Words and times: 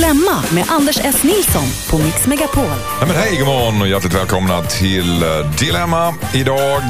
Dilemma 0.00 0.42
med 0.54 0.64
Anders 0.68 1.00
S. 1.04 1.22
Nilsson 1.22 1.64
på 1.90 1.98
Mix 1.98 2.26
Megapol. 2.26 2.64
Ja, 3.00 3.06
men 3.06 3.16
hej, 3.16 3.36
god 3.36 3.46
morgon 3.46 3.82
och 3.82 3.88
hjärtligt 3.88 4.14
välkomna 4.14 4.62
till 4.62 5.22
eh, 5.22 5.50
Dilemma. 5.58 6.14
Idag, 6.34 6.82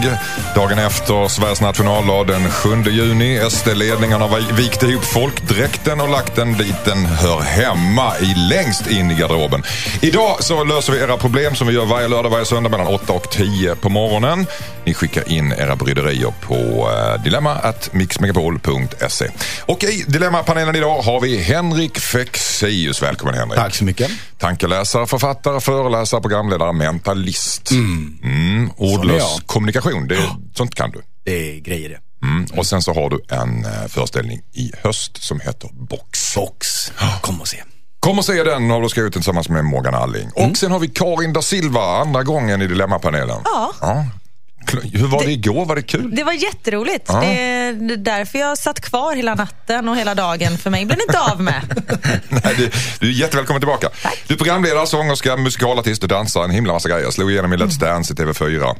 dagen 0.54 0.78
efter 0.78 1.28
Sveriges 1.28 1.60
nationaldag 1.60 2.26
den 2.26 2.50
7 2.50 2.68
juni. 2.90 3.40
SD-ledningen 3.50 4.20
har 4.20 4.56
vikt 4.56 4.82
ihop 4.82 5.04
folkdräkten 5.04 6.00
och 6.00 6.08
lagt 6.08 6.36
den 6.36 6.52
dit 6.52 6.84
den 6.84 7.06
hör 7.06 7.40
hemma, 7.40 8.12
i 8.18 8.34
längst 8.34 8.90
in 8.90 9.10
i 9.10 9.14
garderoben. 9.14 9.62
Idag 10.02 10.44
så 10.44 10.64
löser 10.64 10.92
vi 10.92 10.98
era 10.98 11.16
problem 11.16 11.54
som 11.54 11.66
vi 11.66 11.74
gör 11.74 11.84
varje 11.84 12.08
lördag, 12.08 12.30
varje 12.30 12.44
söndag 12.44 12.70
mellan 12.70 12.86
8 12.86 13.12
och 13.12 13.30
10 13.30 13.74
på 13.74 13.88
morgonen. 13.88 14.46
Ni 14.84 14.94
skickar 14.94 15.32
in 15.32 15.52
era 15.52 15.76
bryderier 15.76 16.32
på 16.40 16.90
eh, 16.90 17.22
dilemma.mixmegapol.se. 17.22 19.28
Och 19.60 19.84
i 19.84 20.04
Dilemmapanelen 20.06 20.76
idag 20.76 21.02
har 21.02 21.20
vi 21.20 21.36
Henrik 21.36 21.98
Fexeus. 22.50 23.02
Välkommen 23.02 23.34
Henrik. 23.34 23.58
Tack 23.58 23.74
så 23.74 23.84
mycket. 23.84 24.10
Tankeläsare, 24.38 25.06
författare, 25.06 25.60
föreläsare, 25.60 26.20
programledare, 26.20 26.72
mentalist. 26.72 27.70
Mm. 27.70 28.18
Mm, 28.22 28.70
ordlös 28.76 29.40
kommunikation, 29.46 30.08
det, 30.08 30.18
sånt 30.54 30.74
kan 30.74 30.90
du. 30.90 31.02
Det 31.24 31.56
är 31.56 31.60
grejer 31.60 31.88
det. 31.88 32.26
Mm. 32.26 32.46
Och 32.56 32.66
sen 32.66 32.82
så 32.82 32.94
har 32.94 33.10
du 33.10 33.20
en 33.28 33.64
uh, 33.64 33.88
föreställning 33.88 34.40
i 34.52 34.70
höst 34.82 35.22
som 35.22 35.40
heter 35.40 35.70
Box. 35.72 36.34
Box. 36.34 36.92
Kom 37.20 37.40
och 37.40 37.48
se. 37.48 37.62
Kom 38.00 38.18
och 38.18 38.24
se 38.24 38.44
den 38.44 38.70
har 38.70 38.80
du 38.80 38.88
skrivit 38.88 39.12
tillsammans 39.12 39.48
med 39.48 39.64
Morgan 39.64 39.94
Alling. 39.94 40.30
Och 40.34 40.56
sen 40.56 40.72
har 40.72 40.78
vi 40.78 40.88
Karin 40.88 41.32
da 41.32 41.42
Silva, 41.42 41.80
andra 41.80 42.22
gången 42.22 42.62
i 42.62 42.66
Dilemmapanelen. 42.66 43.40
Ja. 43.44 43.72
ja. 43.80 44.06
Hur 44.92 45.06
var 45.06 45.24
det 45.24 45.32
igår? 45.32 45.64
Var 45.66 45.76
det 45.76 45.82
kul? 45.82 46.14
Det 46.14 46.24
var 46.24 46.32
jätteroligt. 46.32 47.04
Ja. 47.08 47.20
Det 47.20 47.26
är 47.26 47.96
därför 47.96 48.38
jag 48.38 48.58
satt 48.58 48.80
kvar 48.80 49.14
hela 49.14 49.34
natten 49.34 49.88
och 49.88 49.96
hela 49.96 50.14
dagen. 50.14 50.58
För 50.58 50.70
mig 50.70 50.84
blev 50.84 50.98
det 50.98 51.02
inte 51.02 51.20
av 51.20 51.40
med. 51.40 51.62
Nej, 52.28 52.54
du, 52.56 52.70
du 53.00 53.08
är 53.08 53.12
jättevälkommen 53.12 53.60
tillbaka. 53.60 53.88
Tack. 54.02 54.24
Du 54.26 54.34
är 54.34 54.38
programledare, 54.38 54.86
sångerska, 54.86 55.36
musikalartist 55.36 56.02
och 56.02 56.08
dansare. 56.08 56.44
En 56.44 56.50
himla 56.50 56.72
massa 56.72 56.88
grejer. 56.88 57.10
Slog 57.10 57.30
igenom 57.30 57.52
i 57.52 57.56
Mm. 57.56 57.68
Let's 57.68 57.80
Dance 57.80 58.12
i 58.12 58.16
TV4. 58.16 58.76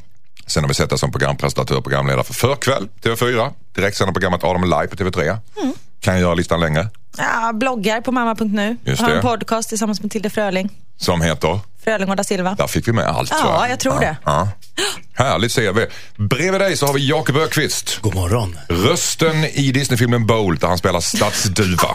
Sen 0.47 0.65
har 0.65 0.69
vi 0.69 0.75
sett 0.75 0.91
dig 0.91 0.99
som 0.99 1.11
programpresentatör 1.13 1.77
och 1.77 1.85
programledare 1.85 2.25
för 2.25 2.35
Förkväll, 2.35 2.89
TV4. 3.03 3.53
Direktsända 3.75 4.13
programmet 4.13 4.45
Adam 4.45 4.65
Live 4.65 4.87
på 4.87 4.97
TV3. 4.97 5.39
Mm. 5.63 5.75
Kan 6.01 6.15
jag 6.15 6.21
göra 6.21 6.35
listan 6.35 6.61
längre. 6.61 6.89
Jag 7.19 7.55
bloggar 7.59 8.01
på 8.01 8.13
mamma.nu. 8.13 8.77
Har 8.99 9.09
det. 9.09 9.15
en 9.17 9.23
podcast 9.23 9.69
tillsammans 9.69 10.03
med 10.03 10.11
Tilde 10.11 10.31
Fröling. 10.31 10.71
Som 10.97 11.23
heter? 11.23 11.61
Fröling 11.85 12.09
och 12.11 12.17
da 12.17 12.25
Silva. 12.25 12.55
Där 12.55 12.67
fick 12.67 12.89
vi 12.89 12.93
med 12.93 13.05
allt 13.07 13.31
Ja, 13.31 13.39
tror 13.41 13.53
jag. 13.55 13.71
jag 13.71 13.81
tror 13.81 13.95
ja, 13.95 14.01
det. 14.01 14.17
Ja. 14.25 14.49
Härligt 15.15 15.55
CV. 15.55 15.79
Bredvid 16.17 16.61
dig 16.61 16.77
så 16.77 16.87
har 16.87 16.93
vi 16.95 17.09
Jakob 17.09 17.37
Ökvist. 17.37 17.99
God 18.01 18.15
morgon. 18.15 18.59
Rösten 18.69 19.45
i 19.45 19.73
Disneyfilmen 19.73 20.27
Bolt 20.27 20.61
där 20.61 20.69
han 20.69 20.79
spelar 20.79 21.01
stadsduva. 21.01 21.89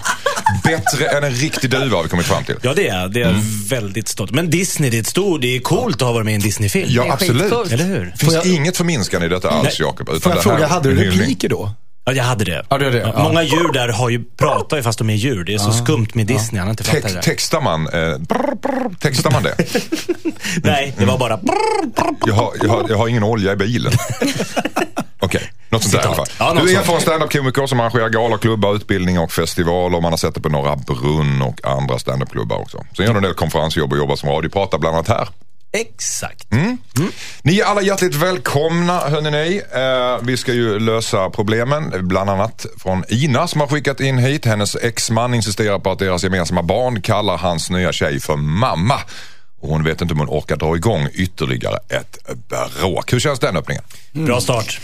Bättre 0.64 1.06
än 1.08 1.24
en 1.24 1.32
riktig 1.32 1.70
duva 1.70 1.96
har 1.98 2.04
vi 2.04 2.10
kommit 2.10 2.26
fram 2.26 2.44
till. 2.44 2.56
Ja, 2.62 2.74
det 2.74 2.88
är 2.88 3.08
Det 3.08 3.22
är 3.22 3.26
jag 3.26 3.36
väldigt 3.70 4.08
stolt. 4.08 4.32
Men 4.32 4.50
Disney, 4.50 4.90
det 4.90 4.98
är 4.98 5.02
ett 5.02 5.08
stort, 5.08 5.42
det 5.42 5.56
är 5.56 5.60
coolt 5.60 5.96
att 5.96 6.02
ha 6.02 6.12
varit 6.14 6.26
med 6.26 6.32
i 6.32 6.36
en 6.36 6.42
Disney-film. 6.42 6.88
Ja, 6.92 7.14
absolut. 7.14 7.72
Eller 7.72 7.86
hur? 7.86 8.06
Det 8.06 8.18
finns 8.18 8.34
jag- 8.34 8.46
inget 8.46 8.78
förminskande 8.78 9.26
i 9.28 9.30
detta 9.30 9.50
alls. 9.50 9.80
Jakob. 9.80 10.10
utan 10.10 10.22
Får 10.22 10.32
jag 10.32 10.38
det 10.38 10.50
här 10.50 10.58
fråga, 10.58 10.68
hade 10.68 10.94
du 10.94 11.10
repliker 11.12 11.50
då? 11.50 11.72
Ja, 12.08 12.14
jag 12.14 12.24
hade 12.24 12.46
det. 12.46 12.66
Ja, 12.70 12.78
det 12.78 12.90
det. 12.90 12.98
Ja. 12.98 13.24
Många 13.24 13.44
djur 13.44 13.72
där 13.74 13.90
har 13.90 14.10
ju, 14.10 14.24
pratar 14.24 14.78
ju 14.78 14.84
fast 14.84 15.00
de 15.00 15.10
är 15.10 15.14
djur. 15.14 15.44
Det 15.44 15.54
är 15.54 15.58
så 15.58 15.72
skumt 15.72 16.08
med 16.14 16.28
Disney. 16.28 16.60
Han 16.60 16.68
har 16.68 16.74
inte 16.74 16.84
fattat 16.84 17.02
Text, 17.02 17.16
det. 17.16 17.22
textar 17.22 17.62
man, 17.62 17.88
eh, 17.88 18.18
brr, 18.18 18.56
brr, 18.62 18.96
textar 19.00 19.32
man 19.32 19.44
det? 19.44 19.56
Nej, 20.64 20.94
det 20.98 21.06
var 21.06 21.18
bara... 21.18 21.40
Jag 22.26 22.34
har, 22.34 22.52
jag 22.64 22.70
har, 22.70 22.86
jag 22.90 22.98
har 22.98 23.08
ingen 23.08 23.24
olja 23.24 23.54
i 23.54 23.56
bilen. 23.56 23.92
Okej, 25.20 25.52
något 25.70 25.84
sånt 25.84 25.94
där 25.94 26.02
i 26.02 26.06
alla 26.06 26.16
fall. 26.16 26.28
Ja, 26.40 26.54
du 26.64 26.76
är 26.76 26.80
erfaren 26.80 27.02
standup-komiker 27.02 27.68
som 27.68 27.80
arrangerar 27.80 28.10
galor, 28.10 28.38
klubbar, 28.38 28.76
utbildningar 28.76 29.22
och 29.24 29.32
festivaler. 29.32 30.02
Man 30.02 30.12
har 30.12 30.18
sett 30.18 30.36
det 30.36 30.42
på 30.42 30.50
Norra 30.50 30.76
Brunn 30.76 31.42
och 31.42 31.66
andra 31.66 32.00
standup-klubbar 32.00 32.58
också. 32.58 32.78
Sen 32.98 33.06
gör 33.06 33.14
du 33.14 33.18
en 33.18 33.24
del 33.24 33.34
konferensjobb 33.34 33.92
och 33.92 33.98
jobbar 33.98 34.16
som 34.16 34.30
radiopratar 34.30 34.78
bland 34.78 34.96
annat 34.96 35.08
här. 35.08 35.28
Exakt. 35.76 36.48
Ni 37.42 37.60
är 37.60 37.66
alla 37.66 37.82
hjärtligt 37.82 38.16
välkomna 38.16 39.00
hörni 39.00 39.32
ni. 39.32 39.62
Eh, 39.74 40.26
vi 40.26 40.38
ska 40.38 40.54
ju 40.54 40.80
lösa 40.80 41.30
problemen, 41.30 42.08
bland 42.08 42.30
annat 42.30 42.66
från 42.78 43.04
Ina 43.10 43.48
som 43.48 43.62
har 43.62 43.68
skickat 43.68 44.00
in 44.00 44.18
hit. 44.18 44.46
Hennes 44.46 44.76
exman 44.76 45.34
insisterar 45.34 45.80
på 45.80 45.92
att 45.92 46.00
deras 46.00 46.24
gemensamma 46.24 46.64
barn 46.64 47.02
kallar 47.02 47.38
hans 47.38 47.70
nya 47.70 47.92
tjej 47.92 48.20
för 48.20 48.36
mamma. 48.36 49.00
Och 49.62 49.70
hon 49.70 49.84
vet 49.84 50.02
inte 50.02 50.14
om 50.14 50.20
hon 50.20 50.30
orkar 50.30 50.56
dra 50.56 50.76
igång 50.76 51.08
ytterligare 51.14 51.78
ett 51.90 52.18
bråk. 52.80 53.14
Hur 53.14 53.20
känns 53.20 53.40
den 53.40 53.58
öppningen? 53.58 53.84
Bra 54.12 54.42
start. 54.42 54.80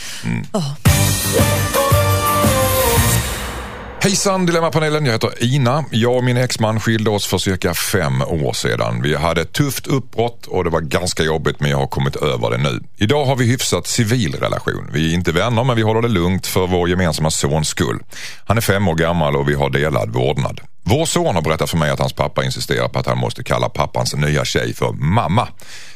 Hejsan 4.04 4.46
Dilemmapanelen, 4.46 5.06
jag 5.06 5.14
heter 5.14 5.44
Ina. 5.44 5.86
Jag 5.92 6.16
och 6.16 6.24
min 6.24 6.38
exman 6.38 6.80
skilde 6.80 7.10
oss 7.10 7.28
för 7.28 7.38
cirka 7.38 7.74
fem 7.74 8.22
år 8.22 8.54
sedan. 8.54 9.02
Vi 9.02 9.16
hade 9.16 9.42
ett 9.42 9.54
tufft 9.54 9.88
uppbrott 9.88 10.48
och 10.48 10.64
det 10.64 10.70
var 10.70 10.82
ganska 10.82 11.24
jobbigt 11.24 11.60
men 11.60 11.72
jag 11.72 11.78
har 11.78 11.88
kommit 11.88 12.16
över 12.16 12.52
det 12.52 12.58
nu. 12.58 12.80
Idag 12.98 13.26
har 13.26 13.36
vi 13.36 13.46
hyfsat 13.46 13.88
civil 13.88 14.36
relation. 14.36 14.90
Vi 14.94 15.12
är 15.12 15.14
inte 15.14 15.32
vänner 15.32 15.64
men 15.64 15.76
vi 15.76 15.82
håller 15.82 16.02
det 16.02 16.08
lugnt 16.08 16.48
för 16.48 16.68
vår 16.68 16.90
gemensamma 16.90 17.32
sons 17.32 17.68
skull. 17.68 18.00
Han 18.46 18.58
är 18.58 18.62
fem 18.62 18.88
år 18.88 18.96
gammal 18.96 19.36
och 19.36 19.50
vi 19.50 19.54
har 19.54 19.70
delad 19.70 20.10
vårdnad. 20.10 20.62
Vår 20.84 21.06
son 21.06 21.36
har 21.36 21.42
berättat 21.42 21.70
för 21.70 21.78
mig 21.78 21.90
att 21.90 22.00
hans 22.00 22.14
pappa 22.14 22.44
insisterar 22.44 22.88
på 22.88 23.00
att 23.00 23.08
han 23.08 23.18
måste 23.18 23.44
kalla 23.44 23.70
pappans 23.70 24.16
nya 24.16 24.46
tjej 24.46 24.74
för 24.74 24.92
mamma. 24.92 25.48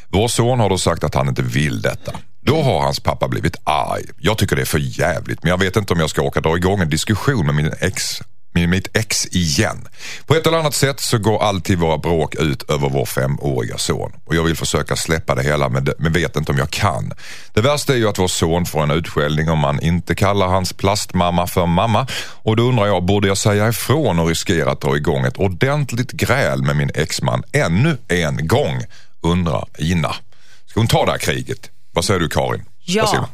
Vår 0.07 0.27
son 0.27 0.59
har 0.59 0.69
då 0.69 0.77
sagt 0.77 1.03
att 1.03 1.15
han 1.15 1.27
inte 1.27 1.41
vill 1.41 1.81
detta. 1.81 2.11
Då 2.45 2.61
har 2.61 2.79
hans 2.79 2.99
pappa 2.99 3.27
blivit 3.27 3.55
arg. 3.63 4.03
Jag 4.17 4.37
tycker 4.37 4.55
det 4.55 4.61
är 4.61 4.65
för 4.65 4.99
jävligt 4.99 5.43
men 5.43 5.49
jag 5.49 5.57
vet 5.57 5.75
inte 5.75 5.93
om 5.93 5.99
jag 5.99 6.09
ska 6.09 6.21
åka 6.21 6.41
dra 6.41 6.57
igång 6.57 6.81
en 6.81 6.89
diskussion 6.89 7.45
med 7.45 7.55
min 7.55 7.71
ex 7.79 8.21
med 8.53 8.69
mitt 8.69 8.97
ex 8.97 9.25
igen. 9.25 9.87
På 10.25 10.35
ett 10.35 10.47
eller 10.47 10.57
annat 10.57 10.73
sätt 10.73 10.99
så 10.99 11.17
går 11.17 11.43
alltid 11.43 11.79
våra 11.79 11.97
bråk 11.97 12.35
ut 12.35 12.69
över 12.69 12.89
vår 12.89 13.05
femåriga 13.05 13.77
son. 13.77 14.11
Och 14.25 14.35
jag 14.35 14.43
vill 14.43 14.55
försöka 14.55 14.95
släppa 14.95 15.35
det 15.35 15.43
hela 15.43 15.69
men, 15.69 15.87
men 15.97 16.13
vet 16.13 16.35
inte 16.35 16.51
om 16.51 16.57
jag 16.57 16.69
kan. 16.69 17.13
Det 17.53 17.61
värsta 17.61 17.93
är 17.93 17.97
ju 17.97 18.09
att 18.09 18.19
vår 18.19 18.27
son 18.27 18.65
får 18.65 18.83
en 18.83 18.91
utskällning 18.91 19.49
om 19.49 19.59
man 19.59 19.79
inte 19.79 20.15
kallar 20.15 20.47
hans 20.47 20.73
plastmamma 20.73 21.47
för 21.47 21.65
mamma. 21.65 22.07
Och 22.17 22.55
då 22.55 22.63
undrar 22.63 22.85
jag, 22.85 23.03
borde 23.03 23.27
jag 23.27 23.37
säga 23.37 23.69
ifrån 23.69 24.19
och 24.19 24.27
riskera 24.27 24.71
att 24.71 24.81
dra 24.81 24.97
igång 24.97 25.25
ett 25.25 25.37
ordentligt 25.37 26.11
gräl 26.11 26.63
med 26.63 26.75
min 26.75 26.91
exman 26.95 27.43
ännu 27.51 27.97
en 28.07 28.47
gång? 28.47 28.83
Undrar 29.21 29.65
Ina. 29.77 30.15
Ska 30.65 30.79
hon 30.79 30.87
ta 30.87 31.05
det 31.05 31.11
här 31.11 31.17
kriget? 31.17 31.71
Vad 31.95 32.05
säger 32.05 32.19
du 32.19 32.29
Karin? 32.29 32.63
Ja, 32.85 33.29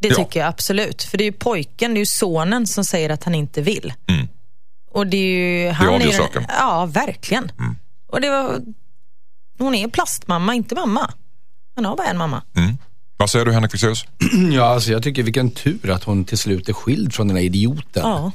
det 0.00 0.08
Ja. 0.08 0.14
tycker 0.14 0.40
jag 0.40 0.48
absolut. 0.48 1.02
För 1.02 1.18
det 1.18 1.24
är 1.24 1.26
ju 1.26 1.32
pojken, 1.32 1.94
det 1.94 1.98
är 1.98 2.02
ju 2.02 2.06
sonen 2.06 2.66
som 2.66 2.84
säger 2.84 3.10
att 3.10 3.24
han 3.24 3.34
inte 3.34 3.60
vill. 3.62 3.92
Mm. 4.08 4.28
Och 4.90 5.06
det 5.06 5.16
är 5.16 5.22
ju... 5.64 5.70
Han 5.70 5.88
avgör 5.88 6.00
är 6.00 6.12
ju- 6.12 6.18
saken. 6.18 6.44
Mm. 6.44 6.56
Ja, 6.58 6.86
verkligen. 6.86 7.52
Och 8.08 8.20
det 8.20 8.30
var... 8.30 8.60
Hon 9.58 9.74
är 9.74 9.88
plastmamma, 9.88 10.54
inte 10.54 10.74
mamma. 10.74 11.10
Han 11.76 11.84
har 11.84 11.96
bara 11.96 12.06
en 12.06 12.18
mamma. 12.18 12.42
Vad 13.16 13.30
säger 13.30 13.44
du 13.44 13.52
Henrik 13.52 13.70
Fexeus? 13.70 14.04
Ja, 14.52 14.64
alltså 14.64 14.92
jag 14.92 15.02
tycker 15.02 15.22
vilken 15.22 15.50
tur 15.50 15.90
att 15.90 16.04
hon 16.04 16.24
till 16.24 16.38
slut 16.38 16.68
är 16.68 16.72
skild 16.72 17.12
från 17.14 17.28
den 17.28 17.34
där 17.36 17.42
idioten. 17.42 18.02
Ja. 18.02 18.32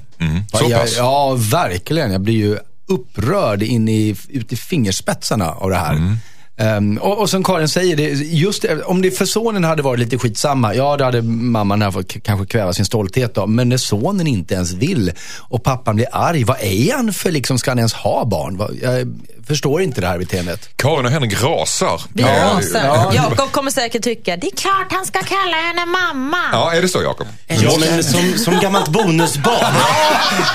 Så 0.51 0.65
ja, 0.69 0.77
pass? 0.79 0.97
ja, 0.97 1.35
verkligen. 1.51 2.11
Jag 2.11 2.21
blir 2.21 2.33
ju 2.35 2.57
upprörd 2.87 3.63
in 3.63 3.89
i, 3.89 4.15
ut 4.29 4.53
i 4.53 4.55
fingerspetsarna 4.55 5.51
av 5.51 5.69
det 5.69 5.75
här. 5.75 6.17
Ehm, 6.57 6.97
och, 6.97 7.17
och 7.19 7.29
som 7.29 7.43
Karin 7.43 7.67
säger, 7.69 7.95
det, 7.95 8.03
just 8.13 8.61
det, 8.61 8.83
om 8.83 9.01
det 9.01 9.11
för 9.11 9.25
sonen 9.25 9.63
hade 9.63 9.81
varit 9.81 9.99
lite 9.99 10.17
skitsamma, 10.17 10.75
ja 10.75 10.97
då 10.97 11.03
hade 11.05 11.21
mamman 11.21 11.81
här 11.81 11.91
fått 11.91 12.23
kanske 12.23 12.45
kväva 12.45 12.73
sin 12.73 12.85
stolthet 12.85 13.35
då. 13.35 13.47
Men 13.47 13.69
när 13.69 13.77
sonen 13.77 14.27
inte 14.27 14.53
ens 14.53 14.73
vill 14.73 15.11
och 15.39 15.63
pappan 15.63 15.95
blir 15.95 16.07
arg, 16.11 16.43
vad 16.43 16.57
är 16.61 16.93
han 16.95 17.13
för 17.13 17.31
liksom, 17.31 17.59
ska 17.59 17.71
han 17.71 17.77
ens 17.77 17.93
ha 17.93 18.25
barn? 18.25 18.57
Vad- 18.57 18.77
Jag 18.81 19.07
förstår 19.47 19.81
inte 19.81 20.01
det 20.01 20.07
här 20.07 20.17
beteendet. 20.19 20.69
Karin 20.75 21.05
och 21.05 21.11
Henrik 21.11 21.43
rasar. 21.43 22.01
Vi 22.13 22.21
Ja, 22.23 22.29
rasar. 22.57 22.79
ja. 22.85 23.11
Jakob 23.15 23.51
kommer 23.51 23.71
säkert 23.71 24.03
tycka, 24.03 24.37
det 24.37 24.47
är 24.47 24.55
klart 24.55 24.87
han 24.91 25.05
ska 25.05 25.19
kalla 25.19 25.57
henne 25.57 25.85
mamma. 25.85 26.37
Ja, 26.51 26.73
är 26.73 26.81
det 26.81 26.87
så 26.87 27.01
Jakob? 27.01 27.27
Ja, 27.47 27.71
men 27.79 28.03
som, 28.03 28.33
som 28.37 28.59
gammalt 28.59 28.87
bonusbarn. 28.89 29.73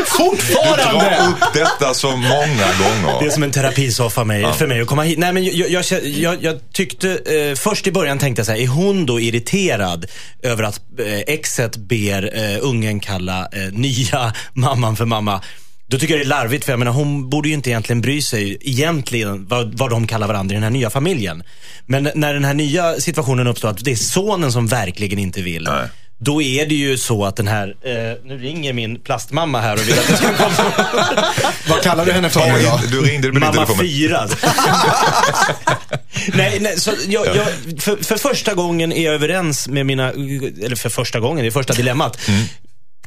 Fortfarande! 0.07 1.19
upp 1.29 1.53
detta 1.55 1.95
så 1.95 2.11
många 2.11 2.27
Det 2.57 2.85
är 2.85 3.15
gånger. 3.19 3.31
som 3.31 3.43
en 3.43 3.51
terapisoffa 3.51 4.25
mig, 4.25 4.53
för 4.53 4.67
mig 4.67 4.81
att 4.81 4.87
komma 4.87 5.03
hit. 5.03 5.19
Nej, 5.19 5.33
men 5.33 5.45
jag, 5.45 5.71
jag, 5.71 5.85
jag, 5.97 6.45
jag 6.45 6.73
tyckte, 6.73 7.11
eh, 7.11 7.55
först 7.55 7.87
i 7.87 7.93
början 7.93 8.19
tänkte 8.19 8.41
jag 8.41 8.47
så 8.47 8.53
här, 8.53 8.59
är 8.59 8.67
hon 8.67 9.07
då 9.07 9.21
irriterad 9.21 10.07
över 10.43 10.63
att 10.63 10.81
eh, 10.99 11.19
exet 11.19 11.77
ber 11.77 12.31
eh, 12.35 12.59
ungen 12.61 13.01
kalla 13.01 13.49
eh, 13.53 13.73
nya 13.73 14.33
mamman 14.53 14.97
för 14.97 15.05
mamma? 15.05 15.41
Då 15.87 15.99
tycker 15.99 16.15
jag 16.15 16.21
det 16.21 16.27
är 16.27 16.29
larvigt, 16.29 16.65
för 16.65 16.73
jag 16.73 16.79
menar, 16.79 16.93
hon 16.93 17.31
borde 17.31 17.49
ju 17.49 17.55
inte 17.55 17.71
egentligen 17.71 18.01
bry 18.01 18.23
sig 18.23 18.59
egentligen 18.61 19.47
vad, 19.47 19.79
vad 19.79 19.91
de 19.91 20.07
kallar 20.07 20.27
varandra 20.27 20.53
i 20.53 20.57
den 20.57 20.63
här 20.63 20.71
nya 20.71 20.91
familjen. 20.91 21.43
Men 21.87 22.11
när 22.15 22.35
den 22.35 22.45
här 22.45 22.55
nya 22.55 23.01
situationen 23.01 23.47
uppstår, 23.47 23.69
att 23.69 23.85
det 23.85 23.91
är 23.91 23.97
sonen 23.97 24.53
som 24.53 24.67
verkligen 24.67 25.19
inte 25.19 25.43
vill. 25.43 25.65
Nej. 25.65 25.89
Då 26.21 26.43
är 26.43 26.67
det 26.67 26.75
ju 26.75 26.99
så 26.99 27.25
att 27.25 27.37
den 27.37 27.49
här, 27.49 27.69
eh, 27.83 27.93
nu 28.25 28.39
ringer 28.39 28.73
min 28.73 29.01
plastmamma 29.01 29.61
här 29.61 29.75
och 29.75 29.89
vill 29.89 29.99
att 29.99 30.09
jag 30.09 30.19
ska 30.19 30.35
komma. 30.35 30.71
Vad 31.69 31.83
kallar 31.83 32.07
du 32.07 32.13
henne 32.13 32.31
för 32.31 32.41
Ta 32.41 32.47
nu 32.47 32.53
då? 32.53 32.59
in, 32.85 32.91
du 32.91 33.03
ringde 33.11 33.33
med 33.33 33.43
Mamma 33.43 33.67
fyra. 33.81 34.29
nej, 36.35 36.59
nej, 36.61 36.81
så 36.81 36.93
jag, 37.09 37.27
jag, 37.27 37.47
för, 37.81 38.05
för 38.05 38.17
första 38.17 38.55
gången 38.55 38.93
är 38.93 39.05
jag 39.05 39.15
överens 39.15 39.69
med 39.69 39.87
mina, 39.87 40.11
eller 40.11 40.77
för 40.77 40.89
första 40.89 41.21
gången, 41.21 41.43
det 41.43 41.49
är 41.49 41.51
första 41.51 41.73
dilemmat. 41.73 42.29
Mm. 42.29 42.45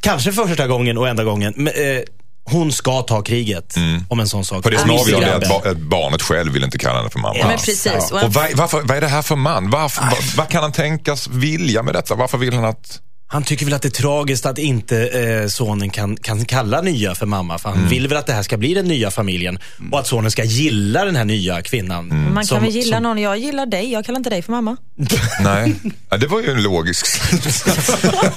Kanske 0.00 0.32
för 0.32 0.46
första 0.46 0.66
gången 0.66 0.98
och 0.98 1.08
enda 1.08 1.24
gången. 1.24 1.52
Men, 1.56 1.74
eh, 1.74 2.00
hon 2.44 2.72
ska 2.72 3.02
ta 3.02 3.22
kriget 3.22 3.74
om 4.08 4.20
en 4.20 4.28
sån 4.28 4.44
sak. 4.44 4.54
Mm. 4.54 4.62
För 4.62 4.70
det 4.70 4.78
som 4.78 4.90
avgör 4.90 5.22
är 5.28 5.36
att, 5.36 5.48
ba- 5.48 5.70
att 5.70 5.76
barnet 5.78 6.22
själv 6.22 6.52
vill 6.52 6.64
inte 6.64 6.78
kalla 6.78 6.98
henne 6.98 7.10
för 7.10 7.18
mamma. 7.18 7.36
Ja, 7.38 7.46
men 7.46 7.58
precis. 7.58 8.10
Och 8.12 8.22
Och 8.22 8.32
vad, 8.34 8.52
varför, 8.54 8.80
vad 8.80 8.96
är 8.96 9.00
det 9.00 9.08
här 9.08 9.22
för 9.22 9.36
man? 9.36 9.70
Varför, 9.70 10.02
vad, 10.02 10.24
vad 10.36 10.48
kan 10.48 10.62
han 10.62 10.72
tänkas 10.72 11.28
vilja 11.28 11.82
med 11.82 11.94
detta? 11.94 12.14
Varför 12.14 12.38
vill 12.38 12.54
han 12.54 12.64
att... 12.64 13.00
Han 13.32 13.42
tycker 13.42 13.64
väl 13.64 13.74
att 13.74 13.82
det 13.82 13.88
är 13.88 13.90
tragiskt 13.90 14.46
att 14.46 14.58
inte 14.58 15.06
eh, 15.08 15.48
sonen 15.48 15.90
kan, 15.90 16.16
kan 16.16 16.44
kalla 16.44 16.80
nya 16.80 17.14
för 17.14 17.26
mamma. 17.26 17.58
För 17.58 17.68
han 17.68 17.78
Mm. 17.78 17.90
vill 17.90 18.08
väl 18.08 18.18
att 18.18 18.26
det 18.26 18.32
här 18.32 18.42
ska 18.42 18.56
bli 18.56 18.74
den 18.74 18.84
nya 18.88 19.10
familjen. 19.10 19.58
Och 19.92 19.98
att 19.98 20.06
sonen 20.06 20.30
ska 20.30 20.44
gilla 20.44 21.04
den 21.04 21.16
här 21.16 21.24
nya 21.24 21.62
kvinnan. 21.62 22.10
Mm. 22.10 22.24
Man 22.24 22.34
kan 22.34 22.44
som- 22.44 22.62
väl 22.62 22.70
gilla 22.70 22.96
som- 22.96 23.02
någon. 23.02 23.18
Jag 23.18 23.38
gillar 23.38 23.66
dig, 23.66 23.92
jag 23.92 24.04
kallar 24.04 24.16
inte 24.18 24.30
dig 24.30 24.42
för 24.42 24.52
mamma. 24.52 24.76
Nej, 25.40 25.74
ja, 26.10 26.16
det 26.16 26.26
var 26.26 26.40
ju 26.40 26.50
en 26.50 26.62
logisk. 26.62 27.06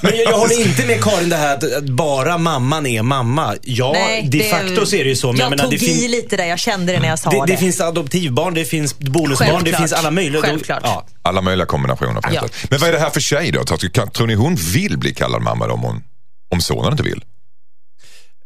Men 0.01 0.15
jag, 0.15 0.25
jag 0.25 0.37
håller 0.37 0.61
inte 0.67 0.85
med 0.85 1.03
Karin 1.03 1.29
det 1.29 1.35
här 1.35 1.53
att, 1.57 1.63
att 1.73 1.83
bara 1.89 2.37
mamman 2.37 2.85
är 2.85 3.01
mamma. 3.01 3.55
Ja, 3.63 3.91
Nej, 3.93 4.27
de 4.31 4.37
det- 4.37 4.49
facto 4.49 4.85
så 4.85 4.95
är 4.95 5.03
det 5.03 5.09
ju 5.09 5.15
så. 5.15 5.31
Men 5.31 5.39
Jag, 5.39 5.49
menar, 5.49 5.63
tog 5.63 5.71
det, 5.79 5.85
i 5.85 6.07
lite 6.07 6.37
där, 6.37 6.45
jag 6.45 6.59
kände 6.59 6.93
det 6.93 6.99
när 6.99 7.07
jag 7.09 7.19
sa 7.19 7.29
det. 7.29 7.37
det, 7.45 7.45
det 7.53 7.57
finns 7.57 7.81
adoptivbarn, 7.81 8.53
det 8.53 8.65
finns 8.65 8.99
bonusbarn, 8.99 9.47
det 9.49 9.53
Självklart. 9.53 9.79
finns 9.79 9.93
alla 9.93 10.11
möjliga. 10.11 10.41
Självklart. 10.41 10.81
Ja. 10.83 11.05
Alla 11.21 11.41
möjliga 11.41 11.65
kombinationer 11.65 12.21
Ja. 12.33 12.41
det. 12.41 12.49
Men 12.69 12.79
vad 12.79 12.89
är 12.89 12.93
det 12.93 12.99
här 12.99 13.09
för 13.09 13.19
tjej 13.21 13.51
då? 13.51 13.63
Tror 13.63 14.27
ni 14.27 14.33
hon 14.33 14.55
vill 14.55 14.84
bli 14.91 15.13
kallad 15.13 15.41
mamma 15.41 15.65
om, 15.65 15.81
hon, 15.81 16.03
om 16.51 16.61
sonen 16.61 16.91
inte 16.91 17.03
vill? 17.03 17.23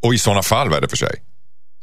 Och 0.01 0.13
i 0.13 0.17
sådana 0.17 0.43
fall, 0.43 0.69
vad 0.69 0.77
är 0.77 0.81
det 0.81 0.87
för 0.87 0.97
tjej 0.97 1.15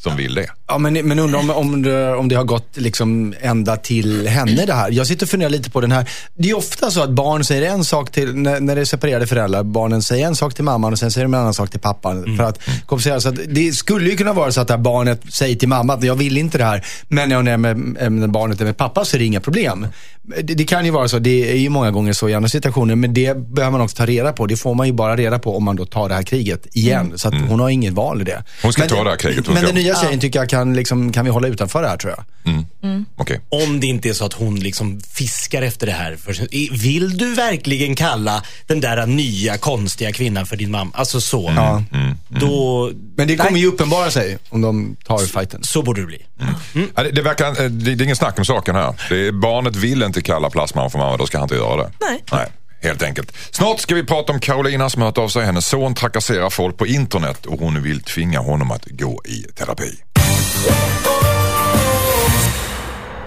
som 0.02 0.16
vill 0.16 0.34
det? 0.34 0.46
Ja, 0.68 0.78
men, 0.78 0.94
men 0.94 1.18
undrar 1.18 1.38
om, 1.38 1.50
om, 1.50 1.82
det, 1.82 2.14
om 2.14 2.28
det 2.28 2.34
har 2.34 2.44
gått 2.44 2.76
liksom 2.76 3.34
ända 3.40 3.76
till 3.76 4.28
henne 4.28 4.66
det 4.66 4.72
här. 4.72 4.90
Jag 4.90 5.06
sitter 5.06 5.26
och 5.26 5.30
funderar 5.30 5.50
lite 5.50 5.70
på 5.70 5.80
den 5.80 5.92
här. 5.92 6.10
Det 6.34 6.50
är 6.50 6.56
ofta 6.56 6.90
så 6.90 7.02
att 7.02 7.10
barn 7.10 7.44
säger 7.44 7.70
en 7.70 7.84
sak 7.84 8.10
till, 8.10 8.34
när, 8.34 8.60
när 8.60 8.74
det 8.74 8.80
är 8.80 8.84
separerade 8.84 9.26
föräldrar, 9.26 9.62
barnen 9.62 10.02
säger 10.02 10.26
en 10.26 10.36
sak 10.36 10.54
till 10.54 10.64
mamman 10.64 10.92
och 10.92 10.98
sen 10.98 11.10
säger 11.10 11.24
de 11.24 11.34
en 11.34 11.40
annan 11.40 11.54
sak 11.54 11.70
till 11.70 11.80
pappan. 11.80 12.36
För 12.36 12.44
att 12.44 12.60
kompensera. 12.86 13.20
Så 13.20 13.28
att 13.28 13.38
det 13.48 13.72
skulle 13.72 14.10
ju 14.10 14.16
kunna 14.16 14.32
vara 14.32 14.52
så 14.52 14.60
att 14.60 14.68
det 14.68 14.74
här 14.74 14.78
barnet 14.78 15.34
säger 15.34 15.56
till 15.56 15.68
mamma 15.68 15.94
att 15.94 16.04
jag 16.04 16.14
vill 16.14 16.38
inte 16.38 16.58
det 16.58 16.64
här. 16.64 16.86
Men 17.08 17.28
när, 17.28 17.48
är 17.48 17.56
med, 17.56 17.78
när 18.12 18.26
barnet 18.26 18.60
är 18.60 18.64
med 18.64 18.76
pappa 18.76 19.04
så 19.04 19.16
är 19.16 19.18
det 19.18 19.24
inga 19.24 19.40
problem. 19.40 19.86
Det, 20.26 20.54
det 20.54 20.64
kan 20.64 20.84
ju 20.84 20.90
vara 20.90 21.08
så, 21.08 21.18
det 21.18 21.50
är 21.52 21.56
ju 21.56 21.68
många 21.68 21.90
gånger 21.90 22.12
så 22.12 22.28
i 22.28 22.34
andra 22.34 22.48
situationer. 22.48 22.94
Men 22.94 23.14
det 23.14 23.36
behöver 23.36 23.72
man 23.72 23.80
också 23.80 23.96
ta 23.96 24.06
reda 24.06 24.32
på. 24.32 24.46
Det 24.46 24.56
får 24.56 24.74
man 24.74 24.86
ju 24.86 24.92
bara 24.92 25.16
reda 25.16 25.38
på 25.38 25.56
om 25.56 25.64
man 25.64 25.76
då 25.76 25.86
tar 25.86 26.08
det 26.08 26.14
här 26.14 26.22
kriget 26.22 26.76
igen. 26.76 27.12
Så 27.16 27.28
att 27.28 27.34
hon 27.48 27.60
har 27.60 27.68
inget 27.68 27.92
val 27.92 28.20
i 28.20 28.24
det. 28.24 28.44
Hon 28.62 28.72
ska 28.72 28.82
men, 28.82 28.88
ta 28.88 29.04
det 29.04 29.10
här 29.10 29.16
kriget, 29.16 29.48
Men 29.48 29.64
den 29.64 29.74
nya 29.74 29.94
tjejen 29.94 30.20
tycker 30.20 30.38
jag 30.38 30.48
kan, 30.48 30.74
liksom, 30.74 31.12
kan 31.12 31.24
vi 31.24 31.30
hålla 31.30 31.48
utanför 31.48 31.82
det 31.82 31.88
här 31.88 31.96
tror 31.96 32.14
jag. 32.16 32.24
Okej. 33.16 33.40
Om 33.48 33.80
det 33.80 33.86
inte 33.86 34.08
är 34.08 34.12
så 34.12 34.24
att 34.24 34.32
hon 34.32 34.60
liksom 34.60 35.00
fiskar 35.00 35.62
efter 35.62 35.86
det 35.86 35.92
här. 35.92 36.16
För, 36.16 36.36
vill 36.82 37.18
du 37.18 37.34
verkligen 37.34 37.94
kalla 37.94 38.42
den 38.66 38.80
där 38.80 39.06
nya 39.06 39.58
konstiga 39.58 40.12
kvinnan 40.12 40.46
för 40.46 40.56
din 40.56 40.70
mamma? 40.70 40.90
Alltså 40.94 41.20
så. 41.20 41.52
Ja. 41.56 41.82
Då, 42.28 42.90
Men 43.16 43.28
det 43.28 43.36
kommer 43.36 43.58
ju 43.58 43.66
uppenbara 43.66 44.10
sig 44.10 44.38
om 44.48 44.60
de 44.60 44.96
tar 45.06 45.18
fighten. 45.18 45.62
så 45.62 45.82
borde 45.82 46.00
det 46.00 46.06
bli. 46.06 46.22
Ja, 46.94 47.02
det, 47.02 47.10
det, 47.10 47.22
verkar, 47.22 47.68
det, 47.68 47.68
det 47.68 48.02
är 48.02 48.04
ingen 48.04 48.16
snack 48.16 48.38
om 48.38 48.44
saken 48.44 48.74
här. 48.74 48.94
Det 49.08 49.26
är, 49.26 49.32
barnet 49.32 49.76
vill 49.76 50.02
inte 50.02 50.15
kalla 50.22 50.50
plastmamma 50.50 50.90
för 50.90 50.98
mamma, 50.98 51.16
då 51.16 51.26
ska 51.26 51.38
han 51.38 51.44
inte 51.44 51.54
göra 51.54 51.76
det. 51.76 51.92
Nej. 52.00 52.24
Nej. 52.32 52.46
Helt 52.82 53.02
enkelt. 53.02 53.32
Snart 53.50 53.80
ska 53.80 53.94
vi 53.94 54.04
prata 54.04 54.32
om 54.32 54.40
Carolina 54.40 54.90
som 54.90 55.02
hört 55.02 55.18
av 55.18 55.28
sig. 55.28 55.44
Hennes 55.44 55.66
son 55.66 55.94
trakasserar 55.94 56.50
folk 56.50 56.76
på 56.76 56.86
internet 56.86 57.46
och 57.46 57.58
hon 57.58 57.82
vill 57.82 58.02
tvinga 58.02 58.40
honom 58.40 58.70
att 58.70 58.84
gå 58.84 59.22
i 59.24 59.42
terapi. 59.42 59.98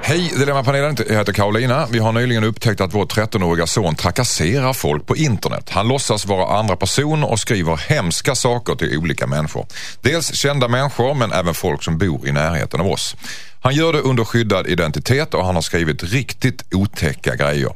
Hej 0.09 0.33
Dilemmapanelen, 0.37 0.97
jag 1.09 1.15
heter 1.15 1.33
Carolina. 1.33 1.87
Vi 1.91 1.99
har 1.99 2.11
nyligen 2.11 2.43
upptäckt 2.43 2.81
att 2.81 2.93
vår 2.93 3.05
13-åriga 3.05 3.67
son 3.67 3.95
trakasserar 3.95 4.73
folk 4.73 5.05
på 5.05 5.15
internet. 5.15 5.69
Han 5.69 5.87
låtsas 5.87 6.25
vara 6.25 6.59
andra 6.59 6.75
personer 6.75 7.31
och 7.31 7.39
skriver 7.39 7.77
hemska 7.77 8.35
saker 8.35 8.75
till 8.75 8.97
olika 8.97 9.27
människor. 9.27 9.65
Dels 10.01 10.33
kända 10.35 10.67
människor 10.67 11.13
men 11.13 11.31
även 11.31 11.53
folk 11.53 11.83
som 11.83 11.97
bor 11.97 12.27
i 12.27 12.31
närheten 12.31 12.81
av 12.81 12.87
oss. 12.87 13.15
Han 13.61 13.75
gör 13.75 13.93
det 13.93 13.99
under 13.99 14.23
skyddad 14.23 14.67
identitet 14.67 15.33
och 15.33 15.45
han 15.45 15.55
har 15.55 15.61
skrivit 15.61 16.03
riktigt 16.03 16.63
otäcka 16.73 17.35
grejer. 17.35 17.73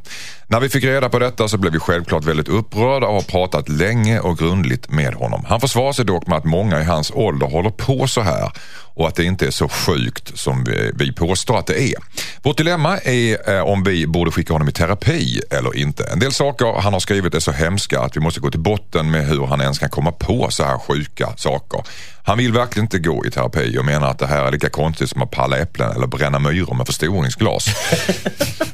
När 0.47 0.59
vi 0.59 0.69
fick 0.69 0.83
reda 0.83 1.09
på 1.09 1.19
detta 1.19 1.47
så 1.47 1.57
blev 1.57 1.73
vi 1.73 1.79
självklart 1.79 2.23
väldigt 2.23 2.47
upprörda 2.47 3.07
och 3.07 3.13
har 3.13 3.21
pratat 3.21 3.69
länge 3.69 4.19
och 4.19 4.37
grundligt 4.37 4.89
med 4.89 5.13
honom. 5.13 5.45
Han 5.47 5.61
försvarar 5.61 5.93
sig 5.93 6.05
dock 6.05 6.27
med 6.27 6.37
att 6.37 6.43
många 6.43 6.81
i 6.81 6.83
hans 6.83 7.11
ålder 7.11 7.47
håller 7.47 7.69
på 7.69 8.07
så 8.07 8.21
här 8.21 8.51
och 8.95 9.07
att 9.07 9.15
det 9.15 9.23
inte 9.23 9.47
är 9.47 9.51
så 9.51 9.69
sjukt 9.69 10.37
som 10.39 10.63
vi, 10.95 11.11
påstår 11.11 11.57
att 11.59 11.67
det 11.67 11.81
är. 11.81 11.95
Vårt 12.41 12.57
dilemma 12.57 12.97
är 12.97 13.55
eh, 13.55 13.63
om 13.63 13.83
vi 13.83 14.07
borde 14.07 14.31
skicka 14.31 14.53
honom 14.53 14.69
i 14.69 14.71
terapi 14.71 15.41
eller 15.51 15.75
inte. 15.75 16.03
En 16.03 16.19
del 16.19 16.31
saker 16.31 16.81
han 16.81 16.93
har 16.93 16.99
skrivit 16.99 17.35
är 17.35 17.39
så 17.39 17.51
hemska 17.51 17.99
att 17.99 18.15
vi 18.15 18.21
måste 18.21 18.39
gå 18.39 18.51
till 18.51 18.59
botten 18.59 19.11
med 19.11 19.27
hur 19.27 19.45
han 19.45 19.61
ens 19.61 19.79
kan 19.79 19.89
komma 19.89 20.11
på 20.11 20.47
så 20.51 20.63
här 20.63 20.77
sjuka 20.77 21.33
saker. 21.37 21.83
Han 22.25 22.37
vill 22.37 22.53
verkligen 22.53 22.85
inte 22.85 22.99
gå 22.99 23.25
i 23.25 23.31
terapi 23.31 23.77
och 23.77 23.85
menar 23.85 24.09
att 24.09 24.19
det 24.19 24.27
här 24.27 24.45
är 24.45 24.51
lika 24.51 24.69
konstigt 24.69 25.09
som 25.09 25.21
att 25.21 25.31
palla 25.31 25.57
äpplen 25.57 25.91
eller 25.95 26.07
bränna 26.07 26.39
myror 26.39 26.75
med 26.75 26.85
förstoringsglas. 26.85 27.65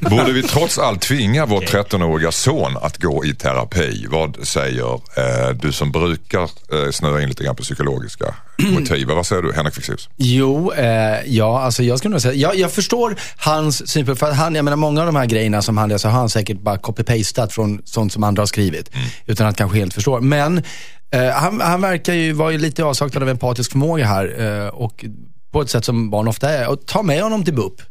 Borde 0.00 0.32
vi 0.32 0.42
trots 0.42 0.78
allt 0.78 1.00
tvinga 1.00 1.46
vår 1.46 1.60
13-åriga 1.60 2.32
son 2.32 2.76
att 2.76 2.98
gå 2.98 3.24
i 3.24 3.34
terapi? 3.34 4.06
Vad 4.10 4.46
säger 4.46 4.94
eh, 4.94 5.50
du 5.54 5.72
som 5.72 5.92
brukar 5.92 6.42
eh, 6.42 6.90
snöa 6.92 7.22
in 7.22 7.28
lite 7.28 7.44
grann 7.44 7.56
på 7.56 7.62
psykologiska 7.62 8.34
motiv? 8.58 9.08
Vad 9.08 9.26
säger 9.26 9.42
du 9.42 9.52
Henrik 9.52 9.74
Fexeus? 9.74 10.08
Jo, 10.16 10.72
eh, 10.72 11.20
ja, 11.26 11.60
alltså 11.60 11.82
jag 11.82 11.98
skulle 11.98 12.12
nog 12.12 12.22
säga, 12.22 12.34
jag, 12.34 12.56
jag 12.56 12.72
förstår 12.72 13.16
hans 13.36 13.90
synpunkt. 13.90 14.20
För 14.20 14.32
han, 14.32 14.54
jag 14.54 14.64
menar 14.64 14.76
många 14.76 15.00
av 15.00 15.06
de 15.06 15.16
här 15.16 15.26
grejerna 15.26 15.62
som 15.62 15.78
han 15.78 15.88
läser 15.88 16.08
har 16.08 16.18
han 16.18 16.28
säkert 16.28 16.60
bara 16.60 16.76
copy-pastat 16.76 17.48
från 17.48 17.82
sånt 17.84 18.12
som 18.12 18.24
andra 18.24 18.40
har 18.40 18.46
skrivit. 18.46 18.90
Utan 19.26 19.46
att 19.46 19.56
kanske 19.56 19.78
helt 19.78 19.94
förstå. 19.94 20.20
Men 20.20 20.62
eh, 21.10 21.30
han, 21.30 21.60
han 21.60 21.80
verkar 21.80 22.14
ju 22.14 22.32
vara 22.32 22.50
lite 22.50 22.84
avsaknad 22.84 23.22
av 23.22 23.28
empatisk 23.28 23.70
förmåga 23.72 24.06
här. 24.06 24.40
Eh, 24.40 24.68
och 24.68 25.04
på 25.52 25.62
ett 25.62 25.70
sätt 25.70 25.84
som 25.84 26.10
barn 26.10 26.28
ofta 26.28 26.50
är. 26.50 26.68
Och 26.68 26.86
ta 26.86 27.02
med 27.02 27.22
honom 27.22 27.44
till 27.44 27.54
BUP. 27.54 27.82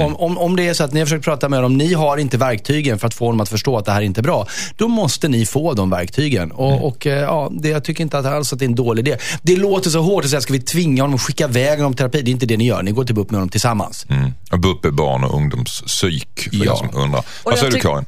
Om, 0.00 0.16
om, 0.16 0.38
om 0.38 0.56
det 0.56 0.68
är 0.68 0.74
så 0.74 0.84
att 0.84 0.92
ni 0.92 1.00
har 1.00 1.06
försökt 1.06 1.24
prata 1.24 1.48
med 1.48 1.56
honom, 1.58 1.76
ni 1.76 1.94
har 1.94 2.16
inte 2.16 2.38
verktygen 2.38 2.98
för 2.98 3.06
att 3.06 3.14
få 3.14 3.26
honom 3.26 3.40
att 3.40 3.48
förstå 3.48 3.78
att 3.78 3.84
det 3.84 3.92
här 3.92 4.00
inte 4.00 4.20
är 4.20 4.22
bra. 4.22 4.46
Då 4.76 4.88
måste 4.88 5.28
ni 5.28 5.46
få 5.46 5.74
de 5.74 5.90
verktygen. 5.90 6.52
Och, 6.52 6.86
och 6.86 7.06
eh, 7.06 7.18
ja, 7.18 7.50
det, 7.52 7.68
jag 7.68 7.84
tycker 7.84 8.02
inte 8.02 8.18
att 8.18 8.26
alls 8.26 8.52
att 8.52 8.58
det 8.58 8.64
är 8.64 8.68
en 8.68 8.74
dålig 8.74 9.08
idé. 9.08 9.16
Det 9.42 9.56
låter 9.56 9.90
så 9.90 10.00
hårt 10.00 10.24
att 10.24 10.30
säga, 10.30 10.40
ska 10.40 10.52
vi 10.52 10.60
tvinga 10.60 11.02
honom 11.02 11.14
att 11.14 11.20
skicka 11.20 11.44
iväg 11.44 11.78
honom 11.78 11.92
till 11.92 11.98
terapi? 11.98 12.22
Det 12.22 12.30
är 12.30 12.32
inte 12.32 12.46
det 12.46 12.56
ni 12.56 12.64
gör. 12.66 12.82
Ni 12.82 12.90
går 12.90 13.04
till 13.04 13.14
BUP 13.14 13.30
med 13.30 13.38
honom 13.38 13.48
tillsammans. 13.48 14.06
Mm. 14.08 14.32
Och 14.52 14.58
BUP 14.58 14.84
är 14.84 14.90
barn 14.90 15.24
och 15.24 15.34
ungdomspsyk 15.34 16.48
för 16.50 16.66
Ja. 16.66 16.76
som 16.76 16.90
undrar. 16.94 17.24
Vad 17.44 17.58
säger 17.58 17.72
du 17.72 17.80
Karin? 17.80 18.04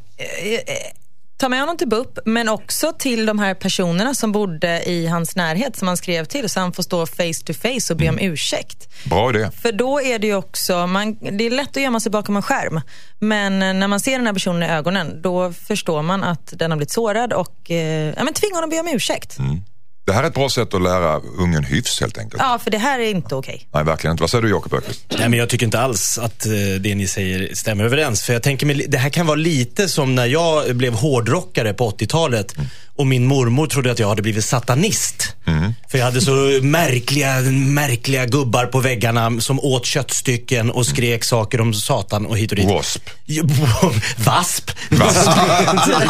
Ta 1.42 1.48
med 1.48 1.60
honom 1.60 1.76
till 1.76 1.88
BUP, 1.88 2.18
men 2.24 2.48
också 2.48 2.92
till 2.98 3.26
de 3.26 3.38
här 3.38 3.54
personerna 3.54 4.14
som 4.14 4.32
bodde 4.32 4.82
i 4.86 5.06
hans 5.06 5.36
närhet 5.36 5.76
som 5.76 5.88
han 5.88 5.96
skrev 5.96 6.24
till 6.24 6.48
så 6.48 6.60
han 6.60 6.72
får 6.72 6.82
stå 6.82 7.06
face 7.06 7.44
to 7.46 7.52
face 7.52 7.92
och 7.92 7.96
be 7.96 8.08
om 8.08 8.18
ursäkt. 8.18 8.88
Bra 9.04 9.30
idé. 9.30 9.50
För 9.62 9.72
då 9.72 10.00
är 10.00 10.18
det 10.18 10.26
ju 10.26 10.34
också, 10.34 10.86
man, 10.86 11.18
det 11.38 11.46
är 11.46 11.50
lätt 11.50 11.76
att 11.76 11.82
gömma 11.82 12.00
sig 12.00 12.12
bakom 12.12 12.37
en 12.37 12.42
skärm. 12.42 12.80
Men 13.18 13.62
eh, 13.62 13.75
när 13.75 13.88
man 13.88 14.00
ser 14.00 14.18
den 14.18 14.26
här 14.26 14.34
personen 14.34 14.62
i 14.62 14.72
ögonen, 14.72 15.22
då 15.22 15.52
förstår 15.52 16.02
man 16.02 16.25
att 16.25 16.52
den 16.58 16.70
har 16.70 16.76
blivit 16.76 16.92
sårad 16.92 17.32
och 17.32 17.70
eh, 17.70 18.14
ja, 18.16 18.25
men 18.25 18.34
tvinga 18.34 18.54
honom 18.54 18.68
att 18.68 18.75
be 18.75 18.80
om 18.80 18.96
ursäkt. 18.96 19.38
Det 20.04 20.12
här 20.12 20.23
är 20.23 20.26
ett 20.26 20.35
bra 20.35 20.49
sätt 20.50 20.75
att 20.75 20.82
lära 20.82 21.21
ungen 21.38 21.64
hyfs 21.64 22.00
helt 22.00 22.18
enkelt. 22.18 22.42
Ja, 22.42 22.59
för 22.64 22.71
det 22.71 22.78
här 22.78 22.99
är 22.99 23.11
inte 23.11 23.35
okej. 23.35 23.68
Nej, 23.73 23.85
verkligen 23.85 24.12
inte. 24.12 24.23
Vad 24.23 24.30
säger 24.30 24.42
du 24.42 24.50
Jakob 24.50 24.75
Öqvist? 24.75 25.04
Nej, 25.18 25.28
men 25.28 25.38
jag 25.38 25.49
tycker 25.49 25.66
inte 25.66 25.80
alls 25.80 26.18
att 26.18 26.47
eh, 26.47 26.52
det 26.80 26.94
ni 26.94 27.06
säger 27.06 27.54
stämmer 27.54 27.85
överens. 27.85 28.23
För 28.23 28.32
jag 28.32 28.42
tänker 28.42 28.66
mig, 28.66 28.87
det 28.88 28.99
här 28.99 29.11
kan 29.11 29.26
vara 29.26 29.37
lite 29.37 29.88
som 29.88 30.14
när 30.14 30.26
jag 30.26 30.76
blev 30.76 30.94
hårdrockare 30.94 31.75
på 31.75 31.90
80-talet 31.90 32.54
och 32.96 33.06
min 33.06 33.26
mormor 33.26 33.66
trodde 33.66 33.90
att 33.92 33.99
jag 33.99 34.08
hade 34.08 34.22
blivit 34.22 34.44
satanist. 34.44 35.37
För 35.90 35.99
jag 35.99 36.04
hade 36.04 36.20
så 36.20 36.30
märkliga, 36.62 37.40
märkliga 37.50 38.26
gubbar 38.26 38.66
på 38.66 38.80
väggarna 38.80 39.40
som 39.40 39.61
åt 39.61 39.87
köttstycken 39.87 40.70
och 40.70 40.87
skrek 40.87 41.25
saker 41.25 41.61
om 41.61 41.75
Satan 41.75 42.26
och 42.26 42.38
hit 42.38 42.50
och 42.52 42.56
dit. 42.56 42.66
Wasp. 42.66 43.11
Vasp. 44.16 44.70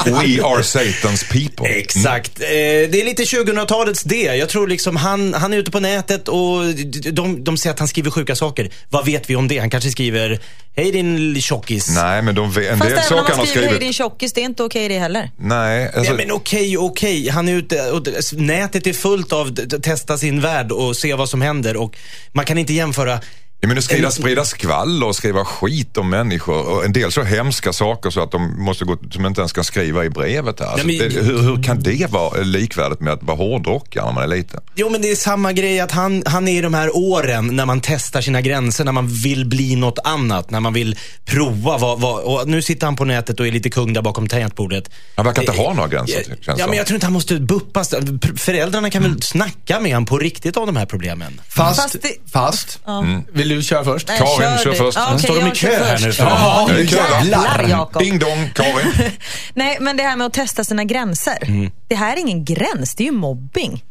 We 0.06 0.42
are 0.44 0.62
Satan's 0.62 1.32
people. 1.32 1.68
Exakt. 1.68 2.40
Eh, 2.40 2.46
det 2.46 3.00
är 3.00 3.04
lite 3.04 3.22
2000-talets 3.22 4.02
det. 4.02 4.22
Jag 4.22 4.48
tror 4.48 4.68
liksom 4.68 4.96
han, 4.96 5.34
han 5.34 5.52
är 5.52 5.58
ute 5.58 5.70
på 5.70 5.80
nätet 5.80 6.28
och 6.28 6.64
de, 7.12 7.44
de 7.44 7.56
säger 7.56 7.72
att 7.74 7.78
han 7.78 7.88
skriver 7.88 8.10
sjuka 8.10 8.36
saker. 8.36 8.70
Vad 8.90 9.06
vet 9.06 9.30
vi 9.30 9.36
om 9.36 9.48
det? 9.48 9.58
Han 9.58 9.70
kanske 9.70 9.90
skriver, 9.90 10.40
hej 10.76 10.92
din 10.92 11.40
tjockis. 11.42 11.88
Nej, 11.94 12.22
men 12.22 12.34
de, 12.34 12.44
en 12.44 12.52
Fast 12.52 12.62
del 12.62 12.72
även 12.80 12.98
om 12.98 13.02
saker 13.02 13.14
han 13.16 13.24
man 13.30 13.38
har 13.38 13.46
skriver 13.46 13.60
hej 13.60 13.68
skrivit... 13.68 13.80
din 13.80 13.92
tjockis, 13.92 14.32
det 14.32 14.40
är 14.40 14.44
inte 14.44 14.62
okej 14.62 14.88
det 14.88 14.98
heller. 14.98 15.30
Nej, 15.38 15.86
alltså, 15.86 16.12
Ja, 16.12 16.16
men 16.16 16.32
okej, 16.32 16.71
okej. 16.76 17.28
Han 17.28 17.48
är 17.48 17.52
ute 17.54 17.90
och 17.90 18.06
nätet 18.32 18.86
är 18.86 18.92
fullt 18.92 19.32
av 19.32 19.54
testa 19.82 20.18
sin 20.18 20.40
värld 20.40 20.72
och 20.72 20.96
se 20.96 21.14
vad 21.14 21.28
som 21.28 21.42
händer 21.42 21.76
och 21.76 21.96
man 22.32 22.44
kan 22.44 22.58
inte 22.58 22.72
jämföra 22.72 23.20
Ja, 23.64 23.68
men 23.68 23.78
att 23.78 23.84
sprida, 23.84 24.10
sprida 24.10 24.44
skvaller 24.44 25.06
och 25.06 25.16
skriva 25.16 25.44
skit 25.44 25.96
om 25.98 26.10
människor 26.10 26.68
och 26.68 26.84
en 26.84 26.92
del 26.92 27.12
så 27.12 27.22
hemska 27.22 27.72
saker 27.72 28.10
så 28.10 28.22
att 28.22 28.30
de 28.30 28.64
måste 28.64 28.84
gå, 28.84 28.96
som 29.10 29.26
inte 29.26 29.40
ens 29.40 29.52
kan 29.52 29.64
skriva 29.64 30.04
i 30.04 30.10
brevet. 30.10 30.60
Här. 30.60 30.66
Alltså, 30.66 30.86
men- 30.86 30.98
det, 30.98 31.08
hur, 31.22 31.38
hur 31.42 31.62
kan 31.62 31.80
det 31.82 32.10
vara 32.10 32.40
likvärdigt 32.42 33.00
med 33.00 33.12
att 33.12 33.22
vara 33.22 33.36
hårdrockare 33.36 34.04
när 34.06 34.12
man 34.12 34.22
är 34.22 34.26
liten? 34.36 34.60
Jo 34.74 34.90
men 34.90 35.02
det 35.02 35.10
är 35.10 35.16
samma 35.16 35.52
grej 35.52 35.80
att 35.80 35.90
han, 35.90 36.22
han 36.26 36.48
är 36.48 36.58
i 36.58 36.60
de 36.60 36.74
här 36.74 36.96
åren 36.96 37.56
när 37.56 37.66
man 37.66 37.80
testar 37.80 38.20
sina 38.20 38.40
gränser, 38.40 38.84
när 38.84 38.92
man 38.92 39.08
vill 39.08 39.46
bli 39.46 39.76
något 39.76 39.98
annat, 40.04 40.50
när 40.50 40.60
man 40.60 40.72
vill 40.72 40.96
prova 41.24 41.78
vad, 41.78 42.00
vad 42.00 42.22
och 42.24 42.48
nu 42.48 42.62
sitter 42.62 42.86
han 42.86 42.96
på 42.96 43.04
nätet 43.04 43.40
och 43.40 43.46
är 43.46 43.52
lite 43.52 43.70
kung 43.70 43.92
där 43.92 44.02
bakom 44.02 44.28
tangentbordet. 44.28 44.90
Han 45.16 45.26
verkar 45.26 45.42
inte 45.42 45.52
ha 45.62 45.72
några 45.72 45.88
gränser, 45.88 46.16
Ja, 46.18 46.24
känns 46.24 46.38
det 46.46 46.50
Ja, 46.52 46.56
som. 46.56 46.68
men 46.68 46.76
jag 46.78 46.86
tror 46.86 46.94
inte 46.94 47.06
han 47.06 47.12
måste 47.12 47.40
buppas. 47.40 47.94
Föräldrarna 48.36 48.90
kan 48.90 49.02
Mm. 49.02 49.12
väl 49.14 49.22
snacka 49.22 49.80
med 49.80 49.92
honom 49.92 50.06
på 50.06 50.18
riktigt 50.18 50.56
om 50.56 50.66
de 50.66 50.76
här 50.76 50.86
problemen. 50.86 51.40
Fast, 51.48 51.80
Fast 51.82 51.96
fast, 52.32 52.78
det- 52.84 53.32
vill 53.38 53.51
du 53.56 53.62
köra 53.62 53.84
först? 53.84 54.08
Nej, 54.08 54.18
Karin, 54.18 54.58
kör 54.58 54.70
du. 54.70 54.76
först. 54.76 54.98
Ja, 54.98 55.06
okej, 55.14 55.24
Står 55.24 55.34
de 55.34 55.40
i 55.40 55.48
jag 55.48 55.56
kör 55.56 55.68
kö 55.70 55.84
här 55.84 55.96
först. 55.96 56.20
nu 56.20 56.24
Ja, 56.26 56.70
jävlar 56.78 57.68
Jakob. 57.68 58.02
Ding 58.02 58.18
dong, 58.18 58.50
Karin. 58.54 58.92
Nej, 59.54 59.76
men 59.80 59.96
det 59.96 60.02
här 60.02 60.16
med 60.16 60.26
att 60.26 60.32
testa 60.32 60.64
sina 60.64 60.84
gränser. 60.84 61.70
Det 61.88 61.94
här 61.94 62.16
är 62.16 62.20
ingen 62.20 62.44
gräns, 62.44 62.94
det 62.94 63.02
är 63.02 63.06
ju 63.06 63.12
mobbing. 63.12 63.84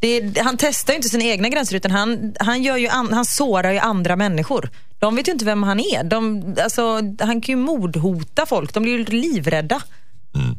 Det 0.00 0.16
är, 0.16 0.42
han 0.44 0.56
testar 0.56 0.92
ju 0.92 0.96
inte 0.96 1.08
sina 1.08 1.24
egna 1.24 1.48
gränser 1.48 1.76
utan 1.76 1.90
han, 1.90 2.34
han, 2.40 2.62
gör 2.62 2.76
ju 2.76 2.88
an, 2.88 3.12
han 3.12 3.24
sårar 3.24 3.72
ju 3.72 3.78
andra 3.78 4.16
människor. 4.16 4.70
De 4.98 5.16
vet 5.16 5.28
ju 5.28 5.32
inte 5.32 5.44
vem 5.44 5.62
han 5.62 5.80
är. 5.80 6.04
De, 6.04 6.44
alltså, 6.62 6.94
han 7.20 7.40
kan 7.40 7.52
ju 7.52 7.56
mordhota 7.56 8.46
folk. 8.46 8.74
De 8.74 8.82
blir 8.82 8.92
ju 8.98 9.04
livrädda. 9.04 9.82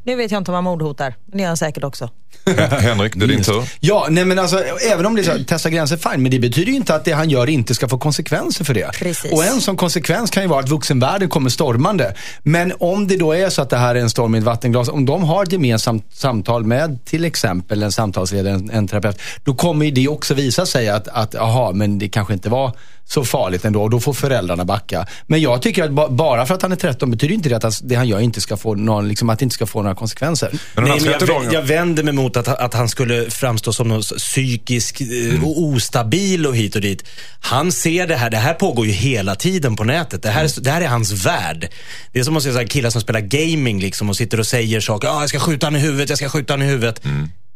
Det 0.03 0.15
vet 0.15 0.31
jag 0.31 0.37
inte 0.41 0.51
om 0.51 0.55
han 0.55 0.63
mordhotar, 0.63 1.15
men 1.25 1.37
det 1.37 1.41
gör 1.41 1.47
han 1.47 1.57
säkert 1.57 1.83
också. 1.83 2.09
Henrik, 2.69 3.15
det 3.15 3.25
är 3.25 3.27
din 3.27 3.43
tur. 3.43 3.69
Ja, 3.79 4.07
nej 4.09 4.25
men 4.25 4.39
alltså 4.39 4.63
även 4.91 5.05
om 5.05 5.15
det 5.15 5.21
är 5.21 5.23
så 5.23 5.31
här, 5.31 5.43
testa 5.43 5.69
gränser, 5.69 5.97
fine. 5.97 6.21
Men 6.21 6.31
det 6.31 6.39
betyder 6.39 6.71
ju 6.71 6.77
inte 6.77 6.95
att 6.95 7.05
det 7.05 7.11
han 7.11 7.29
gör 7.29 7.49
inte 7.49 7.75
ska 7.75 7.87
få 7.87 7.97
konsekvenser 7.97 8.65
för 8.65 8.73
det. 8.73 8.91
Precis. 8.99 9.31
Och 9.31 9.45
en 9.45 9.61
sån 9.61 9.77
konsekvens 9.77 10.31
kan 10.31 10.43
ju 10.43 10.49
vara 10.49 10.59
att 10.59 10.69
vuxenvärlden 10.69 11.29
kommer 11.29 11.49
stormande. 11.49 12.15
Men 12.43 12.73
om 12.79 13.07
det 13.07 13.17
då 13.17 13.33
är 13.33 13.49
så 13.49 13.61
att 13.61 13.69
det 13.69 13.77
här 13.77 13.95
är 13.95 13.99
en 13.99 14.09
storm 14.09 14.35
i 14.35 14.37
ett 14.37 14.43
vattenglas, 14.43 14.89
om 14.89 15.05
de 15.05 15.23
har 15.23 15.43
ett 15.43 15.51
gemensamt 15.51 16.15
samtal 16.15 16.63
med 16.63 17.05
till 17.05 17.25
exempel 17.25 17.83
en 17.83 17.91
samtalsledare, 17.91 18.53
en, 18.53 18.69
en 18.69 18.87
terapeut, 18.87 19.19
då 19.43 19.55
kommer 19.55 19.85
ju 19.85 19.91
det 19.91 20.07
också 20.07 20.33
visa 20.33 20.65
sig 20.65 20.89
att, 20.89 21.07
att 21.07 21.35
aha, 21.35 21.71
men 21.71 21.99
det 21.99 22.09
kanske 22.09 22.33
inte 22.33 22.49
var 22.49 22.71
så 23.07 23.25
farligt 23.25 23.65
ändå 23.65 23.81
och 23.83 23.89
då 23.89 23.99
får 23.99 24.13
föräldrarna 24.13 24.65
backa. 24.65 25.07
Men 25.27 25.41
jag 25.41 25.61
tycker 25.61 25.83
att 25.83 25.91
ba, 25.91 26.09
bara 26.09 26.45
för 26.45 26.53
att 26.55 26.61
han 26.61 26.71
är 26.71 26.75
13 26.75 27.11
betyder 27.11 27.33
inte 27.35 27.49
det 27.49 27.55
att 27.57 27.63
han- 27.63 27.71
det 27.81 27.95
han 27.95 28.07
gör 28.07 28.19
inte 28.19 28.41
ska 28.41 28.57
få 28.57 28.75
någon, 28.75 29.07
liksom, 29.07 29.29
att 29.29 29.39
det 29.39 29.43
inte 29.43 29.53
ska 29.53 29.65
få 29.65 29.81
några 29.81 29.95
konsekvenser. 29.95 30.49
Men 30.75 30.83
Nej, 30.83 30.99
men 31.01 31.11
jag, 31.11 31.21
30-dagarna- 31.21 31.53
jag 31.53 31.61
vänder 31.61 32.03
mig 32.03 32.13
mot 32.13 32.37
att, 32.37 32.47
att 32.47 32.73
han 32.73 32.89
skulle 32.89 33.29
framstå 33.31 33.73
som 33.73 33.87
någon 33.87 34.01
psykisk 34.01 35.01
Mm. 35.01 35.35
eh, 35.35 35.43
och 35.43 35.61
ostabil 35.63 36.47
och 36.47 36.55
hit 36.55 36.75
och 36.75 36.81
dit. 36.81 37.03
Han 37.39 37.71
ser 37.71 38.07
det 38.07 38.15
här, 38.15 38.29
det 38.29 38.37
här 38.37 38.53
pågår 38.53 38.85
ju 38.85 38.91
hela 38.91 39.35
tiden 39.35 39.75
på 39.75 39.83
nätet. 39.83 40.23
Det 40.23 40.29
här, 40.29 40.41
Mm. 40.41 40.51
är- 40.57 40.61
det 40.61 40.71
här 40.71 40.81
är 40.81 40.87
hans 40.87 41.11
värld. 41.25 41.69
Det 42.13 42.19
är 42.19 42.23
som 42.23 42.37
att 42.37 42.43
se 42.43 42.53
så 42.53 42.65
killar 42.67 42.89
som 42.89 43.01
spelar 43.01 43.19
gaming 43.19 43.79
liksom 43.79 44.09
och 44.09 44.15
sitter 44.15 44.39
och 44.39 44.47
säger 44.47 44.79
saker. 44.81 45.07
Ah, 45.07 45.19
jag 45.19 45.29
ska 45.29 45.39
skjuta 45.39 45.65
han 45.67 45.75
i 45.75 45.79
huvudet, 45.79 46.09
jag 46.09 46.17
ska 46.17 46.29
skjuta 46.29 46.53
han 46.53 46.61
i 46.61 46.65
huvudet. 46.65 47.01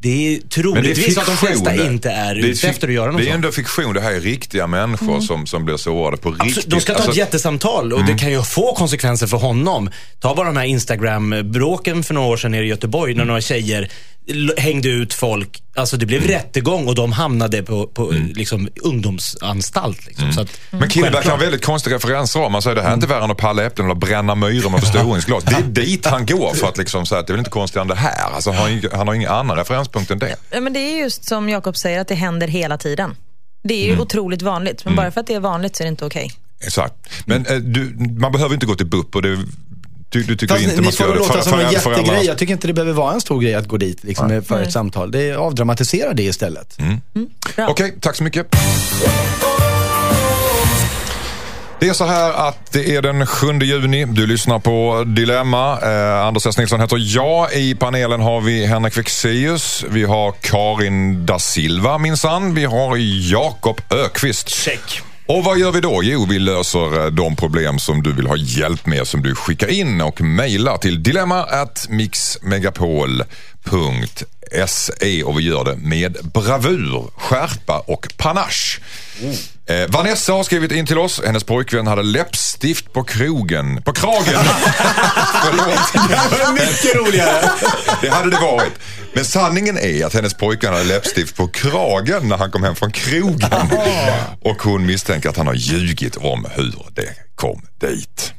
Det 0.02 0.36
är 0.36 0.40
troligtvis 0.50 1.18
att 1.18 1.26
de 1.26 1.38
flesta 1.38 1.86
inte 1.86 2.10
är 2.12 2.32
Mm. 2.32 2.42
Det 2.42 2.48
ute 2.48 2.62
fi- 2.62 2.68
efter 2.68 2.88
att 2.88 2.94
göra 2.94 3.12
något 3.12 3.22
Det 3.22 3.30
är 3.30 3.34
ändå 3.34 3.52
fiktion. 3.52 3.94
Det 3.94 4.02
här 4.02 4.12
är 4.12 4.20
riktiga 4.20 4.68
människor 4.68 5.20
som, 5.22 5.48
som 5.48 5.66
blir 5.66 5.78
sårade 5.78 6.18
på 6.18 6.30
riktigt. 6.32 6.48
Absolut, 6.48 6.70
de 6.70 6.82
ska 6.82 6.92
ta 6.94 6.98
Alltså, 6.98 7.12
ett 7.12 7.18
jättesamtal 7.18 7.94
och 7.94 8.06
det 8.06 8.14
kan 8.14 8.32
ju 8.32 8.44
få 8.44 8.74
konsekvenser 8.76 9.28
för 9.28 9.38
honom. 9.38 9.90
Ta 10.20 10.36
bara 10.36 10.48
de 10.48 10.58
här 10.58 10.66
Instagram-bråken 10.66 12.04
för 12.04 12.14
några 12.14 12.28
år 12.28 12.38
sedan 12.38 12.52
nere 12.52 12.66
i 12.66 12.68
Göteborg 12.68 13.14
när 13.14 13.26
några 13.26 13.42
tjejer 13.42 13.90
hängde 14.58 14.90
ut 14.90 15.14
folk. 15.14 15.64
Alltså 15.76 15.98
det 15.98 16.06
blev 16.06 16.24
rättegång 16.28 16.88
och 16.88 16.96
de 16.96 17.12
hamnade 17.12 17.64
på, 17.64 17.88
på 17.88 18.14
liksom, 18.34 18.70
ungdomsanstalt. 18.84 20.08
Liksom. 20.08 20.34
Så 20.34 20.42
att, 20.42 20.60
Men 20.72 20.90
killen 20.90 21.04
verkar 21.14 21.16
ha 21.16 21.22
självklart. 21.22 21.42
väldigt 21.42 21.66
konstiga 21.66 21.96
referenser. 21.96 22.50
Man 22.50 22.62
säger 22.62 22.76
det 22.76 22.82
här 22.82 22.90
är 22.90 22.94
inte 22.94 23.08
värre 23.08 23.24
än 23.24 23.32
att 23.32 23.38
palla 23.38 23.64
äpplen 23.66 23.86
eller 23.88 23.96
bränna 23.96 24.36
myror 24.36 24.70
med 24.70 24.80
förstoringsglas. 24.80 25.44
Det 25.44 25.56
är 25.56 25.62
dit 25.86 26.06
han 26.06 26.26
går 26.26 26.54
för 26.54 26.68
att 26.68 26.78
liksom 26.78 27.06
säga 27.06 27.20
att 27.20 27.28
det 27.28 27.32
är 27.32 27.36
väl 27.36 27.40
inte 27.40 27.50
konstigare 27.52 27.82
än 27.82 27.88
det 27.88 27.96
här. 27.96 28.32
Alltså, 28.34 28.52
han, 28.52 28.60
har 28.62 28.70
ju- 28.70 28.90
han 28.94 29.08
har 29.08 29.16
ingen 29.16 29.30
annan 29.32 29.58
referenspunkt 29.58 30.12
än 30.12 30.20
det. 30.20 30.36
Ja, 30.52 30.60
Men 30.60 30.74
det 30.74 30.80
är 30.80 30.98
just 31.00 31.26
som 31.26 31.50
Jakob 31.50 31.78
säger, 31.78 32.00
att 32.02 32.08
det 32.08 32.16
händer 32.16 32.48
hela 32.48 32.78
tiden. 32.78 33.16
Det 33.64 33.74
är 33.74 33.86
ju 33.94 34.00
otroligt 34.00 34.42
vanligt, 34.42 34.86
men 34.86 34.96
bara 34.96 35.12
för 35.12 35.22
att 35.22 35.28
det 35.28 35.34
är 35.34 35.40
vanligt 35.40 35.76
så 35.76 35.84
är 35.84 35.86
det 35.86 35.90
inte 35.90 36.06
okej. 36.06 36.32
Exakt. 36.62 36.94
Men 37.26 37.46
eh, 37.46 37.56
du, 37.56 37.96
man 38.20 38.32
behöver 38.32 38.54
inte 38.54 38.66
gå 38.66 38.76
till 38.76 38.86
BUP 38.86 39.16
och 39.16 39.22
det, 39.22 39.38
du, 40.10 40.24
du 40.24 40.36
tycker 40.36 40.54
Fast 40.54 40.64
inte 40.64 40.76
ni 40.76 40.82
man 40.82 40.94
ska 40.94 41.04
får 41.04 41.16
göra 41.16 41.20
det 41.20 41.28
det 41.28 41.38
låta 41.38 41.50
som 41.50 41.60
en 41.60 41.72
jättegrej. 41.72 42.26
Jag 42.26 42.38
tycker 42.38 42.54
inte 42.54 42.68
det 42.68 42.74
behöver 42.74 42.94
vara 42.94 43.14
en 43.14 43.22
stor 43.22 43.42
grej 43.42 43.56
att 43.56 43.68
gå 43.68 43.78
dit 43.78 44.04
liksom, 44.04 44.44
för 44.48 44.62
ett 44.62 44.72
samtal. 44.72 45.12
Det 45.12 45.30
är 45.30 45.36
avdramatisera 45.36 46.14
det 46.14 46.24
istället. 46.24 46.78
Bra. 47.56 47.68
Okej, 47.70 47.96
tack 48.02 48.16
så 48.16 48.24
mycket. 48.24 48.48
Det 51.80 51.90
är 51.90 51.94
så 51.94 52.06
här 52.06 52.48
att 52.48 52.72
det 52.72 52.96
är 52.96 53.02
den 53.02 53.26
7 53.28 53.48
juni. 53.60 54.06
Du 54.06 54.28
lyssnar 54.28 54.60
på 54.60 55.04
Dilemma. 55.08 55.80
Eh, 55.82 56.26
Anders 56.26 56.46
S. 56.46 56.58
Nilsson 56.58 56.80
heter 56.82 56.98
jag. 57.00 57.54
I 57.54 57.76
panelen 57.76 58.22
har 58.22 58.42
vi 58.42 58.66
Henrik 58.66 58.94
Fexeus. 58.94 59.86
Vi 59.90 60.04
har 60.04 60.32
Karin 60.42 61.26
da 61.26 61.40
Silva 61.40 61.98
minsann. 61.98 62.54
Vi 62.54 62.66
har 62.66 62.98
Jakob 63.32 63.82
Ökvist. 63.90 64.50
Check. 64.50 65.02
Och 65.30 65.44
vad 65.44 65.60
gör 65.60 65.72
vi 65.72 65.82
då? 65.82 66.00
Jo, 66.04 66.26
vi 66.30 66.40
löser 66.40 67.06
eh, 67.06 67.12
de 67.12 67.36
problem 67.36 67.80
som 67.80 68.04
du 68.04 68.14
vill 68.14 68.28
ha 68.28 68.38
hjälp 68.38 68.86
med 68.86 69.08
som 69.08 69.22
du 69.22 69.36
skickar 69.36 69.68
in 69.68 70.02
och 70.02 70.22
mejlar 70.22 70.78
till 70.78 71.04
dilemma 71.04 71.44
at 71.44 71.88
mixmegapol.se 71.90 74.39
och 75.26 75.40
vi 75.40 75.44
gör 75.44 75.64
det 75.64 75.76
med 75.76 76.18
bravur, 76.34 77.04
skärpa 77.18 77.80
och 77.80 78.08
panache. 78.18 78.80
Eh, 79.70 79.88
Vanessa 79.90 80.34
har 80.34 80.44
skrivit 80.44 80.72
in 80.72 80.86
till 80.86 80.98
oss. 80.98 81.22
Hennes 81.26 81.44
pojkvän 81.44 81.88
hade 81.88 82.04
läppstift 82.04 82.94
på 82.94 83.04
krogen. 83.04 83.82
På 83.84 83.94
kragen! 83.94 84.24
Förlåt. 85.44 86.54
Mycket 86.54 86.96
roligare. 86.96 87.52
Det 88.02 88.10
hade 88.10 88.30
det 88.30 88.40
varit. 88.42 88.74
Men 89.14 89.26
sanningen 89.26 89.78
är 89.78 90.06
att 90.06 90.14
hennes 90.14 90.34
pojkvän 90.34 90.74
hade 90.74 90.86
läppstift 90.86 91.36
på 91.36 91.48
kragen 91.48 92.28
när 92.28 92.38
han 92.38 92.52
kom 92.52 92.64
hem 92.64 92.76
från 92.76 92.92
krogen. 92.92 93.52
Och 94.42 94.62
hon 94.62 94.86
misstänker 94.86 95.30
att 95.30 95.38
han 95.38 95.48
har 95.48 95.54
ljugit 95.54 96.16
om 96.16 96.48
hur 96.56 96.74
det 96.96 97.10
kom 97.36 97.62
dit. 97.80 98.34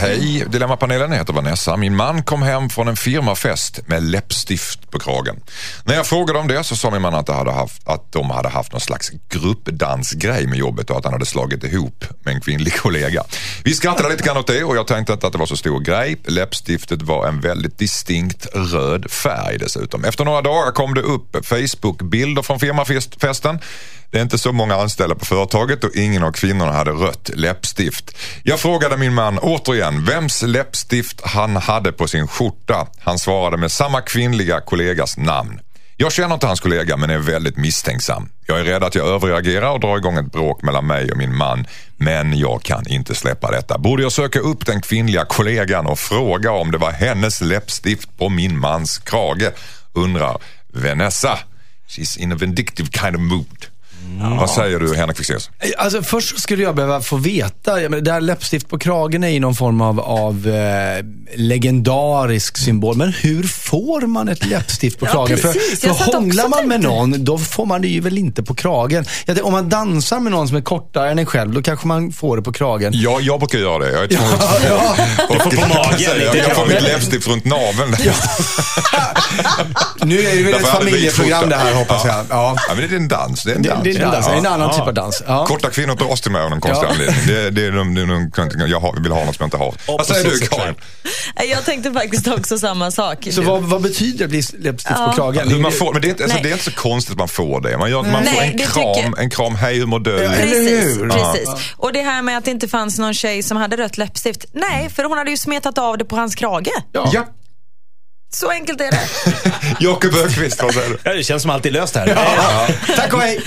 Hej, 0.00 0.44
Dilemmapanelen. 0.48 1.10
Jag 1.10 1.18
heter 1.18 1.32
Vanessa. 1.32 1.76
Min 1.76 1.96
man 1.96 2.22
kom 2.22 2.42
hem 2.42 2.70
från 2.70 2.88
en 2.88 2.96
firmafest 2.96 3.88
med 3.88 4.02
läppstift 4.02 4.90
på 4.90 4.98
kragen. 4.98 5.36
När 5.84 5.94
jag 5.94 6.06
frågade 6.06 6.38
om 6.38 6.48
det 6.48 6.64
så 6.64 6.76
sa 6.76 6.90
min 6.90 7.02
man 7.02 7.14
att, 7.14 7.28
hade 7.28 7.52
haft, 7.52 7.88
att 7.88 8.12
de 8.12 8.30
hade 8.30 8.48
haft 8.48 8.72
någon 8.72 8.80
slags 8.80 9.10
gruppdansgrej 9.28 10.46
med 10.46 10.58
jobbet 10.58 10.90
och 10.90 10.98
att 10.98 11.04
han 11.04 11.12
hade 11.12 11.26
slagit 11.26 11.64
ihop 11.64 12.04
med 12.24 12.34
en 12.34 12.40
kvinnlig 12.40 12.74
kollega. 12.76 13.24
Vi 13.64 13.74
skrattade 13.74 14.08
lite 14.08 14.24
grann 14.24 14.36
åt 14.36 14.46
det 14.46 14.64
och 14.64 14.76
jag 14.76 14.86
tänkte 14.86 15.12
inte 15.12 15.26
att 15.26 15.32
det 15.32 15.38
var 15.38 15.46
så 15.46 15.56
stor 15.56 15.80
grej. 15.80 16.16
Läppstiftet 16.24 17.02
var 17.02 17.28
en 17.28 17.40
väldigt 17.40 17.78
distinkt 17.78 18.46
röd 18.54 19.10
färg 19.10 19.58
dessutom. 19.58 20.04
Efter 20.04 20.24
några 20.24 20.42
dagar 20.42 20.72
kom 20.72 20.94
det 20.94 21.02
upp 21.02 21.46
Facebook-bilder 21.46 22.42
från 22.42 22.60
firmafesten. 22.60 23.58
Det 24.10 24.18
är 24.18 24.22
inte 24.22 24.38
så 24.38 24.52
många 24.52 24.74
anställda 24.74 25.14
på 25.14 25.24
företaget 25.24 25.84
och 25.84 25.96
ingen 25.96 26.22
av 26.22 26.32
kvinnorna 26.32 26.72
hade 26.72 26.90
rött 26.90 27.30
läppstift. 27.34 28.16
Jag 28.42 28.60
frågade 28.60 28.96
min 28.96 29.14
man 29.14 29.38
återigen 29.38 30.04
vems 30.04 30.42
läppstift 30.42 31.20
han 31.24 31.56
hade 31.56 31.92
på 31.92 32.08
sin 32.08 32.28
skjorta. 32.28 32.86
Han 32.98 33.18
svarade 33.18 33.56
med 33.56 33.72
samma 33.72 34.00
kvinnliga 34.00 34.60
kollegas 34.60 35.16
namn. 35.16 35.60
Jag 35.96 36.12
känner 36.12 36.34
inte 36.34 36.46
hans 36.46 36.60
kollega 36.60 36.96
men 36.96 37.10
är 37.10 37.18
väldigt 37.18 37.56
misstänksam. 37.56 38.28
Jag 38.46 38.60
är 38.60 38.64
rädd 38.64 38.84
att 38.84 38.94
jag 38.94 39.06
överreagerar 39.06 39.70
och 39.70 39.80
drar 39.80 39.96
igång 39.96 40.16
ett 40.16 40.32
bråk 40.32 40.62
mellan 40.62 40.86
mig 40.86 41.10
och 41.10 41.18
min 41.18 41.36
man. 41.36 41.66
Men 41.96 42.38
jag 42.38 42.62
kan 42.62 42.86
inte 42.86 43.14
släppa 43.14 43.50
detta. 43.50 43.78
Borde 43.78 44.02
jag 44.02 44.12
söka 44.12 44.38
upp 44.38 44.66
den 44.66 44.80
kvinnliga 44.80 45.24
kollegan 45.24 45.86
och 45.86 45.98
fråga 45.98 46.52
om 46.52 46.70
det 46.70 46.78
var 46.78 46.90
hennes 46.90 47.40
läppstift 47.40 48.18
på 48.18 48.28
min 48.28 48.58
mans 48.58 48.98
krage? 48.98 49.52
Undrar 49.92 50.38
Vanessa. 50.72 51.38
She's 51.88 52.18
in 52.18 52.32
a 52.32 52.34
vindictive 52.34 52.88
kind 52.92 53.16
of 53.16 53.22
mood. 53.22 53.69
Vad 54.40 54.50
säger 54.50 54.78
du 54.78 54.96
Henrik 54.96 55.16
Fexeus? 55.16 55.50
Alltså 55.78 56.02
först 56.02 56.40
skulle 56.40 56.62
jag 56.62 56.74
behöva 56.74 57.00
få 57.00 57.16
veta, 57.16 57.76
det 57.88 58.12
här 58.12 58.20
läppstift 58.20 58.68
på 58.68 58.78
kragen 58.78 59.24
är 59.24 59.28
ju 59.28 59.40
någon 59.40 59.54
form 59.54 59.80
av, 59.80 60.00
av 60.00 60.48
eh, 60.48 61.04
legendarisk 61.36 62.58
symbol. 62.58 62.96
Men 62.96 63.12
hur 63.12 63.42
får 63.42 64.00
man 64.06 64.28
ett 64.28 64.46
läppstift 64.46 64.98
på 65.00 65.06
Ja, 65.06 65.12
kragen? 65.12 65.38
precis. 65.42 65.80
För, 65.80 65.88
för 65.94 66.12
hånglar 66.12 66.48
man 66.48 66.68
med 66.68 66.80
någon, 66.80 67.24
då 67.24 67.38
får 67.38 67.66
man 67.66 67.82
det 67.82 67.88
ju 67.88 68.00
väl 68.00 68.18
inte 68.18 68.42
på 68.42 68.54
kragen. 68.54 69.04
Jag 69.18 69.26
tänkte, 69.26 69.42
om 69.42 69.52
man 69.52 69.68
dansar 69.68 70.20
med 70.20 70.32
någon 70.32 70.48
som 70.48 70.56
är 70.56 70.60
kortare 70.62 71.10
än 71.10 71.18
en 71.18 71.26
själv, 71.26 71.52
då 71.52 71.62
kanske 71.62 71.86
man 71.86 72.12
får 72.12 72.36
det 72.36 72.42
på 72.42 72.52
kragen. 72.52 72.92
Ja, 72.96 73.18
jag 73.20 73.38
brukar 73.40 73.58
göra 73.58 73.78
det. 73.78 73.90
Jag 73.92 74.02
är 74.04 74.08
tvungen 74.08 74.30
Ja, 74.68 74.94
Du 75.30 75.38
får 75.38 75.50
på 75.50 75.56
magen, 75.68 76.00
Jag, 76.00 76.36
jag 76.36 76.56
får 76.56 76.66
mitt 76.66 76.82
läppstift 76.82 77.28
runt 77.28 77.44
naveln. 77.44 77.96
Nu 80.02 80.18
är 80.20 80.36
det 80.36 80.42
väl 80.42 80.54
ett 80.54 80.66
familjeprogram 80.66 81.48
det 81.48 81.56
här 81.56 81.74
hoppas 81.74 82.04
jag. 82.04 82.14
Ja. 82.30 82.56
Ja, 82.68 82.74
men 82.74 82.88
det 82.88 82.94
är 82.94 82.96
en 82.96 83.08
dans. 83.08 83.42
Det 83.44 83.52
är 83.52 83.56
en 83.56 83.62
dans. 83.62 83.84
det 83.84 83.92
Det 83.92 83.98
är 83.98 84.04
en, 84.04 84.10
dans, 84.12 84.26
Ja. 84.28 84.34
en 84.34 84.46
annan 84.46 84.60
Ja. 84.60 84.72
typ 84.78 84.86
av 84.86 84.94
dans. 84.94 85.22
Ja. 85.26 85.46
Korta 85.46 85.70
kvinnor 85.70 85.94
dras 85.94 86.20
till 86.20 86.30
mig 86.30 86.42
av 86.42 86.50
någon 86.50 86.60
konstig 86.60 86.86
Ja. 86.86 86.90
anledning. 86.92 87.26
Det, 87.26 87.50
det 87.50 87.66
är 87.66 87.72
de, 87.72 87.94
de, 87.94 88.30
jag 88.68 89.02
vill 89.02 89.12
ha 89.12 89.24
något 89.24 89.36
som 89.36 89.42
jag 89.42 89.46
inte 89.46 89.56
har. 89.56 89.74
Vad 89.86 90.06
säger 90.06 90.30
du 90.30 90.38
Karin? 90.38 90.74
Jag 91.50 91.64
tänkte 91.64 91.92
faktiskt 91.92 92.28
också 92.28 92.58
samma 92.58 92.90
sak. 92.90 93.28
Så 93.30 93.42
vad, 93.42 93.62
vad 93.62 93.82
betyder 93.82 94.18
det 94.18 94.24
att 94.24 94.30
bli 94.30 94.42
läppstift 94.70 94.96
på 95.06 95.12
kragen? 95.12 95.48
Hur 95.48 95.58
man 95.60 95.72
får, 95.72 95.92
men 95.92 96.02
det 96.02 96.08
är, 96.08 96.10
inte, 96.10 96.24
alltså, 96.24 96.38
det 96.42 96.48
är 96.48 96.52
inte 96.52 96.64
så 96.64 96.72
konstigt 96.72 97.12
att 97.12 97.18
man 97.18 97.28
får 97.28 97.60
det. 97.60 97.78
Man, 97.78 97.90
gör, 97.90 98.02
man 98.02 98.22
Nej, 98.24 98.34
får 98.68 98.80
en 98.82 98.94
kram, 99.02 99.14
en 99.18 99.30
kram, 99.30 99.54
hej 99.54 99.78
hur 99.78 99.86
mår 99.86 99.98
du? 99.98 100.18
Precis, 100.28 100.98
precis. 100.98 101.48
Och 101.76 101.92
det 101.92 102.02
här 102.02 102.22
med 102.22 102.38
att 102.38 102.44
det 102.44 102.50
inte 102.50 102.68
fanns 102.68 102.98
någon 102.98 103.14
tjej 103.14 103.42
som 103.42 103.56
hade 103.56 103.76
rött 103.76 103.98
läppstift. 103.98 104.44
Nej, 104.52 104.90
för 104.96 105.04
hon 105.04 105.18
hade 105.18 105.30
ju 105.30 105.36
smetat 105.36 105.78
av 105.78 105.98
det 105.98 106.04
på 106.04 106.16
hans 106.16 106.34
krage. 106.34 106.68
Ja. 106.92 107.26
Ja, 108.32 108.36
Så 108.36 108.50
enkelt 108.50 108.80
är 108.80 108.90
det. 108.90 109.00
Jakob 109.80 110.14
Öqvist, 110.14 110.62
vad 110.62 110.74
säger 110.74 110.88
du? 110.88 110.98
Ja, 111.04 111.12
det 111.14 111.24
känns 111.24 111.42
som 111.42 111.50
alltid 111.50 111.72
löst 111.72 111.96
här. 111.96 112.06
Tack 112.96 113.14
och 113.14 113.20
hej! 113.20 113.40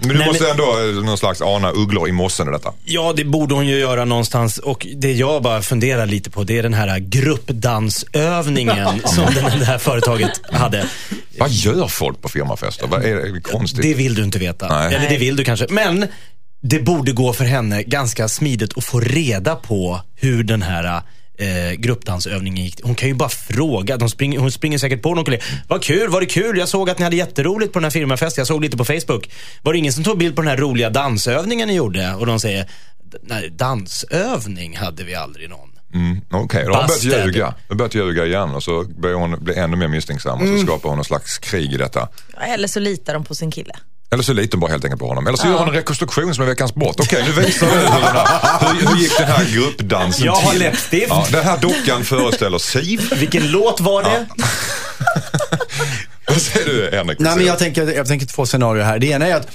Men 0.00 0.08
du 0.08 0.14
Nej, 0.18 0.26
måste 0.26 0.42
men- 0.42 0.50
ändå 0.52 0.64
någon 1.06 1.18
slags 1.18 1.42
ana 1.42 1.70
ugglor 1.70 2.08
i 2.08 2.12
mossen 2.12 2.48
i 2.48 2.52
detta. 2.52 2.72
Ja, 2.84 3.12
det 3.16 3.24
borde 3.24 3.54
hon 3.54 3.66
ju 3.66 3.78
göra 3.78 4.04
någonstans. 4.04 4.58
Och 4.58 4.86
det 4.96 5.12
jag 5.12 5.42
bara 5.42 5.62
funderar 5.62 6.06
lite 6.06 6.30
på, 6.30 6.44
det 6.44 6.58
är 6.58 6.62
den 6.62 6.74
här 6.74 6.98
gruppdansövningen 6.98 9.00
som 9.04 9.24
den- 9.34 9.58
det 9.58 9.64
här 9.64 9.78
företaget 9.78 10.30
hade. 10.52 10.86
Vad 11.38 11.50
gör 11.50 11.88
folk 11.88 12.22
på 12.22 12.28
firmafester? 12.28 12.86
Vad 12.86 13.04
är 13.04 13.14
det, 13.14 13.22
är 13.22 13.32
det 13.32 13.40
konstigt? 13.40 13.82
Det 13.82 13.94
vill 13.94 14.14
du 14.14 14.22
inte 14.24 14.38
veta. 14.38 14.68
Nej. 14.68 14.94
Eller 14.94 15.08
det 15.08 15.18
vill 15.18 15.36
du 15.36 15.44
kanske. 15.44 15.66
Men 15.70 16.06
det 16.62 16.78
borde 16.78 17.12
gå 17.12 17.32
för 17.32 17.44
henne 17.44 17.82
ganska 17.82 18.28
smidigt 18.28 18.78
att 18.78 18.84
få 18.84 19.00
reda 19.00 19.56
på 19.56 20.00
hur 20.16 20.44
den 20.44 20.62
här 20.62 21.02
eh, 21.38 21.72
gruppdansövningen 21.78 22.64
gick. 22.64 22.80
Hon 22.82 22.94
kan 22.94 23.08
ju 23.08 23.14
bara 23.14 23.28
fråga. 23.28 23.96
De 23.96 24.08
springer, 24.08 24.38
hon 24.38 24.52
springer 24.52 24.78
säkert 24.78 25.02
på 25.02 25.14
någon 25.14 25.24
kollega. 25.24 25.42
Vad 25.68 25.82
kul, 25.82 26.08
var 26.10 26.20
det 26.20 26.26
kul? 26.26 26.58
Jag 26.58 26.68
såg 26.68 26.90
att 26.90 26.98
ni 26.98 27.04
hade 27.04 27.16
jätteroligt 27.16 27.72
på 27.72 27.78
den 27.78 27.84
här 27.84 27.90
firmafesten. 27.90 28.40
Jag 28.42 28.46
såg 28.46 28.62
lite 28.62 28.76
på 28.76 28.84
Facebook. 28.84 29.30
Var 29.62 29.72
det 29.72 29.78
ingen 29.78 29.92
som 29.92 30.04
tog 30.04 30.18
bild 30.18 30.36
på 30.36 30.42
den 30.42 30.48
här 30.50 30.56
roliga 30.56 30.90
dansövningen 30.90 31.68
ni 31.68 31.74
gjorde? 31.74 32.14
Och 32.14 32.26
de 32.26 32.40
säger, 32.40 32.70
nej, 33.22 33.50
dansövning 33.50 34.76
hade 34.76 35.04
vi 35.04 35.14
aldrig 35.14 35.48
någon. 35.50 35.68
Mm, 35.94 36.20
Okej, 36.30 36.64
då 36.64 36.72
har 36.72 36.78
hon 36.80 36.86
börjat 36.88 37.24
ljuga. 37.26 37.44
Hon 37.46 37.54
har 37.68 37.76
börjat 37.76 37.94
ljuga 37.94 38.26
igen 38.26 38.54
och 38.54 38.62
så 38.62 38.84
börjar 38.84 39.16
hon 39.16 39.44
bli 39.44 39.54
ännu 39.54 39.76
mer 39.76 39.88
misstänksam 39.88 40.40
och 40.40 40.46
så 40.46 40.52
Mm. 40.52 40.66
skapar 40.66 40.88
hon 40.88 40.98
någon 40.98 41.04
slags 41.04 41.38
krig 41.38 41.72
i 41.72 41.76
detta. 41.76 42.08
Eller 42.54 42.68
så 42.68 42.80
litar 42.80 43.14
de 43.14 43.24
på 43.24 43.34
sin 43.34 43.50
kille. 43.50 43.74
Eller 44.12 44.22
så 44.22 44.32
litar 44.32 44.52
hon 44.52 44.60
bara 44.60 44.70
helt 44.70 44.84
enkelt 44.84 45.00
på 45.00 45.08
honom. 45.08 45.26
Eller 45.26 45.36
så 45.38 45.46
gör 45.46 45.58
hon 45.58 45.68
en 45.68 45.74
rekonstruktion 45.74 46.34
som 46.34 46.44
är 46.44 46.48
veckans 46.48 46.74
brott. 46.74 47.00
Okej, 47.00 47.24
nu 47.36 47.42
visar 47.42 47.66
du 47.66 47.72
hur, 47.72 47.86
här, 47.86 48.74
hur, 48.74 48.86
hur 48.88 48.96
gick 48.96 49.18
den 49.18 49.26
här 49.28 49.44
gruppdansen 49.44 50.26
Jag 50.26 50.32
har 50.32 50.50
till. 50.50 50.60
läppstift. 50.60 51.06
Ja, 51.08 51.26
den 51.30 51.44
här 51.44 51.58
dockan 51.58 52.04
föreställer 52.04 52.58
Siv. 52.58 53.12
Vilken 53.16 53.50
låt 53.50 53.80
var 53.80 54.02
det? 54.02 54.26
Vad 56.26 56.40
säger 56.42 56.66
du 56.66 56.96
Henrik? 56.96 57.18
Nej, 57.18 57.36
men 57.36 57.46
jag 57.46 57.58
tänker, 57.58 57.92
jag 57.92 58.06
tänker 58.06 58.26
två 58.26 58.46
scenarier 58.46 58.84
här. 58.84 58.98
Det 58.98 59.06
ena 59.06 59.26
är 59.26 59.34
att 59.34 59.48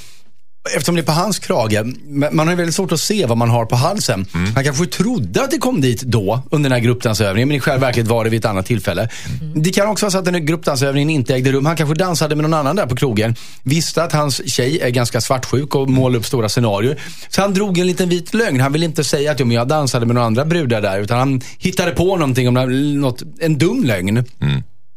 Eftersom 0.76 0.96
det 0.96 1.02
är 1.02 1.06
på 1.06 1.12
hans 1.12 1.40
krage, 1.40 1.84
man 2.32 2.48
har 2.48 2.56
väldigt 2.56 2.76
svårt 2.76 2.92
att 2.92 3.00
se 3.00 3.26
vad 3.26 3.38
man 3.38 3.50
har 3.50 3.66
på 3.66 3.76
halsen. 3.76 4.26
Mm. 4.34 4.56
Han 4.56 4.64
kanske 4.64 4.86
trodde 4.86 5.44
att 5.44 5.52
det 5.52 5.58
kom 5.58 5.82
dit 5.82 6.02
då, 6.02 6.42
under 6.52 6.70
den 6.70 6.80
här 6.80 6.86
gruppdansövningen, 6.86 7.48
men 7.48 7.58
i 7.58 7.60
själva 7.60 7.88
verket 7.88 8.08
var 8.08 8.24
det 8.24 8.30
vid 8.30 8.40
ett 8.40 8.46
annat 8.46 8.66
tillfälle. 8.66 9.10
Det 9.56 9.70
kan 9.70 9.88
också 9.88 10.06
vara 10.06 10.12
så 10.12 10.18
att 10.18 10.26
den 10.26 10.34
här 10.34 10.42
gruppdansövningen 10.42 11.10
inte 11.10 11.36
ägde 11.36 11.52
rum. 11.52 11.66
Han 11.66 11.76
kanske 11.76 11.96
dansade 11.96 12.36
med 12.36 12.44
någon 12.44 12.54
annan 12.54 12.76
där 12.76 12.86
på 12.86 12.96
krogen. 12.96 13.36
Visste 13.64 14.04
att 14.04 14.14
hans 14.14 14.50
tjej 14.50 14.80
är 14.82 14.90
ganska 14.90 15.22
svartsjuk 15.22 15.76
och 15.76 15.90
målar 15.90 16.20
upp 16.20 16.26
stora 16.26 16.50
scenarier. 16.50 17.00
Så 17.30 17.42
han 17.42 17.54
drog 17.54 17.78
en 17.78 17.88
liten 17.88 18.10
vit 18.10 18.34
lögn. 18.34 18.60
Han 18.60 18.74
ville 18.74 18.86
inte 18.86 19.04
säga 19.04 19.32
att 19.32 19.40
jo, 19.40 19.52
jag 19.52 19.68
dansade 19.68 20.06
med 20.06 20.16
några 20.16 20.28
andra 20.28 20.46
brudar 20.46 20.82
där, 20.82 21.00
utan 21.00 21.20
han 21.20 21.42
hittade 21.58 21.92
på 21.92 22.18
någonting 22.18 22.48
om 22.48 22.54
något, 23.02 23.24
en 23.40 23.58
dum 23.58 23.84
lögn 23.84 24.26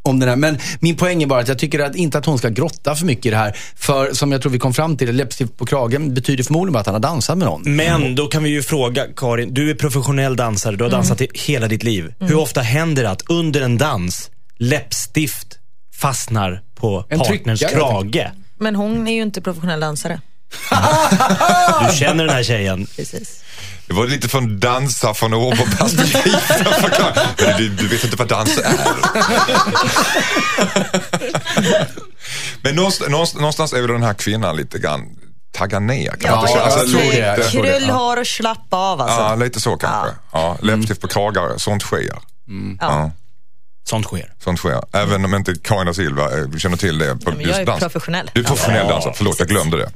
om 0.03 0.19
den 0.19 0.29
här. 0.29 0.35
Men 0.35 0.57
min 0.79 0.95
poäng 0.97 1.23
är 1.23 1.27
bara 1.27 1.39
att 1.39 1.47
jag 1.47 1.59
tycker 1.59 1.79
att 1.79 1.95
inte 1.95 2.17
att 2.17 2.25
hon 2.25 2.37
ska 2.37 2.49
grotta 2.49 2.95
för 2.95 3.05
mycket 3.05 3.25
i 3.25 3.29
det 3.29 3.37
här. 3.37 3.57
För 3.75 4.13
som 4.13 4.31
jag 4.31 4.41
tror 4.41 4.51
vi 4.51 4.59
kom 4.59 4.73
fram 4.73 4.97
till, 4.97 5.15
läppstift 5.15 5.57
på 5.57 5.65
kragen 5.65 6.13
betyder 6.13 6.43
förmodligen 6.43 6.73
bara 6.73 6.79
att 6.79 6.85
han 6.85 6.95
har 6.95 6.99
dansat 6.99 7.37
med 7.37 7.47
någon. 7.47 7.75
Men 7.75 8.15
då 8.15 8.27
kan 8.27 8.43
vi 8.43 8.49
ju 8.49 8.61
fråga 8.63 9.05
Karin, 9.15 9.53
du 9.53 9.69
är 9.69 9.75
professionell 9.75 10.35
dansare, 10.35 10.75
du 10.75 10.83
har 10.83 10.91
dansat 10.91 11.21
i 11.21 11.27
hela 11.33 11.67
ditt 11.67 11.83
liv. 11.83 12.13
Hur 12.19 12.35
ofta 12.35 12.61
händer 12.61 13.03
det 13.03 13.09
att 13.09 13.29
under 13.29 13.61
en 13.61 13.77
dans 13.77 14.31
läppstift 14.57 15.59
fastnar 16.01 16.61
på 16.75 17.05
En 17.09 17.19
partners 17.19 17.59
krage? 17.59 18.31
Men 18.59 18.75
hon 18.75 19.07
är 19.07 19.13
ju 19.13 19.21
inte 19.21 19.41
professionell 19.41 19.79
dansare. 19.79 20.21
Du 21.89 21.95
känner 21.97 22.25
den 22.25 22.35
här 22.35 22.43
tjejen. 22.43 22.87
Precis. 22.95 23.37
Det 23.87 23.93
var 23.93 24.07
lite 24.07 24.27
från 24.29 24.59
dansa 24.59 25.13
från 25.13 25.33
Åbo-perspektiv. 25.33 26.35
Men 27.37 27.57
du, 27.57 27.69
du 27.69 27.87
vet 27.87 28.03
inte 28.03 28.15
vad 28.15 28.27
dans 28.27 28.57
är. 28.57 28.73
Men 32.61 32.75
någonstans, 32.75 33.35
någonstans, 33.35 33.73
är 33.73 33.81
väl 33.81 33.91
den 33.91 34.03
här 34.03 34.13
kvinnan 34.13 34.55
lite 34.55 34.79
grann 34.79 35.01
taggad 35.51 35.83
ner. 35.83 36.11
Kan 36.11 36.35
man 36.35 36.45
Ja, 36.45 36.49
inte 36.51 36.61
Alltså, 36.63 36.79
tror 36.91 37.01
lite- 37.03 37.21
det. 37.21 37.37
Jag 37.41 37.49
tror 37.51 37.63
det. 37.63 37.69
Krull 37.79 37.89
hår 37.89 38.19
och 38.19 38.27
slappa 38.27 38.77
av 38.77 39.01
alltså. 39.01 39.19
Ja, 39.21 39.35
lite 39.35 39.59
så 39.59 39.77
kanske. 39.77 40.15
Ja. 40.31 40.57
läppstift 40.61 41.01
på 41.01 41.07
kragar, 41.07 41.57
sånt 41.57 41.81
sker. 41.83 42.17
Ja, 42.79 43.11
Sånt 43.83 44.05
sker. 44.05 44.33
sånt 44.43 44.59
sker. 44.59 44.81
Även 44.93 45.25
om 45.25 45.35
inte 45.35 45.55
Karin 45.63 45.85
da 45.85 45.93
Silva 45.93 46.23
eh, 46.39 46.57
känner 46.57 46.77
till 46.77 46.97
det. 46.97 47.15
På 47.25 47.31
men 47.31 47.41
jag 47.41 47.59
är 47.61 47.65
professionell. 47.79 48.31
Du 48.33 48.41
är 48.41 48.45
professionell 48.45 48.85
Ja, 48.87 48.91
dansare, 48.93 49.13
förlåt 49.17 49.39
jag 49.39 49.47
glömde 49.47 49.77
det. 49.77 49.91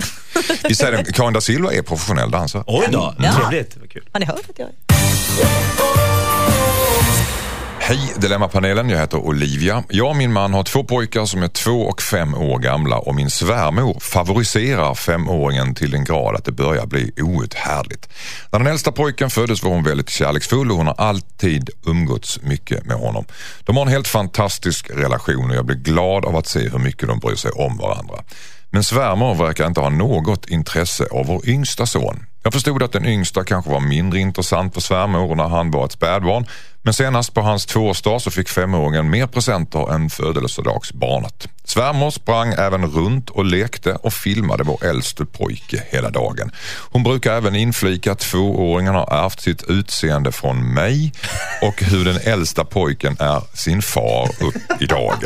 Vi 0.69 0.75
säger 0.75 1.03
det, 1.03 1.11
Karin 1.13 1.33
da 1.33 1.41
Silva 1.41 1.73
är 1.73 1.81
professionell 1.81 2.31
dansare. 2.31 2.63
Oj 2.67 2.87
då, 2.91 3.15
Ja. 3.19 3.33
trevligt. 3.33 3.77
Har 4.11 4.19
ni 4.19 4.25
hört 4.25 4.49
att 4.49 4.59
jag 4.59 4.67
är? 4.69 5.94
Hej 7.87 8.13
Dilemmapanelen, 8.17 8.89
jag 8.89 8.99
heter 8.99 9.17
Olivia. 9.17 9.83
Jag 9.89 10.09
och 10.09 10.15
min 10.15 10.33
man 10.33 10.53
har 10.53 10.63
två 10.63 10.83
pojkar 10.83 11.25
som 11.25 11.43
är 11.43 11.47
två 11.47 11.81
och 11.81 12.01
fem 12.01 12.33
år 12.33 12.59
gamla 12.59 12.97
och 12.97 13.15
min 13.15 13.29
svärmor 13.29 13.99
favoriserar 13.99 14.95
femåringen 14.95 15.75
till 15.75 15.91
den 15.91 16.03
grad 16.03 16.35
att 16.35 16.45
det 16.45 16.51
börjar 16.51 16.85
bli 16.85 17.11
outhärdligt. 17.21 18.09
När 18.51 18.59
den 18.59 18.67
äldsta 18.67 18.91
pojken 18.91 19.29
föddes 19.29 19.63
var 19.63 19.71
hon 19.71 19.83
väldigt 19.83 20.09
kärleksfull 20.09 20.71
och 20.71 20.77
hon 20.77 20.87
har 20.87 20.95
alltid 20.97 21.69
umgåtts 21.85 22.41
mycket 22.41 22.85
med 22.85 22.97
honom. 22.97 23.25
De 23.63 23.77
har 23.77 23.83
en 23.85 23.91
helt 23.91 24.07
fantastisk 24.07 24.89
relation 24.89 25.49
och 25.49 25.55
jag 25.55 25.65
blir 25.65 25.77
glad 25.77 26.25
av 26.25 26.35
att 26.35 26.47
se 26.47 26.69
hur 26.69 26.79
mycket 26.79 27.07
de 27.07 27.19
bryr 27.19 27.35
sig 27.35 27.51
om 27.51 27.77
varandra. 27.77 28.15
Men 28.69 28.83
svärmor 28.83 29.35
verkar 29.35 29.67
inte 29.67 29.81
ha 29.81 29.89
något 29.89 30.49
intresse 30.49 31.07
av 31.11 31.25
vår 31.25 31.49
yngsta 31.49 31.85
son. 31.85 32.25
Jag 32.43 32.53
förstod 32.53 32.83
att 32.83 32.91
den 32.91 33.05
yngsta 33.05 33.43
kanske 33.43 33.71
var 33.71 33.79
mindre 33.79 34.19
intressant 34.19 34.73
för 34.73 34.81
svärmor 34.81 35.35
när 35.35 35.47
han 35.47 35.71
var 35.71 35.85
ett 35.85 35.91
spädbarn. 35.91 36.45
Men 36.85 36.93
senast 36.93 37.33
på 37.33 37.41
hans 37.41 37.65
tvåårsdag 37.65 38.19
så 38.19 38.31
fick 38.31 38.49
femåringen 38.49 39.09
mer 39.09 39.27
presenter 39.27 39.93
än 39.93 40.09
födelsedagsbarnet. 40.09 41.47
Svärmor 41.63 42.11
sprang 42.11 42.53
även 42.53 42.85
runt 42.85 43.29
och 43.29 43.45
lekte 43.45 43.93
och 43.93 44.13
filmade 44.13 44.63
vår 44.63 44.85
äldste 44.85 45.25
pojke 45.25 45.83
hela 45.89 46.09
dagen. 46.09 46.51
Hon 46.91 47.03
brukar 47.03 47.33
även 47.33 47.55
inflika 47.55 48.11
att 48.11 48.19
tvååringen 48.19 48.95
har 48.95 49.25
ärvt 49.25 49.41
sitt 49.41 49.63
utseende 49.63 50.31
från 50.31 50.73
mig 50.73 51.13
och 51.61 51.83
hur 51.83 52.05
den 52.05 52.17
äldsta 52.23 52.65
pojken 52.65 53.17
är 53.19 53.41
sin 53.53 53.81
far 53.81 54.29
upp 54.41 54.81
i 54.81 54.85
dagen. 54.85 55.19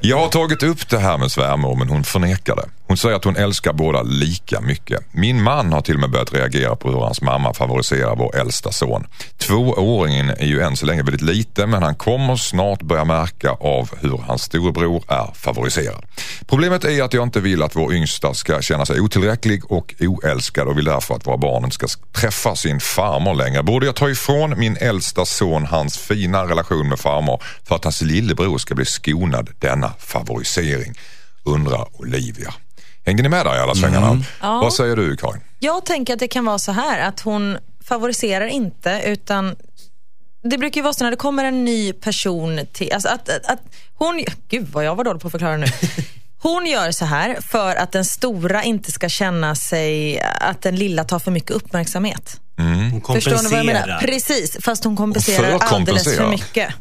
Jag 0.00 0.18
har 0.18 0.28
tagit 0.28 0.62
upp 0.62 0.88
det 0.88 0.98
här 0.98 1.18
med 1.18 1.32
svärmor 1.32 1.76
men 1.76 1.88
hon 1.88 2.04
förnekar 2.04 2.56
det. 2.56 2.68
Hon 2.90 2.96
säger 2.96 3.16
att 3.16 3.24
hon 3.24 3.36
älskar 3.36 3.72
båda 3.72 4.02
lika 4.02 4.60
mycket. 4.60 5.00
Min 5.12 5.42
man 5.42 5.72
har 5.72 5.80
till 5.80 5.94
och 5.94 6.00
med 6.00 6.10
börjat 6.10 6.34
reagera 6.34 6.76
på 6.76 6.90
hur 6.90 6.98
hans 6.98 7.22
mamma 7.22 7.54
favoriserar 7.54 8.16
vår 8.16 8.36
äldsta 8.36 8.72
son. 8.72 9.06
Tvååringen 9.38 10.30
är 10.30 10.46
ju 10.46 10.60
än 10.60 10.76
så 10.76 10.86
länge 10.86 11.02
väldigt 11.02 11.22
liten 11.22 11.70
men 11.70 11.82
han 11.82 11.94
kommer 11.94 12.36
snart 12.36 12.82
börja 12.82 13.04
märka 13.04 13.50
av 13.50 13.90
hur 14.00 14.18
hans 14.18 14.42
storebror 14.42 15.04
är 15.08 15.30
favoriserad. 15.34 16.04
Problemet 16.46 16.84
är 16.84 17.02
att 17.02 17.12
jag 17.12 17.22
inte 17.22 17.40
vill 17.40 17.62
att 17.62 17.76
vår 17.76 17.94
yngsta 17.94 18.34
ska 18.34 18.60
känna 18.60 18.86
sig 18.86 19.00
otillräcklig 19.00 19.72
och 19.72 19.94
oälskad 20.00 20.68
och 20.68 20.78
vill 20.78 20.84
därför 20.84 21.14
att 21.14 21.26
våra 21.26 21.36
barn 21.36 21.64
inte 21.64 21.74
ska 21.74 21.86
träffa 22.12 22.56
sin 22.56 22.80
farmor 22.80 23.34
längre. 23.34 23.62
Borde 23.62 23.86
jag 23.86 23.96
ta 23.96 24.10
ifrån 24.10 24.58
min 24.58 24.76
äldsta 24.76 25.24
son 25.24 25.66
hans 25.66 25.98
fina 25.98 26.44
relation 26.44 26.88
med 26.88 26.98
farmor 26.98 27.42
för 27.64 27.74
att 27.74 27.84
hans 27.84 28.02
lillebror 28.02 28.58
ska 28.58 28.74
bli 28.74 28.84
skonad 28.84 29.50
denna 29.58 29.92
favorisering? 29.98 30.94
Undrar 31.44 32.00
Olivia. 32.00 32.54
Hängde 33.06 33.22
ni 33.22 33.28
med 33.28 33.46
där 33.46 33.56
i 33.56 33.58
alla 33.58 33.74
svängarna? 33.74 34.24
Ja. 34.40 34.60
Vad 34.60 34.74
säger 34.74 34.96
du 34.96 35.16
Karin? 35.16 35.40
Jag 35.58 35.86
tänker 35.86 36.12
att 36.12 36.18
det 36.18 36.28
kan 36.28 36.44
vara 36.44 36.58
så 36.58 36.72
här 36.72 37.00
att 37.08 37.20
hon 37.20 37.58
favoriserar 37.84 38.46
inte 38.46 39.02
utan 39.06 39.56
det 40.42 40.58
brukar 40.58 40.78
ju 40.78 40.82
vara 40.82 40.92
så 40.92 41.04
när 41.04 41.10
det 41.10 41.16
kommer 41.16 41.44
en 41.44 41.64
ny 41.64 41.92
person 41.92 42.60
till, 42.72 42.92
alltså 42.92 43.08
att, 43.08 43.28
att, 43.28 43.46
att 43.46 43.60
hon, 43.94 44.24
gud 44.48 44.68
vad 44.72 44.84
jag 44.84 44.94
var 44.96 45.04
dålig 45.04 45.22
på 45.22 45.28
att 45.28 45.32
förklara 45.32 45.56
nu. 45.56 45.66
Hon 46.42 46.66
gör 46.66 46.90
så 46.90 47.04
här 47.04 47.40
för 47.40 47.76
att 47.76 47.92
den 47.92 48.04
stora 48.04 48.64
inte 48.64 48.92
ska 48.92 49.08
känna 49.08 49.54
sig, 49.54 50.20
att 50.20 50.62
den 50.62 50.76
lilla 50.76 51.04
tar 51.04 51.18
för 51.18 51.30
mycket 51.30 51.50
uppmärksamhet. 51.50 52.40
Hon 52.56 53.02
Förstår 53.14 53.42
ni 53.42 53.48
vad 53.50 53.58
jag 53.58 53.66
menar? 53.66 53.80
kompenserar. 53.80 53.98
Precis, 54.00 54.56
fast 54.60 54.84
hon 54.84 54.96
kompenserar 54.96 55.58
alldeles 55.58 56.16
för 56.16 56.30
mycket. 56.30 56.74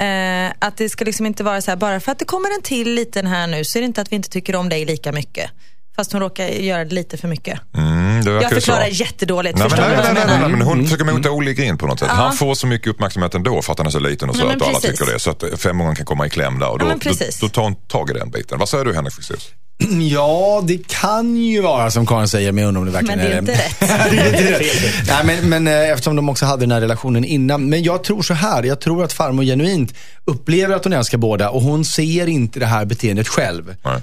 Eh, 0.00 0.52
att 0.58 0.76
det 0.76 0.88
ska 0.88 1.04
liksom 1.04 1.26
inte 1.26 1.44
vara 1.44 1.60
så 1.62 1.70
här, 1.70 1.76
bara 1.76 2.00
för 2.00 2.12
att 2.12 2.18
det 2.18 2.24
kommer 2.24 2.54
en 2.56 2.62
till 2.62 2.94
liten 2.94 3.26
här 3.26 3.46
nu 3.46 3.64
så 3.64 3.78
är 3.78 3.80
det 3.80 3.86
inte 3.86 4.00
att 4.00 4.12
vi 4.12 4.16
inte 4.16 4.28
tycker 4.28 4.56
om 4.56 4.68
dig 4.68 4.84
lika 4.84 5.12
mycket. 5.12 5.50
Fast 5.96 6.12
hon 6.12 6.20
råkar 6.20 6.46
göra 6.46 6.84
det 6.84 6.94
lite 6.94 7.16
för 7.16 7.28
mycket. 7.28 7.60
Mm, 7.76 8.22
Jag 8.26 8.50
förklarar 8.50 8.84
så. 8.84 8.90
jättedåligt. 8.90 9.58
Nej, 9.58 9.68
men, 9.70 9.80
nej, 9.80 9.98
nej, 10.14 10.24
nej, 10.26 10.38
nej, 10.40 10.48
men 10.50 10.62
hon 10.62 10.84
försöker 10.84 11.04
mota 11.04 11.30
olika 11.30 11.64
in 11.64 11.78
på 11.78 11.86
något 11.86 11.98
sätt. 11.98 12.08
Han 12.08 12.32
får 12.32 12.54
så 12.54 12.66
mycket 12.66 12.86
uppmärksamhet 12.86 13.34
ändå 13.34 13.62
för 13.62 13.72
att 13.72 13.78
han 13.78 13.86
är 13.86 13.90
så 13.90 13.98
liten 13.98 14.30
och 14.30 14.36
söt 14.36 14.60
och 14.60 14.68
alla 14.68 14.80
tycker 14.80 15.12
det. 15.12 15.18
Så 15.18 15.30
att 15.30 15.44
femåringen 15.58 15.96
kan 15.96 16.06
komma 16.06 16.26
i 16.26 16.30
kläm 16.30 16.58
där 16.58 16.68
och 16.70 16.78
då, 16.78 16.86
Ja, 16.86 16.94
då, 17.04 17.10
då 17.40 17.48
tar 17.48 17.62
hon 17.62 17.74
tag 17.74 18.10
i 18.10 18.12
den 18.12 18.30
biten. 18.30 18.58
Vad 18.58 18.68
säger 18.68 18.84
du 18.84 18.94
Henrik 18.94 19.14
Fexeus? 19.14 19.48
Ja, 20.10 20.62
det 20.66 20.86
kan 20.88 21.36
ju 21.36 21.60
vara 21.62 21.90
som 21.90 22.06
Karin 22.06 22.28
säger, 22.28 22.52
men 22.52 22.62
jag 22.62 22.68
undrar 22.68 22.80
om 22.80 22.86
det 22.86 22.92
verkligen 22.92 23.18
Men 23.18 23.28
det 23.28 23.34
är 23.34 23.38
inte 23.38 23.52
rätt. 23.52 23.80
det 24.10 24.18
är 24.18 24.26
inte 24.32 24.58
rätt. 24.58 24.66
Nej, 25.08 25.24
men, 25.24 25.48
men 25.48 25.66
eh, 25.66 25.90
eftersom 25.90 26.16
de 26.16 26.28
också 26.28 26.46
hade 26.46 26.60
den 26.62 26.70
här 26.72 26.80
relationen 26.80 27.24
innan. 27.24 27.68
Men 27.68 27.82
jag 27.82 28.04
tror 28.04 28.22
så 28.22 28.34
här, 28.34 28.62
jag 28.62 28.80
tror 28.80 29.04
att 29.04 29.12
farmor 29.12 29.44
genuint 29.44 29.94
upplever 30.24 30.76
att 30.76 30.84
hon 30.84 30.92
älskar 30.92 31.18
båda 31.18 31.50
och 31.50 31.62
hon 31.62 31.84
ser 31.84 32.26
inte 32.26 32.60
det 32.60 32.66
här 32.66 32.84
beteendet 32.84 33.28
själv. 33.28 33.74
Nej. 33.84 34.00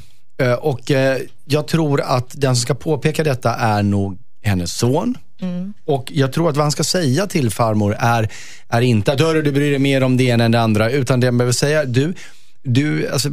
Eh, 0.50 0.54
Och 0.54 0.92
eh, 0.92 1.18
jag 1.46 1.68
tror 1.68 2.02
att 2.02 2.26
den 2.32 2.56
som 2.56 2.62
ska 2.62 2.74
påpeka 2.74 3.24
detta 3.24 3.56
är 3.56 3.84
nog 3.84 4.18
hennes 4.44 4.78
son. 4.78 5.18
Och 5.86 6.12
jag 6.14 6.34
tror 6.34 6.50
att 6.50 6.56
vad 6.56 6.64
han 6.64 6.72
ska 6.72 6.84
säga 6.84 7.28
till 7.28 7.50
farmor 7.52 7.96
är, 8.00 8.30
är 8.70 8.82
inte 8.82 9.12
att 9.14 9.20
"Hörru, 9.20 9.42
du 9.42 9.52
bryr 9.52 9.70
dig 9.70 9.80
mer 9.80 10.04
om 10.04 10.18
det 10.18 10.24
ena 10.24 10.44
än 10.44 10.52
det 10.52 10.60
andra. 10.62 10.90
Utan 10.92 11.20
det 11.20 11.28
han 11.28 11.38
behöver 11.38 11.54
säga, 11.54 11.86
du, 11.86 12.14
du, 12.64 13.10
alltså, 13.10 13.30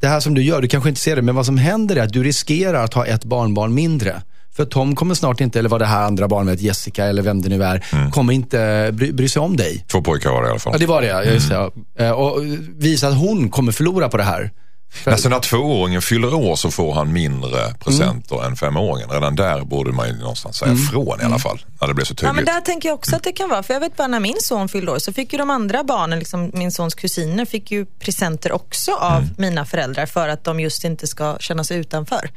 det 0.00 0.06
här 0.06 0.20
som 0.20 0.34
du 0.34 0.42
gör, 0.42 0.60
du 0.62 0.68
kanske 0.68 0.88
inte 0.88 1.00
ser 1.00 1.16
det, 1.16 1.22
men 1.22 1.34
vad 1.34 1.46
som 1.46 1.58
händer 1.58 1.96
är 1.96 2.02
att 2.02 2.12
du 2.12 2.22
riskerar 2.22 2.84
att 2.84 2.94
ha 2.94 3.06
ett 3.06 3.24
barnbarn 3.24 3.74
mindre. 3.74 4.22
För 4.56 4.64
Tom 4.64 4.94
kommer 4.96 5.14
snart 5.14 5.40
inte, 5.40 5.58
eller 5.58 5.68
vad 5.68 5.80
det 5.80 5.86
här 5.86 6.02
andra 6.02 6.28
barnet, 6.28 6.60
Jessica 6.60 7.04
eller 7.04 7.22
vem 7.22 7.42
det 7.42 7.48
nu 7.48 7.64
är, 7.64 7.84
kommer 8.10 8.32
inte 8.32 8.90
bry, 8.92 9.12
bry 9.12 9.28
sig 9.28 9.40
om 9.42 9.56
dig. 9.56 9.84
Två 9.92 10.02
pojkar 10.02 10.30
var 10.30 10.42
det 10.42 10.48
i 10.48 10.50
alla 10.50 10.58
fall. 10.60 10.72
Ja, 10.72 10.78
det 10.78 10.86
var 10.86 11.00
det, 11.02 11.06
ja, 11.08 11.22
just 11.24 11.48
det. 11.48 11.54
ja. 11.54 11.70
Eh, 11.98 12.10
Och 12.10 12.42
visa 12.76 13.08
att 13.08 13.18
hon 13.18 13.50
kommer 13.50 13.72
förlora 13.72 14.08
på 14.08 14.16
det 14.16 14.22
här. 14.22 14.50
För- 14.90 15.10
Alltså 15.10 15.28
när 15.28 15.40
tvååringen 15.40 16.02
fyller 16.02 16.34
år 16.34 16.56
så 16.56 16.70
får 16.70 16.94
han 16.94 17.12
mindre 17.12 17.74
presenter 17.84 18.34
Mm. 18.36 18.46
än 18.46 18.56
femåringen. 18.56 19.10
Redan 19.10 19.36
där 19.36 19.60
borde 19.64 19.92
man 19.92 20.06
ju 20.08 20.14
någonstans 20.16 20.56
säga 20.56 20.72
ifrån 20.72 21.20
i 21.20 21.24
alla 21.24 21.38
fall. 21.38 21.60
När 21.80 21.88
det 21.88 21.94
blir 21.94 22.04
så 22.04 22.12
Ja, 22.12 22.16
tydligt. 22.16 22.34
men 22.36 22.44
där 22.44 22.60
tänker 22.60 22.88
jag 22.88 22.94
också 22.94 23.16
att 23.16 23.22
det 23.22 23.32
kan 23.32 23.48
vara. 23.48 23.62
För 23.62 23.74
jag 23.74 23.80
vet 23.80 23.96
bara 23.96 24.06
när 24.08 24.20
min 24.20 24.36
son 24.40 24.68
fyllde 24.68 24.92
år 24.92 24.98
så 24.98 25.12
fick 25.12 25.32
ju 25.32 25.38
de 25.38 25.50
andra 25.50 25.84
barnen, 25.84 26.18
liksom 26.18 26.50
min 26.54 26.72
sons 26.72 26.94
kusiner, 26.94 27.44
fick 27.44 27.70
ju 27.70 27.86
presenter 27.86 28.52
också 28.52 28.92
av 28.94 29.28
mina 29.38 29.64
föräldrar 29.64 30.06
för 30.06 30.28
att 30.28 30.44
de 30.44 30.60
just 30.60 30.84
inte 30.84 31.06
ska 31.06 31.36
känna 31.40 31.64
sig 31.64 31.76
utanför. 31.78 32.30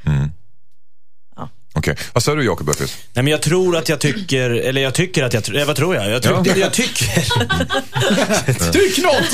Okej, 1.74 1.96
vad 2.14 2.24
säger 2.24 2.38
du 2.38 2.46
Jakob 2.46 2.70
Öqvist? 2.70 2.98
Nej, 3.14 3.24
men 3.24 3.32
jag 3.32 3.42
tror 3.42 3.78
att 3.78 3.90
jag 3.90 4.00
tycker, 4.00 4.50
eller 4.50 4.82
jag 4.82 4.94
tycker 4.94 5.24
att 5.24 5.34
jag, 5.34 5.56
eh, 5.56 5.66
vad 5.66 5.76
tror 5.76 5.96
jag? 5.96 6.10
Jag, 6.12 6.24
tror, 6.24 6.48
Ja. 6.48 6.54
jag 6.58 6.74
tycker, 6.74 7.06
Tyck 8.72 8.98
något! 9.04 9.34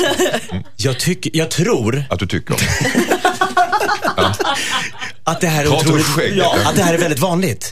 jag 0.76 1.00
tycker, 1.00 1.32
jag 1.34 1.50
tror 1.52 2.04
Att 2.10 2.20
du 2.20 2.28
tycker? 2.28 2.56
att 5.24 5.42
det 5.42 5.48
här 5.48 5.66
är 5.66 5.70
Prata 5.70 5.86
ur 5.86 5.90
otroligt, 5.90 6.06
skägget, 6.06 6.38
ja, 6.38 6.56
ja. 6.64 6.70
att 6.70 6.76
det 6.76 6.84
här 6.84 6.94
är 6.94 6.98
väldigt 6.98 7.20
vanligt. 7.20 7.72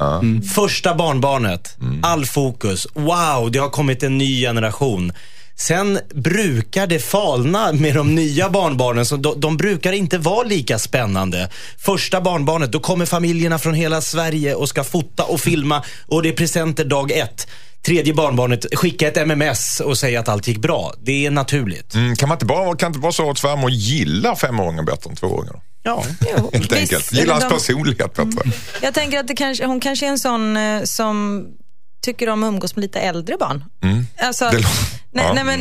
Första 0.55 0.95
barnbarnet, 0.95 1.77
all 2.03 2.25
fokus, 2.25 2.87
wow, 2.93 3.51
det 3.51 3.59
har 3.59 3.69
kommit 3.69 4.03
en 4.03 4.17
ny 4.17 4.41
generation. 4.41 5.13
Sen 5.57 5.99
brukar 6.13 6.87
det 6.87 6.99
falna 6.99 7.73
med 7.73 7.95
de 7.95 8.15
nya 8.15 8.49
barnbarnen. 8.49 9.05
Så 9.05 9.15
de, 9.17 9.39
de 9.39 9.57
brukar 9.57 9.93
inte 9.93 10.17
vara 10.17 10.43
lika 10.43 10.79
spännande. 10.79 11.49
Första 11.77 12.21
barnbarnet, 12.21 12.71
då 12.71 12.79
kommer 12.79 13.05
familjerna 13.05 13.59
från 13.59 13.73
hela 13.73 14.01
Sverige 14.01 14.55
och 14.55 14.69
ska 14.69 14.83
fota 14.83 15.23
och 15.23 15.39
filma 15.39 15.83
och 16.07 16.23
det 16.23 16.29
är 16.29 16.33
presenter 16.33 16.85
dag 16.85 17.11
ett. 17.11 17.47
Tredje 17.85 18.13
barnbarnet, 18.13 18.65
skicka 18.75 19.07
ett 19.07 19.17
MMS 19.17 19.79
och 19.79 19.97
säga 19.97 20.19
att 20.19 20.29
allt 20.29 20.47
gick 20.47 20.57
bra. 20.57 20.93
Det 21.01 21.25
är 21.25 21.31
naturligt. 21.31 21.93
Mm, 21.93 22.15
kan, 22.15 22.29
man 22.29 22.35
inte 22.35 22.45
bara, 22.45 22.75
kan 22.75 22.91
det 22.91 22.95
inte 22.95 22.99
vara 22.99 23.11
så 23.11 23.29
att 23.29 23.37
svärmor 23.37 23.69
gillar 23.69 24.35
femåringen 24.35 24.85
bättre 24.85 25.09
än 25.09 25.15
tvååringen? 25.15 25.55
Ja. 25.83 26.03
Jo, 26.37 26.49
Helt 26.53 26.63
visst, 26.63 26.73
enkelt. 26.73 27.13
Gillar 27.13 27.33
hans 27.33 27.53
personlighet 27.53 28.13
bättre. 28.13 28.51
Jag 28.81 28.93
tänker 28.93 29.19
att 29.19 29.27
det 29.27 29.35
kanske, 29.35 29.65
hon 29.65 29.79
kanske 29.79 30.05
är 30.05 30.09
en 30.09 30.19
sån 30.19 30.57
eh, 30.57 30.83
som 30.83 31.45
tycker 32.05 32.29
om 32.29 32.43
att 32.43 32.47
umgås 32.47 32.75
med 32.75 32.81
lite 32.81 32.99
äldre 32.99 33.37
barn. 33.37 33.63
Alltså, 34.17 34.49
Det 34.49 34.57
nej, 35.11 35.25
ja. 35.25 35.33
nej, 35.33 35.43
men, 35.43 35.59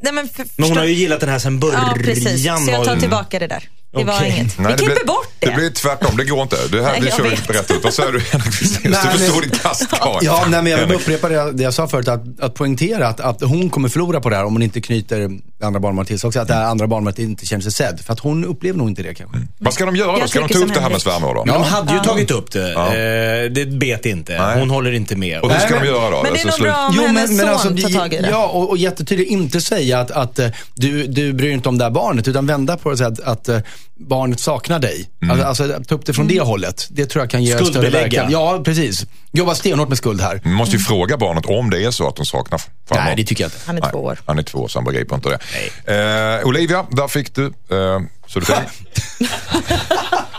nej, 0.00 0.12
men 0.12 0.28
för, 0.28 0.46
Men 0.56 0.68
hon 0.68 0.78
har 0.78 0.84
ju 0.84 0.92
gillat 0.92 1.20
den 1.20 1.28
här 1.28 1.38
sen 1.38 1.60
början. 1.60 1.82
Ja, 1.86 1.94
precis. 1.94 2.42
Så 2.42 2.70
jag 2.70 2.84
tar 2.84 2.96
tillbaka 2.96 3.38
det 3.38 3.46
där. 3.46 3.68
Det 3.92 4.04
var 4.04 4.14
Okej. 4.14 4.34
inget. 4.38 4.58
Nej, 4.58 4.72
Vi 4.72 4.78
klipper 4.78 4.94
blir, 4.94 5.06
bort 5.06 5.26
det. 5.38 5.46
Det 5.46 5.52
blir 5.52 5.70
tvärtom, 5.70 6.16
det 6.16 6.24
går 6.24 6.42
inte. 6.42 6.56
Det 6.72 6.82
här 6.82 6.92
Nej, 6.92 7.00
jag 7.04 7.16
kör 7.16 7.22
vi 7.24 7.30
vet. 7.30 7.38
inte 7.38 7.52
rätt 7.52 7.70
ut. 7.70 7.84
Vad 7.84 7.94
säger 7.94 8.12
du 8.12 8.20
Henrik? 8.20 8.82
Du 8.82 8.88
Nej, 8.90 9.00
förstår 9.18 9.42
ditt 9.42 9.62
kast. 9.62 9.86
Ja, 10.22 10.44
nej, 10.48 10.62
men 10.62 10.72
jag 10.72 10.86
vill 10.86 10.96
upprepa 10.96 11.28
det 11.28 11.34
jag, 11.34 11.56
det 11.56 11.62
jag 11.62 11.74
sa 11.74 11.88
förut, 11.88 12.08
att, 12.08 12.40
att 12.40 12.54
poängtera 12.54 13.08
att, 13.08 13.20
att 13.20 13.40
hon 13.40 13.70
kommer 13.70 13.88
förlora 13.88 14.20
på 14.20 14.30
det 14.30 14.36
här 14.36 14.44
om 14.44 14.52
hon 14.52 14.62
inte 14.62 14.80
knyter 14.80 15.28
det 15.58 15.66
andra 15.66 15.80
barnbarnet 15.80 16.08
till 16.08 16.20
sig 16.20 16.28
också. 16.28 16.40
Att 16.40 16.48
det 16.48 16.54
här 16.54 16.64
andra 16.64 16.86
barnet 16.86 17.18
inte 17.18 17.46
känner 17.46 17.62
sig 17.62 17.72
sedd. 17.72 18.00
För 18.00 18.12
att 18.12 18.20
hon 18.20 18.44
upplever 18.44 18.78
nog 18.78 18.88
inte 18.88 19.02
det 19.02 19.14
kanske. 19.14 19.38
Vad 19.58 19.74
ska 19.74 19.86
de 19.86 19.96
göra 19.96 20.12
då? 20.12 20.18
Jag 20.18 20.28
Ska 20.28 20.40
de 20.40 20.48
tycker 20.48 20.60
ta 20.60 20.64
upp 20.64 20.68
som 20.68 20.74
det 20.74 20.80
här 20.80 20.90
med 20.90 20.90
Henrik. 20.90 21.02
svärmor 21.02 21.34
då? 21.34 21.44
Men 21.44 21.54
de 21.54 21.62
hade 21.62 21.92
ju 21.92 21.98
tagit 22.00 22.30
upp 22.30 22.50
det. 22.52 22.72
Eh, 22.72 23.50
det 23.52 23.66
bet 23.66 24.06
inte. 24.06 24.38
Nej. 24.42 24.58
Hon 24.58 24.70
håller 24.70 24.92
inte 24.92 25.16
med. 25.16 25.40
Och 25.40 25.52
hur 25.52 25.58
ska 25.60 25.70
Nej, 25.74 25.80
de 25.80 25.86
göra 25.86 26.10
då? 26.10 26.22
Men 26.22 26.32
det 26.32 26.40
är 26.40 26.46
Alltså, 26.46 26.62
nog 26.62 26.72
bra 26.72 26.86
om 27.08 27.16
hennes 27.16 27.62
son 27.62 27.76
tar 27.76 27.98
tag 28.00 28.14
i 28.14 28.16
det. 28.22 28.28
Ja, 28.30 28.46
och, 28.46 28.70
och 28.70 28.76
jättetydligt 28.78 29.30
inte 29.30 29.60
säga 29.60 30.00
att, 30.00 30.10
att 30.10 30.38
eh, 30.38 30.48
du, 30.74 31.06
du 31.06 31.32
bryr 31.32 31.46
dig 31.46 31.54
inte 31.54 31.68
om 31.68 31.78
det 31.78 31.84
här 31.84 31.90
barnet, 31.90 32.28
utan 32.28 32.46
vända 32.46 32.76
på 32.76 32.88
det 32.88 32.92
och 32.92 32.98
säga 32.98 33.08
att, 33.08 33.20
att 33.20 33.48
eh, 33.48 33.58
barnet 34.00 34.40
saknar 34.40 34.78
dig. 34.78 35.10
Mm. 35.22 35.30
Alltså, 35.30 35.64
alltså 35.64 35.84
ta 35.88 35.94
upp 35.94 36.06
det 36.06 36.12
från 36.12 36.28
det 36.28 36.40
hållet. 36.40 36.88
Det 36.90 37.06
tror 37.06 37.22
jag 37.22 37.30
kan 37.30 37.44
ge 37.44 37.58
större 37.64 37.90
verkan. 37.90 38.30
Ja, 38.30 38.62
precis. 38.64 39.06
Jobba 39.32 39.54
stenhårt 39.54 39.88
med 39.88 39.98
skuld 39.98 40.20
här. 40.20 40.40
Man 40.44 40.54
måste 40.54 40.76
ju 40.76 40.82
fråga 40.82 41.16
barnet 41.16 41.46
om 41.46 41.70
det 41.70 41.84
är 41.84 41.90
så 41.90 42.08
att 42.08 42.16
de 42.16 42.26
saknar 42.26 42.58
farmor. 42.88 43.04
Nej, 43.04 43.16
det 43.16 43.24
tycker 43.24 43.44
jag 43.44 43.48
inte. 43.48 43.58
Han 43.66 43.76
är 43.76 43.80
Nej, 43.80 43.90
två 43.90 43.98
år. 43.98 44.18
Han 44.26 44.38
är 44.38 44.42
två 44.42 44.68
så 44.68 44.78
han 44.78 44.84
begriper 44.84 45.16
inte 45.16 45.38
det. 45.84 46.38
Eh, 46.40 46.46
Olivia, 46.46 46.86
där 46.90 47.08
fick 47.08 47.34
du 47.34 47.46
eh, 47.46 48.00
Södertälje. 48.26 48.68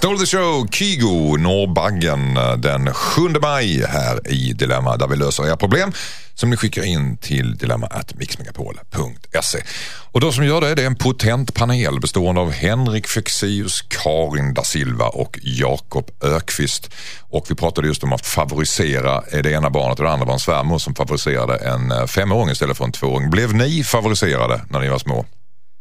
Stole 0.00 0.18
the 0.18 0.26
show, 0.26 0.66
Kygo, 0.70 1.36
Norrbaggen 1.36 2.36
eh, 2.36 2.56
den 2.56 2.94
7 2.94 3.22
maj 3.42 3.86
här 3.86 4.32
i 4.32 4.52
Dilemma 4.52 4.96
där 4.96 5.08
vi 5.08 5.16
löser 5.16 5.46
era 5.46 5.56
problem 5.56 5.92
som 6.34 6.50
ni 6.50 6.56
skickar 6.56 6.82
in 6.82 7.16
till 7.16 7.56
dilemma.mixmegapol.se. 7.56 9.58
Och 10.12 10.20
de 10.20 10.32
som 10.32 10.44
gör 10.44 10.60
det, 10.60 10.74
det 10.74 10.82
är 10.82 10.86
en 10.86 10.96
potent 10.96 11.54
panel 11.54 12.00
bestående 12.00 12.40
av 12.40 12.50
Henrik 12.50 13.06
Fexeus, 13.06 13.82
Karin 13.88 14.54
da 14.54 14.64
Silva 14.64 15.06
och 15.06 15.38
Jakob 15.42 16.10
Ökvist. 16.22 16.90
Och 17.20 17.46
vi 17.48 17.54
pratade 17.54 17.88
just 17.88 18.04
om 18.04 18.12
att 18.12 18.26
favorisera 18.26 19.22
det 19.42 19.50
ena 19.50 19.70
barnet 19.70 19.98
och 19.98 20.04
det 20.04 20.10
andra 20.10 20.26
var 20.26 20.34
en 20.34 20.40
svärmor 20.40 20.78
som 20.78 20.94
favoriserade 20.94 21.56
en 21.56 21.90
eh, 21.90 22.06
femåring 22.06 22.50
istället 22.50 22.76
för 22.76 22.84
en 22.84 22.92
tvååring. 22.92 23.30
Blev 23.30 23.54
ni 23.54 23.84
favoriserade 23.84 24.60
när 24.68 24.80
ni 24.80 24.88
var 24.88 24.98
små? 24.98 25.26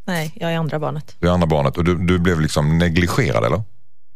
Nej, 0.08 0.34
jag 0.36 0.54
är 0.54 0.58
andra 0.58 0.80
barnet. 0.80 1.16
Det 1.20 1.30
andra 1.30 1.48
barnet 1.48 1.78
och 1.78 1.84
du, 1.84 1.98
du 1.98 2.20
blev 2.20 2.42
liksom 2.42 2.78
negligerad 2.78 3.46
eller? 3.46 3.64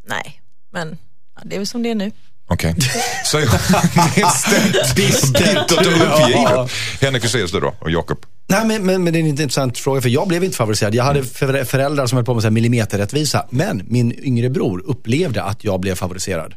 Nej, 0.08 0.42
men 0.74 0.98
ja, 1.36 1.42
det 1.46 1.56
är 1.56 1.60
väl 1.60 1.68
som 1.68 1.84
det 1.84 1.90
är 1.92 1.96
nu. 1.96 2.12
Okej. 2.48 2.76
Så 3.26 3.38
nedstämt, 3.40 4.96
bittert 4.96 5.72
och 5.72 5.82
uppgivet. 5.82 6.72
Henrik 7.02 7.22
Fexeus 7.22 7.52
du 7.52 7.60
då 7.60 7.74
och 7.80 7.92
Jakob? 7.92 8.18
Nej, 8.48 8.66
men, 8.66 8.86
men, 8.86 9.04
men 9.04 9.14
det 9.14 9.20
är 9.20 9.22
en 9.22 9.28
intressant 9.28 9.78
fråga, 9.78 10.02
för 10.02 10.10
jag 10.10 10.28
blev 10.28 10.44
inte 10.44 10.58
favoriserad. 10.58 10.96
Jag 10.96 11.04
hade 11.04 11.20
Mm. 11.20 11.30
för, 11.32 11.64
föräldrar 11.64 12.08
som 12.08 12.16
höll 12.16 12.26
på 12.26 12.34
med 12.34 12.44
så 12.44 12.48
här 12.48 12.52
millimeterrättvisa, 12.52 13.46
men 13.50 13.82
min 13.88 14.14
yngre 14.26 14.50
bror 14.50 14.84
upplevde 14.86 15.44
att 15.44 15.64
jag 15.64 15.80
blev 15.80 15.96
favoriserad. 15.96 16.56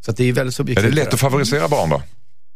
Så 0.00 0.10
att 0.10 0.16
det 0.16 0.24
är 0.24 0.32
väldigt 0.32 0.36
Mm. 0.38 0.46
Är 0.48 0.50
subjektivt. 0.50 0.84
det 0.94 1.02
lätt 1.04 1.14
att 1.14 1.20
favorisera 1.20 1.68
barn 1.68 1.90
då? 1.90 2.02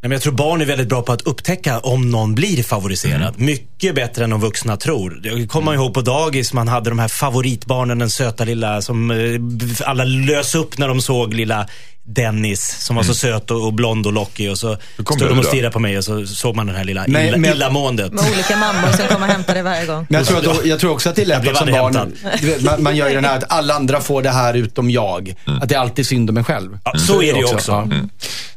Men 0.02 0.10
jag 0.10 0.22
tror 0.22 0.32
barn 0.32 0.60
är 0.60 0.64
väldigt 0.64 0.88
bra 0.88 1.02
på 1.02 1.12
att 1.12 1.22
upptäcka 1.22 1.78
om 1.78 2.10
någon 2.10 2.34
blir 2.34 2.62
favoriserad. 2.62 3.40
Mycket 3.40 3.94
bättre 3.94 4.24
än 4.24 4.30
de 4.30 4.40
vuxna 4.40 4.76
tror. 4.76 5.20
Jag 5.22 5.48
kommer 5.48 5.74
ihåg 5.74 5.94
på 5.94 6.00
dagis, 6.00 6.52
man 6.52 6.68
hade 6.68 6.90
de 6.90 6.98
här 6.98 7.08
favoritbarnen, 7.08 7.98
den 7.98 8.10
söta 8.10 8.44
lilla 8.44 8.82
som 8.82 9.10
eh, 9.10 9.16
alla 9.88 10.04
lös 10.04 10.54
upp 10.54 10.78
när 10.78 10.88
de 10.88 11.00
såg 11.00 11.34
lilla 11.34 11.68
Dennis 12.08 12.76
som 12.80 12.96
var 12.96 13.02
så 13.02 13.14
söt 13.14 13.50
och, 13.50 13.66
och 13.66 13.72
blond 13.72 14.06
och 14.06 14.12
lockig 14.12 14.50
och 14.50 14.58
så 14.58 14.76
kom 15.04 15.18
stod 15.18 15.28
de 15.28 15.38
och 15.38 15.44
stirrade 15.44 15.70
på 15.72 15.78
mig 15.78 15.98
och 15.98 16.04
så 16.04 16.26
såg 16.26 16.56
man 16.56 16.66
den 16.66 16.76
här 16.76 16.84
lilla 16.84 17.04
Men- 17.08 17.26
illa, 17.26 17.36
men- 17.36 17.52
illamåendet. 17.52 18.12
Med 18.12 18.24
olika 18.32 18.56
mammor 18.56 18.92
som 18.92 19.06
kommer 19.06 19.26
och 19.26 19.32
hämtar 19.32 19.54
det 19.54 19.62
varje 19.62 19.86
gång. 19.86 20.06
Men 20.08 20.18
jag 20.18 20.26
tror, 20.26 20.50
att, 20.50 20.66
jag 20.66 20.80
tror 20.80 20.92
också 20.92 21.08
att 21.08 21.16
det 21.16 21.22
är 21.22 21.26
lätt 21.26 21.42
blev 21.42 21.52
att 21.52 21.58
som 21.58 21.74
aldrig 21.74 21.92
barn, 21.94 22.12
du 22.40 22.46
vet, 22.46 22.62
man, 22.62 22.82
man 22.82 22.96
gör 22.96 23.08
ju 23.08 23.14
den 23.14 23.24
här 23.24 23.36
att 23.38 23.52
alla 23.52 23.74
andra 23.74 24.00
får 24.00 24.22
det 24.22 24.30
här 24.30 24.54
utom 24.54 24.90
jag. 24.90 25.34
Att 25.62 25.68
det 25.68 25.74
är 25.74 25.78
alltid 25.78 26.06
synd 26.06 26.30
om 26.30 26.36
en 26.36 26.44
själv. 26.44 26.78
Ja, 26.84 26.98
så 26.98 27.22
är 27.22 27.32
det 27.32 27.38
ju 27.38 27.44
också. 27.44 27.72
Ja. 27.72 27.88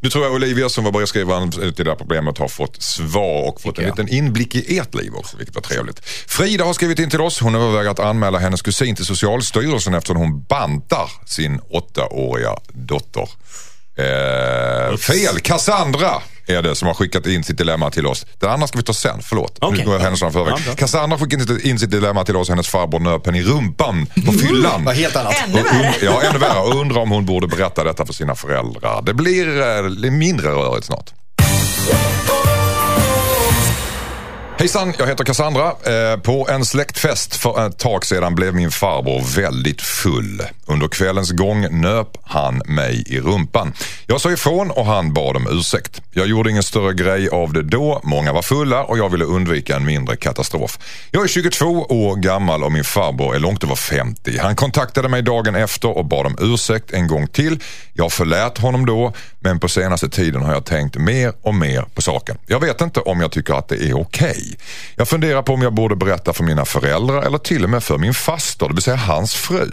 Nu 0.02 0.10
tror 0.10 0.26
jag 0.26 0.34
Olivia 0.34 0.70
som 0.70 0.84
var 0.84 0.92
brevskrivaren 0.92 1.52
till 1.52 1.74
det 1.76 1.84
där 1.84 1.96
problemet 1.96 2.38
har 2.38 2.48
fått 2.48 2.82
svar 2.82 3.48
och 3.50 3.62
fått 3.62 3.78
en 3.78 3.84
jag. 3.84 3.92
liten 4.00 4.16
inblick 4.16 4.56
i 4.56 4.78
ert 4.78 4.96
liv 4.96 5.14
också, 5.16 5.38
vilket 5.38 5.56
var 5.56 5.62
trevligt. 5.62 6.00
Frida 6.28 6.64
har 6.66 6.74
skrivit 6.74 7.00
in 7.00 7.10
till 7.10 7.22
oss. 7.22 7.40
Hon 7.40 7.56
överväger 7.56 7.90
att 7.90 8.00
anmäla 8.00 8.40
hennes 8.40 8.62
kusin 8.62 8.96
till 8.96 9.06
Socialstyrelsen 9.06 9.94
eftersom 9.94 10.18
hon 10.18 10.42
bantar 10.42 11.10
sin 11.26 11.60
åttaåriga 11.70 12.56
dotter. 12.74 13.30
Eh, 13.98 14.98
fel, 14.98 15.40
Cassandra 15.40 16.12
är 16.48 16.62
det 16.62 16.76
som 16.76 16.88
har 16.88 16.96
skickat 16.96 17.26
in 17.26 17.44
sitt 17.44 17.58
dilemma 17.58 17.92
till 17.92 18.08
oss. 18.08 18.26
Det 18.40 18.48
andra 18.50 18.68
ska 18.68 18.78
vi 18.78 18.84
ta 18.84 18.94
sen, 18.94 19.22
förlåt. 19.22 19.58
Okej. 19.62 19.80
Nu 19.80 19.86
går 19.86 19.94
jag 19.94 20.02
händelserna 20.02 20.32
före. 20.32 20.56
Ja. 20.68 20.74
Cassandra 20.76 21.18
har 21.18 21.26
skickat 21.26 21.64
in 21.64 21.80
sitt 21.80 21.92
dilemma 21.92 22.26
till 22.26 22.36
oss. 22.36 22.50
Hennes 22.50 22.68
farbror 22.68 23.00
nöp 23.00 23.26
henne 23.26 23.40
i 23.40 23.44
rumpan 23.44 24.06
på 24.26 24.32
fyllan. 24.32 24.86
Vad 24.86 24.96
helt 24.96 25.16
annat. 25.16 25.34
Ännu 25.48 25.62
värre. 25.62 25.96
ja, 26.02 26.22
ännu 26.22 26.40
värre. 26.40 26.60
Och 26.60 26.76
undrar 26.82 27.02
om 27.02 27.12
hon 27.12 27.26
borde 27.26 27.48
berätta 27.48 27.84
detta 27.84 28.06
för 28.06 28.14
sina 28.14 28.36
föräldrar. 28.36 29.02
Det 29.02 29.14
blir 29.14 29.62
eh, 29.62 30.12
mindre 30.12 30.48
rörigt 30.50 30.86
snart. 30.86 31.14
Hejsan, 34.60 34.94
jag 34.98 35.08
heter 35.08 35.24
Cassandra. 35.24 35.68
Eh, 35.68 36.20
på 36.20 36.48
en 36.50 36.66
släktfest 36.66 37.36
för 37.36 37.68
ett 37.68 37.78
tag 37.78 38.06
sedan 38.06 38.36
blev 38.36 38.56
min 38.56 38.72
farbror 38.72 39.36
väldigt 39.36 39.82
full. 39.82 40.42
Under 40.66 40.88
kvällens 40.88 41.32
gång 41.32 41.82
nöp 41.82 42.18
han 42.24 42.62
mig 42.66 43.04
i 43.08 43.20
rumpan. 43.20 43.74
Jag 44.08 44.22
sa 44.22 44.32
ifrån 44.32 44.72
och 44.72 44.86
han 44.86 45.14
bad 45.14 45.36
om 45.36 45.48
ursäkt. 45.52 46.02
Jag 46.12 46.28
gjorde 46.28 46.50
ingen 46.50 46.64
större 46.64 46.94
grej 46.94 47.30
av 47.30 47.54
det 47.54 47.64
då. 47.64 48.02
Många 48.04 48.34
var 48.34 48.42
fulla 48.42 48.84
och 48.84 48.98
jag 48.98 49.10
ville 49.10 49.26
undvika 49.26 49.76
en 49.76 49.86
mindre 49.86 50.16
katastrof. 50.16 50.80
Jag 51.12 51.24
är 51.24 51.28
22 51.28 51.66
år 51.90 52.16
gammal 52.16 52.64
och 52.64 52.72
min 52.72 52.84
farbror 52.84 53.36
är 53.36 53.40
långt 53.40 53.64
över 53.64 53.76
50. 53.76 54.38
Han 54.38 54.56
kontaktade 54.56 55.10
mig 55.10 55.22
dagen 55.22 55.56
efter 55.56 55.98
och 55.98 56.06
bad 56.06 56.26
om 56.26 56.38
ursäkt 56.40 56.92
en 56.92 57.08
gång 57.08 57.28
till. 57.28 57.60
Jag 57.94 58.12
förlät 58.12 58.58
honom 58.58 58.86
då, 58.86 59.14
men 59.40 59.60
på 59.60 59.70
senaste 59.70 60.10
tiden 60.10 60.42
har 60.42 60.54
jag 60.54 60.66
tänkt 60.66 60.98
mer 60.98 61.34
och 61.42 61.56
mer 61.56 61.86
på 61.94 62.02
saken. 62.02 62.38
Jag 62.48 62.60
vet 62.60 62.82
inte 62.82 63.00
om 63.00 63.22
jag 63.22 63.32
tycker 63.32 63.54
att 63.54 63.68
det 63.68 63.76
är 63.76 63.98
okej. 64.00 64.49
Jag 64.96 65.08
funderar 65.08 65.42
på 65.42 65.54
om 65.54 65.62
jag 65.62 65.74
borde 65.74 65.96
berätta 65.96 66.34
för 66.34 66.44
mina 66.44 66.66
föräldrar 66.66 67.22
eller 67.22 67.38
till 67.38 67.64
och 67.64 67.70
med 67.70 67.84
för 67.84 67.98
min 67.98 68.14
faster, 68.14 68.68
det 68.68 68.74
vill 68.74 68.84
säga 68.84 68.98
hans 68.98 69.34
fru. 69.34 69.70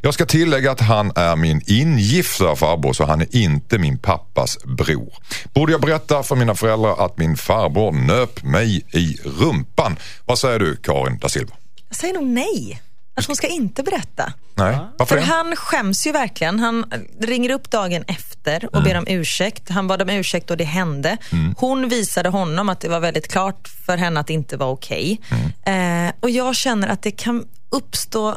Jag 0.00 0.14
ska 0.14 0.26
tillägga 0.26 0.70
att 0.70 0.80
han 0.80 1.12
är 1.16 1.36
min 1.36 1.60
ingifta 1.66 2.56
farbror 2.56 2.92
så 2.92 3.04
han 3.04 3.20
är 3.20 3.36
inte 3.36 3.78
min 3.78 3.98
pappas 3.98 4.58
bror. 4.64 5.14
Borde 5.54 5.72
jag 5.72 5.80
berätta 5.80 6.22
för 6.22 6.36
mina 6.36 6.54
föräldrar 6.54 7.04
att 7.04 7.18
min 7.18 7.36
farbror 7.36 7.92
nöp 7.92 8.42
mig 8.42 8.86
i 8.92 9.16
rumpan? 9.24 9.96
Vad 10.24 10.38
säger 10.38 10.58
du 10.58 10.76
Karin 10.76 11.18
da 11.18 11.28
Silva? 11.28 11.54
Jag 11.88 11.96
säger 11.96 12.14
nog 12.14 12.26
nej. 12.26 12.82
Att 13.14 13.26
hon 13.26 13.36
ska 13.36 13.46
inte 13.46 13.82
berätta. 13.82 14.32
Nej, 14.54 14.78
varför 14.98 15.14
För 15.14 15.20
det? 15.20 15.26
han 15.26 15.56
skäms 15.56 16.06
ju 16.06 16.12
verkligen. 16.12 16.58
Han 16.60 16.84
ringer 17.20 17.50
upp 17.50 17.70
dagen 17.70 18.04
efter 18.06 18.68
och 18.76 18.82
ber 18.82 18.98
om 18.98 19.04
ursäkt. 19.08 19.70
Han 19.70 19.86
bad 19.88 20.02
om 20.02 20.10
ursäkt 20.10 20.50
och 20.50 20.56
det 20.56 20.64
hände. 20.64 21.16
Hon 21.56 21.88
visade 21.88 22.28
honom 22.28 22.68
att 22.68 22.80
det 22.80 22.88
var 22.88 23.00
väldigt 23.00 23.28
klart 23.28 23.68
för 23.86 23.96
henne 23.96 24.20
att 24.20 24.26
det 24.26 24.32
inte 24.32 24.56
var 24.56 24.66
okej. 24.66 25.20
Eh, 25.66 26.12
och 26.20 26.30
jag 26.30 26.56
känner 26.56 26.88
att 26.88 27.02
det 27.02 27.10
kan 27.10 27.44
uppstå 27.70 28.36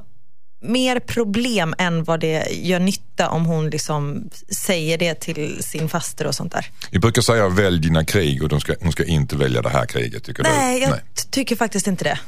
mer 0.62 1.00
problem 1.00 1.76
än 1.78 2.04
vad 2.04 2.20
det 2.20 2.48
gör 2.52 2.80
nytta 2.80 3.04
om 3.26 3.46
hon 3.46 3.70
liksom 3.70 4.30
säger 4.66 4.98
det 4.98 5.14
till 5.16 5.64
sin 5.64 5.90
faster 5.90 6.28
och 6.28 6.36
sånt 6.36 6.52
där. 6.52 6.66
Vi 6.92 7.00
brukar 7.00 7.22
säga 7.22 7.48
välj 7.50 7.80
dina 7.80 8.06
krig 8.06 8.44
och 8.44 8.50
de 8.50 8.60
ska, 8.60 8.74
hon 8.82 8.92
ska 8.92 9.04
inte 9.06 9.36
välja 9.36 9.62
det 9.62 9.70
här 9.70 9.86
kriget. 9.86 10.24
Tycker 10.24 10.44
Nej, 10.44 10.80
du? 10.80 10.86
jag 10.86 10.94
t- 10.98 11.02
tycker 11.32 11.56
faktiskt 11.56 11.88
inte 11.88 12.04
det. 12.04 12.20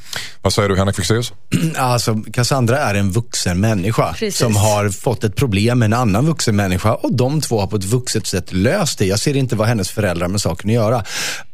Vad 0.41 0.53
säger 0.53 0.69
du 0.69 0.77
Henrik 0.77 0.95
Fexeus? 0.95 1.33
Alltså, 1.75 2.15
Cassandra 2.33 2.77
är 2.79 2.95
en 2.95 3.11
vuxen 3.11 3.59
människa 3.59 4.13
Precis. 4.13 4.37
som 4.39 4.55
har 4.55 4.89
fått 4.89 5.23
ett 5.23 5.35
problem 5.35 5.79
med 5.79 5.85
en 5.85 5.93
annan 5.93 6.25
vuxen 6.25 6.55
människa 6.55 6.93
och 6.93 7.13
de 7.13 7.41
två 7.41 7.59
har 7.59 7.67
på 7.67 7.75
ett 7.75 7.83
vuxet 7.83 8.27
sätt 8.27 8.53
löst 8.53 8.99
det. 8.99 9.05
Jag 9.05 9.19
ser 9.19 9.35
inte 9.37 9.55
vad 9.55 9.67
hennes 9.67 9.89
föräldrar 9.91 10.27
med 10.27 10.41
saken 10.41 10.69
att 10.69 10.73
göra. 10.73 11.03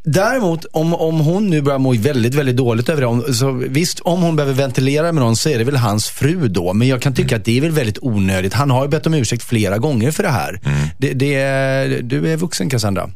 Däremot, 0.04 0.66
om, 0.72 0.94
om 0.94 1.20
hon 1.20 1.48
nu 1.50 1.62
börjar 1.62 1.80
må 1.80 1.94
väldigt, 1.94 2.34
väldigt 2.36 2.58
dåligt 2.58 2.90
över 2.90 3.02
det, 3.02 3.08
om- 3.08 3.34
så 3.34 3.52
visst, 3.52 4.00
om 4.00 4.22
hon 4.22 4.36
behöver 4.36 4.54
ventilera 4.56 5.12
med 5.12 5.24
någon 5.24 5.36
så 5.36 5.50
är 5.50 5.58
det 5.58 5.64
väl 5.64 5.76
hans 5.76 6.08
fru 6.10 6.48
då. 6.48 6.74
Men 6.74 6.88
jag 6.88 7.02
kan 7.02 7.14
tycka 7.14 7.36
att 7.36 7.46
det 7.46 7.58
är 7.58 7.62
väl 7.62 7.72
väldigt 7.72 7.98
onödigt. 8.02 8.54
Han 8.54 8.72
har 8.72 8.84
ju 8.84 8.90
bett 8.90 9.06
om 9.08 9.14
ursäkt 9.14 9.25
flera 9.44 9.78
gånger 9.78 10.12
för 10.12 10.24
det 10.24 10.30
här. 10.30 10.60
Det, 10.98 11.14
det 11.14 11.34
är, 11.36 12.02
du 12.02 12.32
är 12.32 12.38
vuxen 12.38 12.70
Cassandra. 12.70 13.10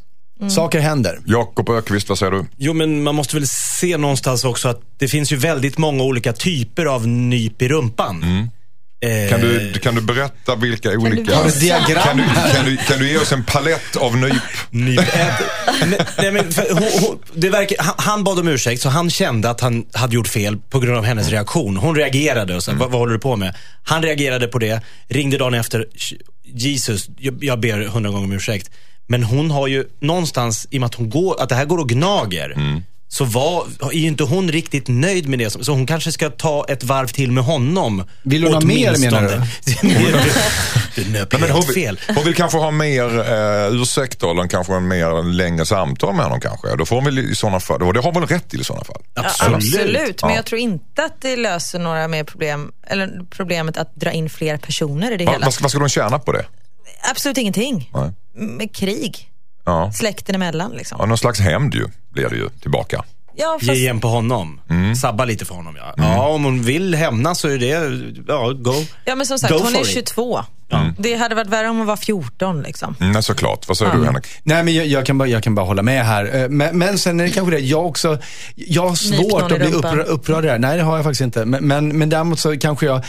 Saker 0.48 0.80
händer. 0.80 1.20
Jakob 1.26 1.70
Ökvist, 1.70 2.10
vad 2.10 2.18
säger 2.18 2.32
du? 2.32 2.46
Jo, 2.58 2.74
men 2.74 3.04
man 3.04 3.16
måste 3.16 3.36
väl 3.36 3.48
se 3.48 3.98
någonstans 3.98 4.44
också 4.44 4.68
att 4.70 4.82
det 4.98 5.08
finns 5.08 5.32
ju 5.32 5.36
väldigt 5.36 5.78
många 5.78 6.04
olika 6.04 6.34
typer 6.34 6.86
av 6.86 7.08
nyp 7.08 7.62
i 7.62 7.68
rumpan. 7.68 8.24
Eh, 8.24 8.46
Kan 9.30 9.42
du, 9.42 9.74
kan 9.74 9.96
du 9.96 10.02
berätta 10.02 10.56
vilka 10.56 10.90
olika... 10.90 11.36
Har 11.36 11.44
du 11.46 11.60
diagram 11.60 12.04
Kan 12.04 12.18
du, 12.18 12.24
kan, 12.54 12.66
du, 12.66 12.78
kan 12.78 13.00
du 13.00 13.10
ge 13.10 13.18
oss 13.18 13.32
en 13.32 13.44
palett 13.44 13.96
av 13.96 14.18
nyp? 14.18 14.34
Nyp. 14.70 15.00
Eh, 15.00 15.28
nej, 16.18 16.32
men 16.32 16.52
för, 16.52 16.74
hon, 16.74 17.02
hon, 17.02 17.20
det 17.34 17.50
verkar, 17.50 17.78
han, 17.80 17.96
han 17.98 18.24
bad 18.24 18.40
om 18.40 18.48
ursäkt, 18.48 18.82
så 18.82 18.90
han 18.90 19.10
kände 19.10 19.50
att 19.50 19.62
han 19.62 19.86
hade 19.94 20.16
gjort 20.16 20.28
fel 20.28 20.58
på 20.70 20.80
grund 20.80 20.98
av 20.98 21.04
hennes 21.04 21.30
reaktion. 21.30 21.78
Hon 21.78 21.96
reagerade 21.96 22.56
och 22.56 22.64
sa, 22.64 22.72
vad, 22.72 22.92
vad 22.92 23.00
håller 23.00 23.14
du 23.14 23.20
på 23.20 23.36
med? 23.36 23.56
Han 23.84 24.04
reagerade 24.04 24.48
på 24.48 24.60
det, 24.60 24.82
ringde 25.08 25.38
dagen 25.38 25.54
efter, 25.54 25.86
Jesus, 26.46 27.10
jag, 27.18 27.44
jag 27.44 27.60
ber 27.60 27.82
hundra 27.82 28.12
gånger 28.12 28.26
om 28.26 28.32
ursäkt. 28.32 28.72
Men 29.08 29.24
hon 29.24 29.52
har 29.52 29.68
ju 29.68 29.86
någonstans, 30.02 30.68
i 30.72 30.78
och 30.78 30.80
med 30.80 30.88
att, 30.88 30.96
hon 30.96 31.10
går, 31.10 31.42
att 31.42 31.50
det 31.50 31.56
här 31.56 31.66
går 31.66 31.78
och 31.78 31.90
gnager, 31.90 32.54
så 33.12 33.26
var, 33.26 33.68
är 33.82 33.92
ju 33.94 34.08
inte 34.08 34.24
hon 34.24 34.52
riktigt 34.52 34.88
nöjd 34.88 35.28
med 35.30 35.40
det. 35.40 35.50
Så 35.66 35.72
hon 35.72 35.86
kanske 35.86 36.12
ska 36.12 36.30
ta 36.30 36.66
ett 36.70 36.84
varv 36.84 37.08
till 37.08 37.32
med 37.32 37.44
honom. 37.44 38.04
Vill 38.24 38.44
hon 38.44 38.54
ha 38.54 38.62
mer, 38.62 38.98
menar 38.98 39.22
du? 39.22 39.30
du 40.96 41.10
nöp 41.12 41.32
Nej, 41.32 41.42
men 41.42 41.52
hon, 41.52 41.62
vill, 41.66 41.74
fel. 41.76 42.00
hon 42.16 42.24
vill 42.24 42.36
kanske 42.36 42.58
ha 42.58 42.72
mer 42.72 43.20
eh, 43.20 43.82
ursäkter 43.82 44.32
eller 44.32 44.48
kanske 44.48 44.74
en 44.76 44.88
mer 44.88 45.24
längre 45.34 45.66
samtal 45.66 46.16
med 46.16 46.26
honom 46.26 46.40
kanske. 46.42 46.76
Då 46.76 46.86
får 46.86 46.96
hon 46.96 47.06
väl 47.06 47.20
i 47.20 47.36
sådana 47.36 47.60
fall, 47.60 47.84
och 47.84 47.94
det 47.94 48.00
har 48.00 48.12
hon 48.12 48.22
väl 48.22 48.30
rätt 48.30 48.50
till 48.50 48.62
i 48.62 48.64
sådana 48.64 48.84
fall. 48.86 49.02
Ja, 49.14 49.22
Absolut. 49.26 49.56
absolut. 49.56 50.22
Men 50.22 50.30
Ja. 50.32 50.36
jag 50.36 50.46
tror 50.46 50.62
inte 50.62 51.04
att 51.04 51.22
det 51.22 51.36
löser 51.36 51.80
några 51.80 52.08
mer 52.08 52.24
problem, 52.24 52.72
eller 52.88 53.10
problemet 53.30 53.78
att 53.78 53.96
dra 53.96 54.12
in 54.12 54.30
fler 54.30 54.58
personer 54.58 55.12
i 55.12 55.18
det 55.18 55.26
Va, 55.26 55.32
hela. 55.32 55.46
vad, 55.46 55.54
ska, 55.54 55.62
vad 55.64 55.72
ska 55.72 55.80
de 55.80 55.90
tjäna 55.90 56.20
på 56.20 56.32
det? 56.32 56.46
Absolut 57.12 57.38
ingenting. 57.38 57.92
Nej. 57.94 58.12
Med 58.36 58.76
krig, 58.76 59.30
Ja. 59.70 59.92
släkten 59.92 60.36
emellan 60.36 60.72
liksom. 60.72 60.98
ja, 61.00 61.06
någon 61.06 61.18
slags 61.18 61.40
hämnd 61.40 61.74
ju, 61.76 61.88
blir 62.14 62.30
det 62.30 62.36
ju 62.36 62.50
tillbaka. 62.50 63.04
Ja, 63.36 63.58
Ge 63.62 63.68
fast, 63.68 63.78
igen 63.78 64.00
på 64.00 64.08
honom. 64.08 64.62
Sabba 65.02 65.26
lite 65.26 65.46
för 65.46 65.56
honom 65.56 65.76
ja. 65.78 65.94
Ja, 65.98 66.28
om 66.28 66.44
hon 66.44 66.62
vill 66.62 66.96
hämnas 66.96 67.40
så 67.40 67.48
är 67.48 67.58
det, 67.58 68.02
ja, 68.28 68.52
go. 68.52 68.74
ja 69.06 69.16
men 69.16 69.26
som 69.26 69.40
sagt, 69.40 69.54
Go 69.54 69.60
hon 69.60 69.68
är 69.68 69.72
for 69.72 69.82
it. 69.82 69.94
22. 69.94 70.44
Det 70.98 71.16
hade 71.16 71.36
varit 71.36 71.48
värre 71.48 71.70
om 71.70 71.78
hon 71.78 71.86
var 71.88 71.98
14 71.98 72.62
liksom. 72.62 72.96
Mm, 73.00 73.12
nej, 73.12 73.24
såklart. 73.24 73.68
Vad 73.68 73.78
säger 73.78 73.94
du 73.94 74.06
Henrik? 74.06 74.28
Nej, 74.44 74.64
men 74.64 74.74
jag, 74.76 74.88
jag, 74.88 75.06
kan 75.06 75.18
bara, 75.18 75.28
jag 75.30 75.44
kan 75.44 75.56
bara 75.56 75.66
hålla 75.66 75.82
med 75.82 76.06
här. 76.06 76.36
Eh, 76.36 76.50
Men, 76.50 76.78
men 76.78 76.98
sen 76.98 77.20
är 77.20 77.24
det 77.24 77.30
kanske 77.30 77.56
det, 77.56 77.60
jag 77.60 77.86
också, 77.86 78.18
jag 78.56 78.88
har 78.88 78.96
svårt 78.96 79.52
att 79.52 79.60
bli 79.60 79.72
upprörd, 79.72 80.08
upprörd 80.08 80.44
där. 80.44 80.60
Nej, 80.60 80.78
det 80.78 80.84
har 80.84 80.96
jag 80.96 81.04
faktiskt 81.04 81.22
inte. 81.22 81.46
Men, 81.46 81.68
men, 81.68 81.98
men 81.98 82.10
däremot 82.10 82.40
så 82.40 82.58
kanske 82.58 82.86
jag 82.86 83.04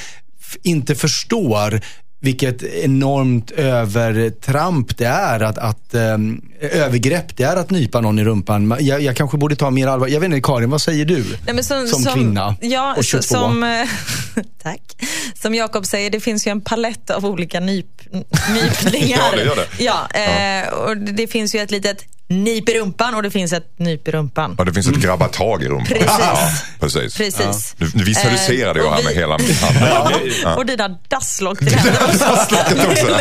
inte 0.63 0.95
förstår 0.95 1.81
vilket 2.23 2.63
enormt 2.63 3.51
övertramp 3.51 4.97
det 4.99 5.05
är 5.07 5.41
att, 5.41 5.59
att 5.59 5.95
ehm, 5.95 6.41
övergrepp 6.61 7.37
det 7.37 7.45
är 7.45 7.57
att 7.57 7.71
nypa 7.71 8.01
någon 8.01 8.19
i 8.19 8.25
rumpan. 8.25 8.77
Jag, 8.81 9.01
jag 9.03 9.17
kanske 9.17 9.37
borde 9.39 9.57
ta 9.57 9.71
mer 9.71 9.87
allvar. 9.87 10.09
Jag 10.09 10.21
vet 10.21 10.27
inte, 10.27 10.41
Karin, 10.41 10.71
vad 10.71 10.83
säger 10.83 11.05
du? 11.05 11.25
Nej, 11.47 11.55
men 11.55 11.65
som, 11.65 11.87
Som 11.87 12.05
kvinna 12.15 12.57
ja, 12.61 12.95
och 12.97 13.05
så- 13.05 13.23
22. 13.23 13.35
Som, 13.35 13.63
eh, 13.63 13.89
tack. 14.63 14.83
Som 15.43 15.55
Jakob 15.55 15.87
säger, 15.87 16.11
det 16.11 16.21
finns 16.21 16.47
ju 16.47 16.51
en 16.51 16.61
palett 16.61 17.11
av 17.11 17.27
olika 17.27 17.61
nyp, 17.61 17.87
nypningar. 18.55 19.19
Ja, 19.19 19.37
det 19.37 19.45
gör 19.45 19.57
det. 19.57 19.85
Ja, 19.85 20.09
eh, 20.21 20.69
och 20.73 20.97
det 20.97 21.13
det 21.13 21.27
finns 21.27 21.55
ju 21.55 21.59
ett 21.59 21.71
litet 21.71 22.05
nyp 22.31 22.69
i 22.69 22.79
rumpan 22.79 23.15
och 23.15 23.23
det 23.23 23.31
finns 23.31 23.53
ett 23.53 23.79
nyp 23.79 24.09
i 24.09 24.11
rumpan. 24.11 24.55
Ja, 24.59 24.65
det 24.65 24.73
finns 24.73 24.89
ett 24.89 24.95
grabba 24.97 25.29
tag 25.29 25.63
i 25.63 25.69
rumpan. 25.69 25.87
Precis. 25.87 26.07
Ja, 26.19 26.39
precis. 26.81 27.17
Precis. 27.17 27.75
Nu, 27.79 27.87
nu 27.95 28.05
visualiserade 28.05 28.81
Eh, 28.81 28.87
jag 28.87 28.93
här 28.93 29.03
med 29.03 29.13
vi- 29.13 29.19
hela 29.21 29.39
min 29.39 29.55
hand. 29.93 30.23
Ja. 30.43 30.57
Och 30.57 30.67
dina 30.67 30.89
dasslock 31.09 31.59
till 31.59 31.75
händerna 31.77 32.07
också. 32.07 33.21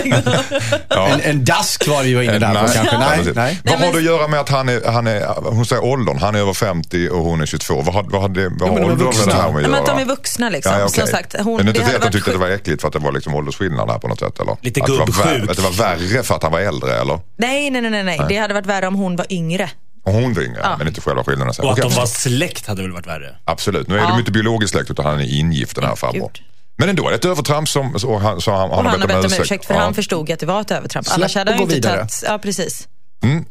Ja. 0.90 1.08
En, 1.08 1.22
en 1.22 1.46
dask 1.46 1.88
var 1.88 2.04
det 2.04 2.10
ju 2.10 2.24
inne 2.24 2.40
där 2.40 2.48
på 2.48 2.54
Nej, 2.54 2.64
kanske. 2.74 2.96
ja, 2.96 3.00
Nej, 3.00 3.18
precis. 3.18 3.36
nej. 3.36 3.60
Vad 3.64 3.80
Nej, 3.80 3.88
har 3.88 3.94
men- 3.94 4.04
det 4.04 4.10
att 4.12 4.18
göra 4.18 4.28
med 4.28 4.40
att 4.40 4.50
han 4.50 4.70
är, 4.70 4.92
han 4.92 5.08
är, 5.08 5.26
hon 5.50 5.66
säger 5.66 5.84
åldern, 5.84 6.18
han 6.18 6.36
är 6.36 6.40
över 6.40 6.54
50 6.54 7.10
och 7.10 7.20
hon 7.24 7.42
är 7.42 7.46
22. 7.46 7.82
Vad 7.82 7.94
har, 7.96 8.04
vad 8.04 8.22
har, 8.22 8.30
det, 8.30 8.50
vad 8.60 8.70
har 8.70 8.80
men 8.80 8.82
de 8.82 8.82
är 8.82 8.92
åldern 8.92 8.98
med 8.98 9.06
vuxna. 9.06 9.26
det 9.34 9.42
här 9.42 9.52
med 9.52 9.56
att 9.58 9.62
Ja, 9.64 9.70
men 9.70 9.80
att 9.82 9.88
göra? 9.88 9.98
de 9.98 10.02
är 10.02 10.06
vuxna 10.06 10.50
liksom. 10.50 10.72
Ja, 10.74 10.80
ja, 10.80 10.86
okej. 10.86 11.00
Som 11.00 11.08
sagt, 11.08 11.36
hon, 11.40 11.58
men 11.58 11.68
inte 11.68 11.80
det, 11.80 11.96
att 11.96 12.02
de 12.02 12.12
tyckte 12.12 12.30
att 12.30 12.36
det 12.36 12.40
var 12.40 12.50
äckligt 12.50 12.82
för 12.82 12.88
att 12.88 12.94
det 12.94 13.00
var 13.00 13.12
liksom 13.12 13.36
åldersskillnad 13.36 13.90
här 13.92 14.00
på 14.00 14.08
något 14.08 14.20
sätt? 14.20 14.40
Eller? 14.40 14.58
Lite 14.62 14.82
att 14.82 14.88
det, 14.88 14.92
var 14.94 15.06
gubbsjukt. 15.06 15.28
värre, 15.28 15.52
att 15.52 15.58
det 15.58 15.64
var 15.64 15.72
värre 15.72 16.24
för 16.24 16.36
att 16.36 16.44
han 16.44 16.52
var 16.52 16.60
äldre 16.60 17.02
eller? 17.02 17.20
Nej, 17.38 17.70
nej, 17.70 17.82
nej, 17.82 17.92
nej, 17.92 18.04
nej. 18.04 18.22
Det 18.30 18.38
hade 18.38 18.54
varit 18.54 18.66
värre 18.66 18.88
om 18.88 18.96
hon 19.00 19.16
var 19.16 19.26
yngre. 19.30 19.70
Och 20.06 20.14
hon 20.14 20.34
var 20.34 20.42
yngre, 20.44 20.76
men 20.78 20.88
inte 20.88 21.02
själva 21.02 21.24
skillnaden. 21.24 21.48
Och 21.48 21.66
att 21.66 21.80
Okej, 21.80 21.84
de 21.90 21.96
var 21.96 22.06
släkt 22.06 22.68
hade 22.68 22.82
väl 22.82 22.92
varit 22.92 23.08
värre. 23.08 23.36
Absolut, 23.46 23.88
nu 23.88 23.98
är 24.00 24.08
de 24.08 24.20
inte 24.20 24.32
biologiskt 24.32 24.72
släkt 24.74 24.92
utan 24.92 25.06
han 25.06 25.20
är 25.20 25.40
ingift 25.40 25.76
den 25.76 25.84
här 25.86 25.96
farbrorn. 25.96 26.32
Men 26.78 26.90
ändå, 26.90 27.10
ett 27.10 27.26
övertramp 27.26 27.70
som 27.70 28.00
så 28.00 28.18
han, 28.18 28.42
så 28.42 28.52
han, 28.52 28.70
Och 28.70 28.76
han 28.76 29.02
har 29.02 29.08
bett 29.08 29.26
om 29.26 29.34
ursäkt 29.42 29.66
för 29.66 29.74
Ja. 29.74 29.80
han 29.80 29.94
förstod 29.94 30.32
att 30.32 30.40
det 30.40 30.46
var 30.46 30.62
ett 30.62 30.72
övertramp. 30.72 31.08
Släpp 31.08 31.18
Annars 31.18 31.36
hade 31.36 31.52
och 31.52 31.56
han 31.56 31.64
inte 31.64 31.76
vidare. 31.76 31.98
tagit... 31.98 32.24
Ja, 32.26 32.38
precis. 32.38 32.88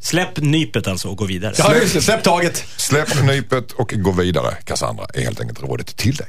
Släpp 0.01 0.37
nypet 0.37 0.87
alltså 0.89 1.09
och 1.09 1.17
gå 1.17 1.25
vidare. 1.25 1.55
Ja, 1.59 1.69
det. 1.69 2.03
Släpp 2.03 2.23
taget. 2.23 2.65
Släpp 2.77 3.23
nypet 3.23 3.73
och 3.73 3.93
gå 3.97 4.11
vidare, 4.11 4.57
Cassandra, 4.65 5.07
är 5.15 5.21
helt 5.21 5.41
enkelt 5.41 5.63
rådet 5.63 5.97
till 5.97 6.17
dig. 6.17 6.29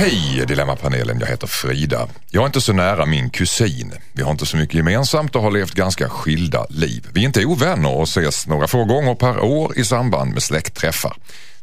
Hej 0.00 0.44
Dilemmapanelen, 0.48 1.20
jag 1.20 1.26
heter 1.26 1.46
Frida. 1.46 2.08
Jag 2.30 2.42
är 2.42 2.46
inte 2.46 2.60
så 2.60 2.72
nära 2.72 3.06
min 3.06 3.30
kusin. 3.30 3.92
Vi 4.12 4.22
har 4.22 4.30
inte 4.30 4.46
så 4.46 4.56
mycket 4.56 4.74
gemensamt 4.74 5.36
och 5.36 5.42
har 5.42 5.50
levt 5.50 5.74
ganska 5.74 6.08
skilda 6.08 6.66
liv. 6.70 7.08
Vi 7.12 7.20
är 7.20 7.24
inte 7.24 7.44
ovänner 7.44 7.96
och 7.96 8.02
ses 8.02 8.46
några 8.46 8.66
få 8.66 8.84
gånger 8.84 9.14
per 9.14 9.40
år 9.40 9.78
i 9.78 9.84
samband 9.84 10.32
med 10.32 10.42
släktträffar. 10.42 11.16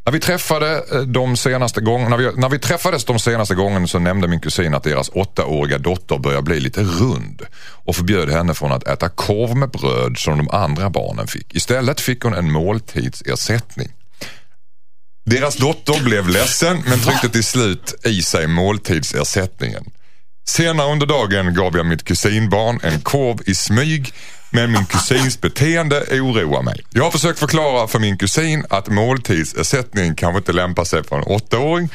När 0.05 0.11
vi, 0.11 0.19
träffade 0.19 0.83
eh, 0.91 1.01
de 1.01 1.37
senaste 1.37 1.81
gång, 1.81 2.09
när, 2.09 2.17
vi, 2.17 2.31
när 2.35 2.49
vi 2.49 2.59
träffades 2.59 3.05
de 3.05 3.19
senaste 3.19 3.55
gångerna 3.55 3.87
så 3.87 3.99
nämnde 3.99 4.27
min 4.27 4.39
kusin 4.39 4.73
att 4.73 4.83
deras 4.83 5.09
åttaåriga 5.09 5.77
dotter 5.77 6.17
börjar 6.17 6.41
bli 6.41 6.59
lite 6.59 6.81
rund 6.81 7.41
och 7.85 7.95
förbjöd 7.95 8.29
henne 8.29 8.53
från 8.53 8.71
att 8.71 8.87
äta 8.87 9.09
korv 9.09 9.57
med 9.57 9.69
bröd 9.69 10.17
som 10.17 10.37
de 10.37 10.49
andra 10.49 10.89
barnen 10.89 11.27
fick. 11.27 11.55
Istället 11.55 12.01
fick 12.01 12.23
hon 12.23 12.33
en 12.33 12.51
måltidsersättning. 12.51 13.89
Deras 15.25 15.55
dotter 15.55 16.03
blev 16.03 16.29
ledsen 16.29 16.83
men 16.87 16.99
tryckte 16.99 17.29
till 17.29 17.43
slut 17.43 17.95
i 18.05 18.21
sig 18.21 18.47
måltidsersättningen. 18.47 19.83
Senare 20.47 20.91
under 20.91 21.05
dagen 21.05 21.53
gav 21.53 21.77
jag 21.77 21.85
mitt 21.85 22.03
kusinbarn 22.03 22.79
en 22.83 23.01
korv 23.01 23.37
i 23.45 23.55
smyg 23.55 24.13
Men 24.49 24.71
min 24.71 24.85
kusins 24.85 25.41
beteende 25.41 26.01
oroar 26.11 26.61
mig. 26.61 26.81
Jag 26.89 27.03
har 27.03 27.11
försökt 27.11 27.39
förklara 27.39 27.87
för 27.87 27.99
min 27.99 28.17
kusin 28.17 28.65
att 28.69 28.87
måltidsersättning 28.87 30.15
kanske 30.15 30.37
inte 30.37 30.53
lämpar 30.53 30.83
sig 30.83 31.03
för 31.03 31.15
en 31.15 31.23
åttaåring. 31.23 31.89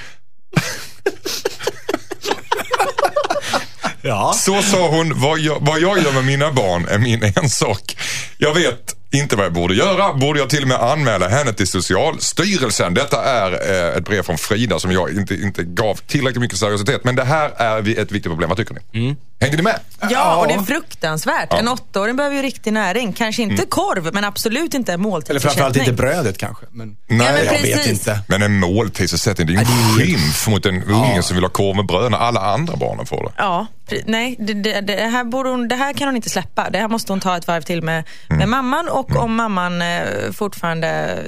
Ja. 4.02 4.32
Så 4.36 4.62
sa 4.62 4.88
hon, 4.88 5.20
vad 5.20 5.38
jag, 5.38 5.58
vad 5.60 5.80
jag 5.80 6.02
gör 6.02 6.12
med 6.12 6.24
mina 6.24 6.52
barn 6.52 6.88
är 6.88 6.98
min 6.98 7.22
ensak. 7.36 7.96
Jag 8.38 8.54
vet 8.54 8.94
inte 9.12 9.36
vad 9.36 9.44
jag 9.46 9.52
borde 9.52 9.74
göra. 9.74 10.12
Borde 10.14 10.38
jag 10.38 10.50
till 10.50 10.62
och 10.62 10.68
med 10.68 10.76
anmäla 10.82 11.28
henne 11.28 11.52
till 11.52 11.66
Socialstyrelsen? 11.66 12.94
Detta 12.94 13.24
är 13.24 13.52
eh, 13.52 13.96
ett 13.96 14.04
brev 14.04 14.22
från 14.22 14.38
Frida 14.38 14.78
som 14.78 14.92
jag 14.92 15.10
inte, 15.10 15.34
inte 15.34 15.62
gav 15.64 15.94
tillräckligt 15.94 16.40
mycket 16.40 16.58
seriositet. 16.58 17.04
Men 17.04 17.16
det 17.16 17.24
här 17.24 17.50
är 17.56 17.78
ett 17.98 18.12
viktigt 18.12 18.24
problem. 18.24 18.48
Vad 18.48 18.58
tycker 18.58 18.74
ni? 18.92 19.16
Hängde 19.40 19.56
ni 19.56 19.62
med? 19.62 19.78
Ja, 20.10 20.36
och 20.36 20.48
det 20.48 20.54
är 20.54 20.62
fruktansvärt. 20.62 21.52
En 21.52 21.68
åttaåring 21.68 22.16
behöver 22.16 22.36
ju 22.36 22.42
riktig 22.42 22.72
näring. 22.72 23.12
Kanske 23.12 23.42
inte 23.42 23.66
korv, 23.66 24.10
men 24.14 24.24
absolut 24.24 24.74
inte 24.74 24.92
en 24.92 25.00
Eller 25.00 25.10
måltidsersättning. 25.10 25.50
framförallt 25.50 25.76
inte 25.76 25.92
brödet 25.92 26.38
kanske. 26.38 26.66
Men 26.70 26.88
Nej, 26.88 26.96
men 27.32 27.44
jag 27.44 27.52
vet 27.52 27.62
precis. 27.62 27.86
inte. 27.88 28.20
Men 28.28 28.42
en 28.42 28.58
måltidsersättning, 28.58 29.46
det 29.46 29.52
är 29.52 29.54
ju 29.54 29.60
en 29.60 29.66
Ja, 29.98 30.04
skymf 30.04 30.48
mot 30.48 30.66
en 30.66 30.82
unge 30.82 31.22
som 31.22 31.34
vill 31.36 31.44
ha 31.44 31.50
korv 31.50 31.76
med 31.76 31.86
bröd 31.86 32.10
när 32.10 32.18
alla 32.18 32.40
andra 32.40 32.76
barnen 32.76 33.06
får 33.06 33.24
det. 33.24 33.30
Ja, 33.36 33.66
nej, 34.06 34.36
det, 34.38 34.54
det, 34.54 34.80
det, 34.80 34.94
här 34.94 35.24
borde 35.24 35.50
hon, 35.50 35.68
det 35.68 35.74
här 35.74 35.92
kan 35.92 36.08
hon 36.08 36.16
inte 36.16 36.30
släppa. 36.30 36.70
Det 36.70 36.78
här 36.78 36.88
måste 36.88 37.12
hon 37.12 37.20
ta 37.20 37.36
ett 37.36 37.46
varv 37.46 37.62
till 37.62 37.82
med, 37.82 38.04
med 38.28 38.48
mamman. 38.48 38.88
Och 38.88 39.16
om 39.16 39.34
mamman 39.36 39.82
eh, 39.82 40.32
fortfarande 40.32 41.18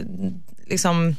liksom 0.67 1.17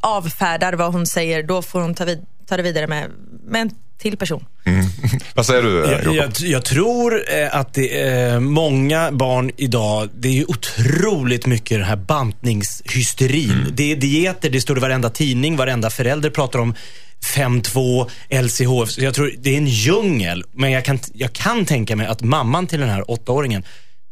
avfärdar 0.00 0.72
vad 0.72 0.92
hon 0.92 1.06
säger, 1.06 1.42
då 1.42 1.62
får 1.62 1.80
hon 1.80 1.94
ta, 1.94 2.04
vid, 2.04 2.26
ta 2.48 2.56
det 2.56 2.62
vidare 2.62 2.86
med, 2.86 3.10
med 3.44 3.60
en 3.60 3.70
till 4.00 4.16
person. 4.16 4.44
Vad 5.34 5.46
säger 5.46 5.62
du 5.62 6.02
Jag, 6.04 6.14
jag, 6.14 6.32
jag 6.40 6.64
tror 6.64 7.24
eh, 7.32 7.56
att 7.56 7.74
det 7.74 8.00
är 8.00 8.40
många 8.40 9.12
barn 9.12 9.50
idag, 9.56 10.08
det 10.14 10.28
är 10.28 10.32
ju 10.32 10.44
otroligt 10.48 11.46
mycket 11.46 11.78
den 11.78 11.86
här 11.86 11.96
bantningshysterin. 11.96 13.66
Det 13.72 13.92
är 13.92 13.96
dieter, 13.96 14.50
det 14.50 14.60
står 14.60 14.76
i 14.76 14.80
varenda 14.80 15.10
tidning, 15.10 15.56
varenda 15.56 15.90
förälder 15.90 16.30
pratar 16.30 16.58
om 16.58 16.74
5-2, 17.24 18.10
LCHF. 18.42 18.90
Så 18.90 19.00
jag 19.04 19.14
tror 19.14 19.34
det 19.38 19.50
är 19.54 19.58
en 19.58 19.66
djungel. 19.66 20.44
Men 20.52 20.70
jag 20.70 20.84
kan, 20.84 20.98
jag 21.14 21.32
kan 21.32 21.64
tänka 21.66 21.96
mig 21.96 22.06
att 22.06 22.22
mamman 22.22 22.66
till 22.66 22.80
den 22.80 22.88
här 22.88 23.10
åttaåringen 23.10 23.64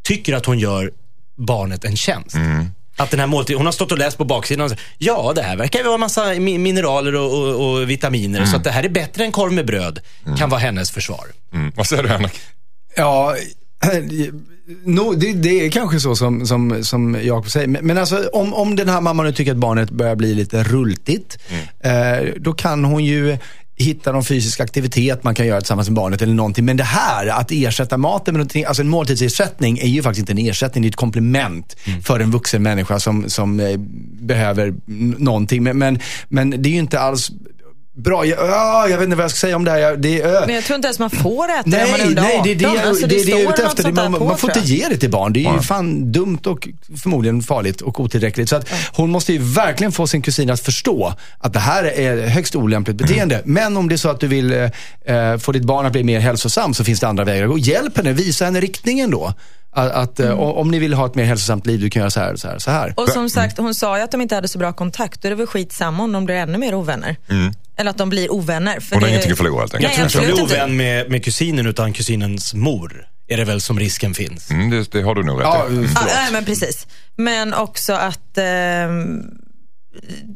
tycker 0.04 0.34
att 0.34 0.46
hon 0.46 0.58
gör 0.58 0.92
barnet 1.36 1.84
en 1.84 1.96
tjänst. 1.96 2.36
Att 2.96 3.10
den 3.10 3.20
här 3.20 3.26
måltiden, 3.26 3.56
hon 3.58 3.66
har 3.66 3.72
stått 3.72 3.92
och 3.92 3.98
läst 3.98 4.18
på 4.18 4.24
baksidan 4.24 4.64
och 4.64 4.70
sagt, 4.70 4.82
ja 4.98 5.32
det 5.34 5.42
här 5.42 5.56
verkar 5.56 5.78
ju 5.78 5.84
vara 5.84 5.94
en 5.94 6.00
massa 6.00 6.24
mi- 6.34 6.58
mineraler 6.58 7.14
och, 7.14 7.32
och, 7.32 7.70
och 7.80 7.90
vitaminer. 7.90 8.44
Så 8.44 8.56
att 8.56 8.64
det 8.64 8.70
här 8.70 8.84
är 8.84 8.88
bättre 8.88 9.24
än 9.24 9.32
korv 9.32 9.52
med 9.52 9.66
bröd. 9.66 10.00
Kan 10.38 10.50
vara 10.50 10.60
hennes 10.60 10.90
försvar. 10.90 11.26
Mm. 11.54 11.72
Vad 11.76 11.86
säger 11.86 12.02
du 12.02 12.08
Henrik? 12.08 12.32
Ja, 12.96 13.36
no, 14.84 15.14
det, 15.14 15.32
det 15.32 15.66
är 15.66 15.70
kanske 15.70 16.00
så 16.00 16.16
som, 16.16 16.46
som, 16.46 16.84
som 16.84 17.18
Jakob 17.22 17.50
säger. 17.50 17.66
Men, 17.66 17.86
men 17.86 17.98
alltså, 17.98 18.28
om, 18.32 18.54
om 18.54 18.76
den 18.76 18.88
här 18.88 19.00
mamman 19.00 19.26
nu 19.26 19.32
tycker 19.32 19.52
att 19.52 19.58
barnet 19.58 19.90
börjar 19.90 20.16
bli 20.16 20.34
lite 20.34 20.62
rultigt, 20.62 21.38
eh, 21.80 21.92
då 22.36 22.52
kan 22.52 22.84
hon 22.84 23.04
ju 23.04 23.38
hitta 23.78 24.12
någon 24.12 24.24
fysisk 24.24 24.60
aktivitet 24.60 25.24
man 25.24 25.34
kan 25.34 25.46
göra 25.46 25.60
tillsammans 25.60 25.88
med 25.88 25.96
barnet 25.96 26.22
eller 26.22 26.34
någonting. 26.34 26.64
Men 26.64 26.76
det 26.76 26.84
här, 26.84 27.26
att 27.26 27.50
ersätta 27.50 27.96
maten 27.96 28.34
med 28.34 28.38
någonting, 28.38 28.64
alltså 28.64 28.82
en 28.82 28.88
måltidsersättning 28.88 29.78
är 29.78 29.86
ju 29.86 30.02
faktiskt 30.02 30.30
inte 30.30 30.42
en 30.42 30.48
ersättning, 30.48 30.82
det 30.82 30.86
är 30.86 30.90
ett 30.90 30.96
komplement 30.96 31.76
för 32.04 32.20
en 32.20 32.30
vuxen 32.30 32.62
människa 32.62 33.00
som, 33.00 33.30
som 33.30 33.60
eh, 33.60 33.76
behöver 34.20 34.74
någonting. 35.18 35.62
Men, 35.62 35.78
men, 35.78 35.98
men 36.28 36.50
det 36.50 36.68
är 36.68 36.72
ju 36.72 36.78
inte 36.78 37.00
alls 37.00 37.30
bra. 37.98 38.24
Jag, 38.26 38.90
jag 38.90 38.98
vet 38.98 39.04
inte 39.04 39.16
vad 39.16 39.24
jag 39.24 39.30
ska 39.30 39.38
säga 39.38 39.56
om 39.56 39.64
det 39.64 39.70
här. 39.70 39.78
Jag, 39.78 40.00
det, 40.00 40.20
är, 40.22 40.46
Men 40.46 40.54
jag 40.54 40.64
tror 40.64 40.74
inte 40.76 40.86
ens 40.86 40.98
man 40.98 41.10
får 41.10 41.44
äta 41.44 41.62
det 41.64 41.70
Nej, 41.70 41.84
när 41.92 41.98
man 41.98 42.00
är 42.00 42.14
nej, 42.22 42.32
18. 42.34 42.44
det 42.44 42.50
är 42.50 42.54
det, 42.54 42.62
jag- 42.64 42.88
Alltså, 42.88 43.06
det, 43.06 43.20
är 43.20 43.24
det 43.24 43.30
jag 43.30 43.40
är 43.40 43.52
ute 43.52 43.62
efter. 43.64 43.82
Det, 43.84 43.92
man, 43.92 44.12
på, 44.14 44.24
man 44.24 44.38
får 44.38 44.50
inte 44.56 44.68
ge 44.72 44.88
det 44.88 44.96
till 44.96 45.10
barn. 45.10 45.32
Det 45.32 45.44
är 45.46 45.52
ju 45.54 45.60
fan 45.60 46.12
dumt 46.12 46.38
och 46.46 46.68
förmodligen 47.02 47.42
farligt 47.42 47.80
och 47.80 48.00
otillräckligt. 48.00 48.48
Så 48.48 48.56
att 48.56 48.68
hon 48.92 49.10
måste 49.10 49.32
ju 49.32 49.38
verkligen 49.38 49.92
få 49.92 50.06
sin 50.06 50.22
kusin 50.22 50.50
att 50.50 50.60
förstå 50.60 51.14
att 51.38 51.52
det 51.52 51.58
här 51.58 51.84
är 51.84 52.26
högst 52.28 52.56
olämpligt 52.56 52.96
beteende. 52.96 53.42
Men 53.44 53.76
om 53.76 53.88
det 53.88 53.94
är 53.94 53.96
så 53.96 54.08
att 54.08 54.20
du 54.20 54.26
vill 54.26 54.52
eh, 54.52 55.16
eh, 55.16 55.38
få 55.38 55.52
ditt 55.52 55.64
barn 55.64 55.86
att 55.86 55.92
bli 55.92 56.04
mer 56.04 56.20
hälsosam 56.20 56.74
så 56.74 56.84
finns 56.84 57.00
det 57.00 57.08
andra 57.08 57.24
vägar 57.24 57.44
att 57.44 57.50
gå. 57.50 57.58
Hjälp 57.58 57.96
henne, 57.96 58.12
visa 58.12 58.44
henne 58.44 58.60
riktningen 58.60 59.10
då. 59.10 59.32
Att, 59.72 59.92
att 59.92 60.20
eh, 60.20 60.30
om 60.40 60.70
ni 60.70 60.78
vill 60.78 60.94
ha 60.94 61.06
ett 61.06 61.14
mer 61.14 61.24
hälsosamt 61.24 61.66
liv, 61.66 61.80
du 61.80 61.90
kan 61.90 62.00
göra 62.00 62.10
så 62.10 62.20
här, 62.20 62.36
så 62.36 62.48
här, 62.48 62.58
så 62.58 62.70
här. 62.70 62.94
Och 62.96 63.08
som 63.08 63.30
sagt, 63.30 63.58
hon 63.58 63.74
sa 63.74 63.96
ju 63.96 64.02
att 64.04 64.10
de 64.10 64.20
inte 64.20 64.34
hade 64.34 64.48
så 64.48 64.58
bra 64.58 64.72
kontakt. 64.72 65.22
Då 65.22 65.28
är 65.28 65.30
det 65.30 65.36
väl 65.36 65.46
skitsamma 65.46 66.02
om 66.02 66.12
de 66.12 66.24
blir 66.24 66.34
ännu 66.34 66.58
mer 66.58 66.74
ovänner. 66.74 67.16
Eller 67.78 67.90
att 67.90 67.98
de 67.98 68.08
blir 68.08 68.32
ovänner. 68.32 68.80
För 68.80 68.94
Hon 68.94 69.02
har 69.02 69.08
det- 69.08 69.10
ingenting 69.10 69.32
att 69.32 69.38
förlora 69.38 69.60
helt 69.60 69.74
enkelt. 69.74 69.92
Nej, 69.92 70.00
Jag 70.02 70.10
tror 70.10 70.22
inte 70.22 70.32
absolut 70.32 70.48
bli 70.48 70.54
inte. 70.56 70.64
ovän 70.64 70.76
med, 70.76 71.10
med 71.10 71.24
kusinen 71.24 71.66
utan 71.66 71.92
kusinens 71.92 72.54
mor. 72.54 73.06
Är 73.30 73.36
det 73.36 73.44
väl 73.44 73.60
som 73.60 73.78
risken 73.78 74.14
finns. 74.14 74.50
Mm, 74.50 74.70
det, 74.70 74.90
det 74.92 75.02
har 75.02 75.14
du 75.14 75.22
nog 75.22 75.40
rätt 75.40 75.44
Ja, 75.46 75.66
i. 75.68 75.72
Mm. 75.72 75.88
Ja, 75.94 76.00
nej, 76.06 76.32
men 76.32 76.44
precis. 76.44 76.86
Men 77.16 77.54
också 77.54 77.92
att 77.92 78.38
ehm, 78.38 79.20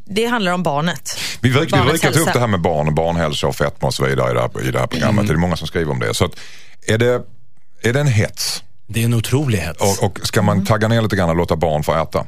det 0.07 0.27
handlar 0.27 0.53
om 0.53 0.63
barnet. 0.63 1.19
Vi, 1.41 1.51
brukar 1.51 1.99
ta 2.13 2.21
upp 2.21 2.33
det 2.33 2.41
här 2.41 2.47
med 2.47 2.61
barn 2.61 2.87
och 2.89 2.95
barnhälsa 2.95 3.47
och 3.47 3.57
fetma 3.57 3.89
och 3.89 3.95
så 3.95 4.05
vidare 4.07 4.31
i 4.31 4.35
det 4.35 4.41
här, 4.41 4.69
i 4.69 4.71
det 4.71 4.79
här 4.79 4.87
programmet. 4.87 5.27
Det 5.27 5.33
är 5.33 5.37
många 5.37 5.57
som 5.57 5.67
skriver 5.67 5.93
om 5.93 5.99
det. 6.01 6.15
Så 6.15 6.25
att, 6.25 6.33
är, 6.87 6.99
det 6.99 7.23
är 7.83 7.93
det 7.93 8.01
en 8.01 8.07
hets? 8.07 8.63
Det 8.89 9.01
är 9.01 9.05
en 9.05 9.15
otrolig 9.15 9.59
hets. 9.59 9.81
Och, 9.81 10.05
och 10.05 10.19
ska 10.23 10.43
man 10.43 10.65
tagga 10.65 10.89
ner 10.89 11.03
lite 11.03 11.17
grann 11.17 11.31
och 11.31 11.37
låta 11.37 11.57
barn 11.57 11.83
få 11.85 12.03
äta? 12.03 12.27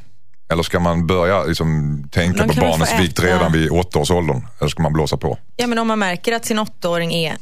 Eller 0.49 0.63
ska 0.63 0.81
man 0.81 1.07
börja 1.07 1.45
liksom, 1.45 2.03
tänka 2.11 2.47
De 2.47 2.55
på 2.55 2.61
barnens 2.61 3.01
vikt 3.01 3.23
redan 3.23 3.53
vid 3.53 3.71
åttaårsåldern? 3.71 4.47
Eller 4.61 4.69
ska 4.69 4.83
man 4.83 4.93
blåsa 4.93 5.17
på? 5.17 5.39
Ja, 5.57 5.67
men 5.67 5.79
om 5.79 5.87
man 5.89 5.99
märker 5.99 6.33
att 6.33 6.45
sin 6.45 6.59
åttaåring 6.59 7.15
är, 7.15 7.37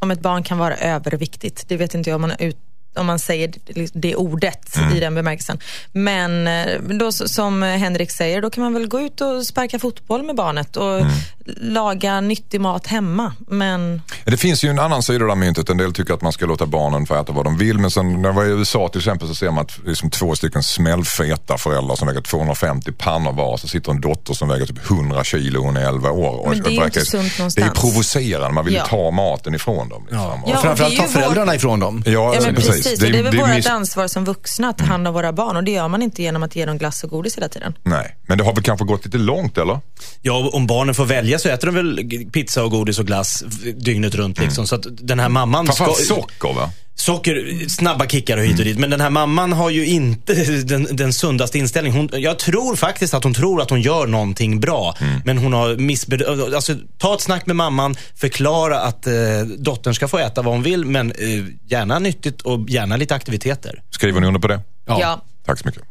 om 0.00 0.10
ett 0.10 0.20
barn 0.20 0.42
kan 0.42 0.58
vara 0.58 0.76
överviktigt, 0.76 1.64
det 1.68 1.76
vet 1.76 1.94
inte 1.94 2.10
jag 2.10 2.14
om 2.14 2.20
man, 2.20 2.32
ut, 2.38 2.56
om 2.98 3.06
man 3.06 3.18
säger 3.18 3.52
det, 3.74 3.90
det 3.94 4.16
ordet 4.16 4.76
Mm. 4.76 4.96
i 4.96 5.00
den 5.00 5.14
bemärkelsen. 5.14 5.58
Men 5.92 6.46
eh, 6.46 6.80
då, 6.80 7.12
som 7.12 7.62
Henrik 7.62 8.10
säger, 8.10 8.42
då 8.42 8.50
kan 8.50 8.62
man 8.62 8.74
väl 8.74 8.88
gå 8.88 9.00
ut 9.00 9.20
och 9.20 9.46
sparka 9.46 9.78
fotboll 9.78 10.22
med 10.22 10.36
barnet 10.36 10.76
och 10.76 10.98
Mm. 10.98 11.10
laga 11.56 12.20
nyttig 12.20 12.60
mat 12.60 12.86
hemma. 12.86 13.32
Men 13.48 14.02
Det 14.24 14.36
finns 14.36 14.64
ju 14.64 14.68
en 14.70 14.78
annan 14.78 15.02
sida 15.02 15.16
av 15.24 15.28
det 15.28 15.34
här 15.34 15.40
myntet. 15.40 15.68
En 15.70 15.76
del 15.76 15.92
tycker 15.92 16.14
att 16.14 16.22
man 16.22 16.32
ska 16.32 16.46
låta 16.46 16.66
barnen 16.66 17.06
få 17.06 17.14
äta 17.20 17.32
vad 17.32 17.44
de 17.44 17.58
vill. 17.58 17.78
Men 17.78 17.90
sen 17.90 18.22
när 18.22 18.28
jag 18.28 18.34
var 18.34 18.44
i 18.44 18.48
USA 18.48 18.88
till 18.88 19.00
exempel 19.00 19.28
så 19.28 19.34
ser 19.34 19.50
man 19.50 19.64
att 19.64 19.78
liksom 19.86 20.10
två 20.10 20.34
stycken 20.34 20.62
smällfeta 20.62 21.58
föräldrar 21.58 21.96
som 21.96 22.08
väger 22.08 22.20
250 22.20 22.92
pannor 22.92 23.32
var. 23.32 23.56
Så 23.56 23.68
sitter 23.68 23.92
en 23.92 24.00
dotter 24.00 24.34
som 24.34 24.48
väger 24.48 24.66
typ 24.66 24.90
100 24.90 25.24
kilo 25.24 25.62
hon 25.62 25.76
är 25.76 25.88
11 25.88 26.10
år. 26.10 26.40
Och 26.40 26.50
Men 26.50 26.62
det 26.62 26.68
är 26.68 26.72
ju 26.72 26.84
inte 26.84 27.00
sunt 27.04 27.22
Det 27.22 27.34
är 27.36 27.38
någonstans. 27.38 27.78
provocerande. 27.80 28.50
Man 28.54 28.64
vill 28.64 28.74
ju 28.74 28.80
Ja. 28.80 28.86
ta 28.86 29.10
maten 29.10 29.54
ifrån 29.54 29.88
dem. 29.88 30.02
Liksom. 30.02 30.18
Ja. 30.18 30.40
Och- 30.44 30.50
Ja, 30.50 30.56
och 30.56 30.62
Framförallt 30.62 30.96
ta 30.96 31.02
föräldrarna 31.04 31.54
ifrån 31.54 31.80
dem. 31.80 32.02
Ja, 32.06 32.12
Ja, 32.34 32.40
men 32.44 32.54
precis. 32.54 32.84
Precis. 32.90 33.04
Och 33.06 33.12
det 33.12 33.18
är 33.18 33.22
väl 33.22 33.32
det 33.32 33.38
vårt 33.40 33.48
miss- 33.50 33.66
ansvar 33.66 34.08
som 34.08 34.24
vuxna 34.24 34.68
att 34.68 34.78
ta 34.78 34.84
hand 34.84 35.08
om 35.08 35.14
våra 35.14 35.32
barn 35.32 35.56
och 35.56 35.64
det 35.64 35.70
gör 35.70 35.88
man 35.88 36.02
inte 36.02 36.22
genom 36.22 36.42
att 36.42 36.56
ge 36.56 36.66
dem 36.66 36.78
glass 36.78 37.04
och 37.04 37.10
godis 37.10 37.36
hela 37.36 37.48
tiden. 37.48 37.74
Nej, 37.82 38.16
men 38.28 38.38
det 38.38 38.44
har 38.44 38.54
väl 38.54 38.62
kanske 38.64 38.84
gått 38.86 39.04
lite 39.04 39.18
långt 39.18 39.58
eller? 39.58 39.80
Ja, 40.22 40.50
om 40.52 40.66
barnen 40.66 40.94
får 40.94 41.04
välja 41.04 41.38
så 41.38 41.48
äter 41.48 41.66
de 41.66 41.74
väl 41.74 42.04
pizza 42.32 42.64
och 42.64 42.70
godis 42.70 42.98
och 42.98 43.06
glass 43.06 43.44
dygnet 43.76 44.14
runt. 44.14 44.40
Liksom. 44.40 44.66
Så 44.66 44.74
att 44.74 44.86
den 44.90 45.20
här 45.20 45.28
mamman... 45.28 45.66
Framförallt 45.66 45.96
ska- 45.96 46.14
socker 46.14 46.52
va? 46.54 46.70
Socker, 47.00 47.68
snabba 47.68 48.06
kickar 48.06 48.36
och 48.36 48.44
hit 48.44 48.58
och 48.58 48.64
dit. 48.64 48.78
Men 48.78 48.90
den 48.90 49.00
här 49.00 49.10
mamman 49.10 49.52
har 49.52 49.70
ju 49.70 49.86
inte 49.86 50.34
den, 50.64 50.88
den 50.96 51.12
sundaste 51.12 51.58
inställningen. 51.58 51.98
Hon, 51.98 52.22
jag 52.22 52.38
tror 52.38 52.76
faktiskt 52.76 53.14
att 53.14 53.24
hon 53.24 53.34
tror 53.34 53.62
att 53.62 53.70
hon 53.70 53.80
gör 53.80 54.06
någonting 54.06 54.60
bra. 54.60 54.94
Men 55.24 55.38
hon 55.38 55.52
har 55.52 55.76
missbedömt. 55.76 56.54
Alltså, 56.54 56.74
ta 56.98 57.14
ett 57.14 57.20
snack 57.20 57.46
med 57.46 57.56
mamman, 57.56 57.96
förklara 58.14 58.80
att 58.80 59.06
eh, 59.06 59.12
dottern 59.58 59.94
ska 59.94 60.08
få 60.08 60.18
äta 60.18 60.42
vad 60.42 60.54
hon 60.54 60.62
vill. 60.62 60.84
Men 60.84 61.10
eh, 61.12 61.44
gärna 61.66 61.98
nyttigt 61.98 62.42
och 62.42 62.70
gärna 62.70 62.96
lite 62.96 63.14
aktiviteter. 63.14 63.82
Skriver 63.90 64.20
ni 64.20 64.26
under 64.26 64.40
på 64.40 64.48
det? 64.48 64.60
Ja. 64.86 65.22
Tack 65.46 65.58
så 65.58 65.66
mycket. 65.66 65.82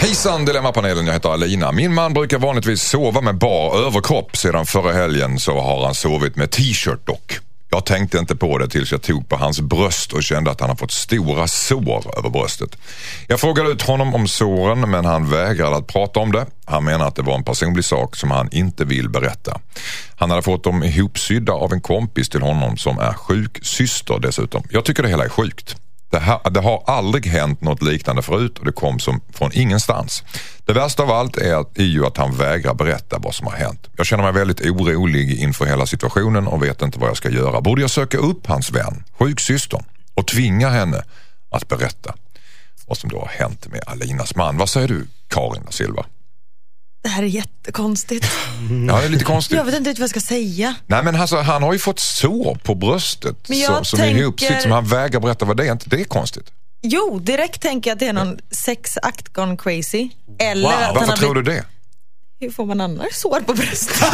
Hejsan 0.00 0.44
Dilemmapanelen, 0.44 1.06
jag 1.06 1.12
heter 1.12 1.28
Alina. 1.28 1.72
Min 1.72 1.94
man 1.94 2.14
brukar 2.14 2.38
vanligtvis 2.38 2.82
sova 2.82 3.20
med 3.20 3.38
bar 3.38 3.86
överkropp. 3.86 4.36
Sedan 4.36 4.66
förra 4.66 4.92
helgen 4.92 5.38
så 5.38 5.60
har 5.60 5.84
han 5.84 5.94
sovit 5.94 6.36
med 6.36 6.50
t-shirt 6.50 7.06
dock. 7.06 7.38
Jag 7.72 7.86
tänkte 7.86 8.18
inte 8.18 8.36
på 8.36 8.58
det 8.58 8.68
tills 8.68 8.92
jag 8.92 9.02
tog 9.02 9.28
på 9.28 9.36
hans 9.36 9.60
bröst 9.60 10.12
och 10.12 10.22
kände 10.22 10.50
att 10.50 10.60
han 10.60 10.70
har 10.70 10.76
fått 10.76 10.90
stora 10.90 11.48
sår 11.48 12.18
över 12.18 12.30
bröstet. 12.30 12.76
Jag 13.26 13.40
frågade 13.40 13.70
ut 13.70 13.82
honom 13.82 14.14
om 14.14 14.28
såren 14.28 14.90
men 14.90 15.04
han 15.04 15.30
vägrade 15.30 15.76
att 15.76 15.86
prata 15.86 16.20
om 16.20 16.32
det. 16.32 16.46
Han 16.64 16.84
menar 16.84 17.08
att 17.08 17.16
det 17.16 17.22
var 17.22 17.34
en 17.34 17.44
personlig 17.44 17.84
sak 17.84 18.16
som 18.16 18.30
han 18.30 18.48
inte 18.52 18.84
vill 18.84 19.08
berätta. 19.08 19.60
Han 20.16 20.30
hade 20.30 20.42
fått 20.42 20.64
dem 20.64 20.82
ihopsydda 20.84 21.52
av 21.52 21.72
en 21.72 21.80
kompis 21.80 22.28
till 22.28 22.42
honom 22.42 22.76
som 22.76 22.98
är 22.98 23.12
sjuksyster 23.12 24.18
dessutom. 24.18 24.62
Jag 24.70 24.84
tycker 24.84 25.02
det 25.02 25.08
hela 25.08 25.24
är 25.24 25.28
sjukt. 25.28 25.76
Det, 26.10 26.18
här, 26.18 26.50
det 26.50 26.60
har 26.60 26.82
aldrig 26.86 27.26
hänt 27.26 27.60
något 27.60 27.82
liknande 27.82 28.22
förut 28.22 28.58
och 28.58 28.64
det 28.64 28.72
kom 28.72 28.98
som 28.98 29.20
från 29.32 29.50
ingenstans. 29.52 30.22
Det 30.64 30.72
värsta 30.72 31.02
av 31.02 31.10
allt 31.10 31.36
är, 31.36 31.54
att, 31.54 31.78
är 31.78 31.84
ju 31.84 32.06
att 32.06 32.16
han 32.16 32.36
vägrar 32.36 32.74
berätta 32.74 33.18
vad 33.18 33.34
som 33.34 33.46
har 33.46 33.54
hänt. 33.54 33.88
Jag 33.96 34.06
känner 34.06 34.24
mig 34.24 34.32
väldigt 34.32 34.60
orolig 34.60 35.40
inför 35.40 35.64
hela 35.66 35.86
situationen 35.86 36.46
och 36.46 36.62
vet 36.62 36.82
inte 36.82 36.98
vad 36.98 37.08
jag 37.08 37.16
ska 37.16 37.30
göra. 37.30 37.60
Borde 37.60 37.80
jag 37.80 37.90
söka 37.90 38.18
upp 38.18 38.46
hans 38.46 38.70
vän, 38.70 39.04
sjuksystern, 39.18 39.84
och 40.14 40.26
tvinga 40.26 40.68
henne 40.68 41.04
att 41.50 41.68
berätta 41.68 42.14
vad 42.86 42.98
som 42.98 43.10
då 43.10 43.18
har 43.18 43.28
hänt 43.28 43.66
med 43.72 43.80
Alinas 43.86 44.34
man? 44.36 44.56
Vad 44.56 44.68
säger 44.68 44.88
du, 44.88 45.06
Karin 45.28 45.62
da 45.64 45.70
Silva? 45.70 46.06
Det 47.02 47.08
här 47.08 47.22
är 47.22 47.26
jättekonstigt. 47.26 48.26
Ja, 48.88 48.96
det 49.00 49.04
är 49.04 49.08
lite 49.08 49.24
konstigt. 49.24 49.56
Jag 49.56 49.64
vet 49.64 49.74
inte 49.74 49.90
vad 49.90 49.98
jag 50.00 50.10
ska 50.10 50.20
säga. 50.20 50.74
Nej 50.86 51.02
men 51.04 51.16
alltså, 51.16 51.36
han 51.40 51.62
har 51.62 51.72
ju 51.72 51.78
fått 51.78 52.00
sår 52.00 52.58
på 52.62 52.74
bröstet 52.74 53.36
Men 53.48 53.58
jag 53.58 53.74
som, 53.76 53.84
som 53.84 53.98
är 53.98 54.02
tänker- 54.04 54.20
ihopsytt 54.22 54.62
som 54.62 54.70
han 54.72 54.86
vägrar 54.88 55.20
berätta 55.20 55.44
vad 55.44 55.56
det 55.56 55.66
är. 55.68 55.72
inte 55.72 55.88
det 55.90 56.00
är 56.00 56.04
konstigt? 56.04 56.44
Jo, 56.82 57.18
direkt 57.18 57.60
tänker 57.62 57.90
jag 57.90 57.94
att 57.94 58.00
det 58.00 58.06
är 58.06 58.12
någon 58.12 58.38
sexakt 58.50 59.28
gone 59.28 59.56
crazy. 59.56 60.08
Eller 60.38 60.62
Wow, 60.62 60.94
Varför 60.94 61.06
har 61.10 61.16
tror 61.16 61.34
blivit... 61.34 61.46
du 61.46 61.52
det? 61.54 61.64
Hur 62.40 62.50
får 62.50 62.66
man 62.66 62.80
annars 62.80 63.12
sår 63.14 63.40
på 63.40 63.54
bröstet? 63.54 63.96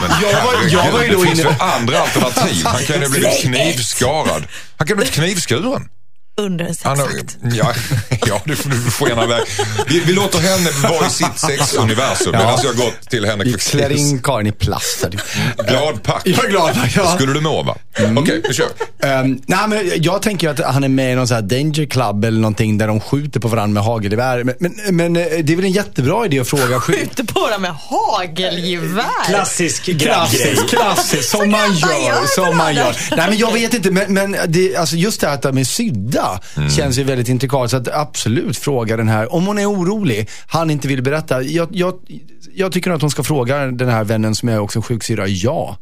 Men 0.00 0.10
Jag 0.22 0.44
var- 0.44 0.68
jag 0.68 0.92
var 0.92 1.02
ju 1.02 1.08
det 1.08 1.14
då 1.14 1.20
finns 1.22 1.46
andra 1.60 2.00
alternativ. 2.00 2.64
Han 2.66 2.82
kan 2.82 3.00
ju 3.02 3.08
blivit 3.08 3.40
knivskarad. 3.40 4.44
Han 4.76 4.86
kan 4.86 4.96
blivit 4.96 5.14
knivskuren. 5.14 5.88
Under 6.38 6.64
en 6.64 6.74
sexakt. 6.74 7.36
ja, 7.42 7.72
ja, 8.26 8.42
du 8.44 8.56
får, 8.56 9.06
du 9.06 9.12
iväg. 9.12 9.42
Vi, 9.88 10.00
vi 10.00 10.12
låter 10.12 10.38
henne 10.38 10.70
vara 10.88 11.06
i 11.06 11.10
sitt 11.10 11.38
sexuniversum 11.38 12.30
Ja. 12.32 12.38
medan 12.38 12.58
jag 12.64 12.76
går 12.76 12.92
till 13.10 13.24
Henrik 13.24 13.54
Vi 13.54 13.58
klär 13.58 13.90
in 13.90 14.22
Karin 14.22 14.46
i 14.46 14.52
plast. 14.52 15.06
Glad 15.68 16.02
pack. 16.02 16.22
Jag 16.24 16.44
är 16.44 16.50
glad. 16.50 16.78
Ja. 16.96 17.14
Skulle 17.14 17.32
du 17.32 17.40
må 17.40 17.62
va? 17.62 17.76
Okej, 18.16 18.42
vi 18.48 18.54
kör. 18.54 18.66
Ehm, 19.02 19.40
nej, 19.46 19.68
men 19.68 19.90
jag 19.96 20.22
tänker 20.22 20.48
att 20.48 20.60
han 20.74 20.84
är 20.84 20.88
med 20.88 21.12
i 21.12 21.14
någon 21.14 21.28
sån 21.28 21.34
här 21.34 21.42
danger 21.42 21.86
club 21.86 22.24
eller 22.24 22.40
någonting 22.40 22.78
där 22.78 22.86
de 22.86 23.00
skjuter 23.00 23.40
på 23.40 23.48
varandra 23.48 23.74
med 23.74 23.82
hagelgevär. 23.82 24.44
Men, 24.44 24.54
men, 24.58 24.96
men 24.96 25.16
eh, 25.16 25.22
det 25.42 25.52
är 25.52 25.56
väl 25.56 25.64
en 25.64 25.72
jättebra 25.72 26.26
idé 26.26 26.40
att 26.40 26.48
fråga 26.48 26.80
Skjuter 26.80 27.24
på 27.24 27.48
dem 27.50 27.62
med 27.62 27.74
hagelgevär. 27.74 29.24
Klassisk 29.26 29.86
grabbgrej. 29.86 30.40
Klassiskt, 30.54 30.70
klassiskt, 30.70 31.28
som 31.30 31.50
man 31.50 31.74
gör. 31.76 32.26
Som 32.26 32.56
man 32.56 32.66
det. 32.74 32.80
gör. 32.80 32.96
Nej 33.16 33.28
men 33.28 33.38
jag 33.38 33.52
vet 33.52 33.74
inte, 33.74 33.90
men, 33.90 34.14
men 34.14 34.36
det, 34.48 34.76
alltså 34.76 34.96
just 34.96 35.20
det 35.20 35.26
här 35.26 35.34
att 35.34 35.42
de 35.42 35.58
är 35.58 35.64
sydda 35.64 36.27
känns 36.76 36.98
ju 36.98 37.02
väldigt 37.04 37.28
intrikat. 37.28 37.70
Så 37.70 37.76
att 37.76 37.88
absolut 37.88 38.58
fråga 38.58 38.96
den 38.96 39.08
här, 39.08 39.32
om 39.34 39.46
hon 39.46 39.58
är 39.58 39.70
orolig, 39.70 40.28
han 40.46 40.70
inte 40.70 40.88
vill 40.88 41.02
berätta. 41.02 41.42
Jag, 41.42 41.68
jag, 41.72 41.94
jag 42.54 42.72
tycker 42.72 42.90
att 42.90 43.00
hon 43.00 43.10
ska 43.10 43.22
fråga 43.22 43.66
den 43.66 43.88
här 43.88 44.04
vännen 44.04 44.34
som 44.34 44.48
är 44.48 44.58
också 44.58 44.82
sjuksyrra, 44.82 45.26
ja. 45.26 45.76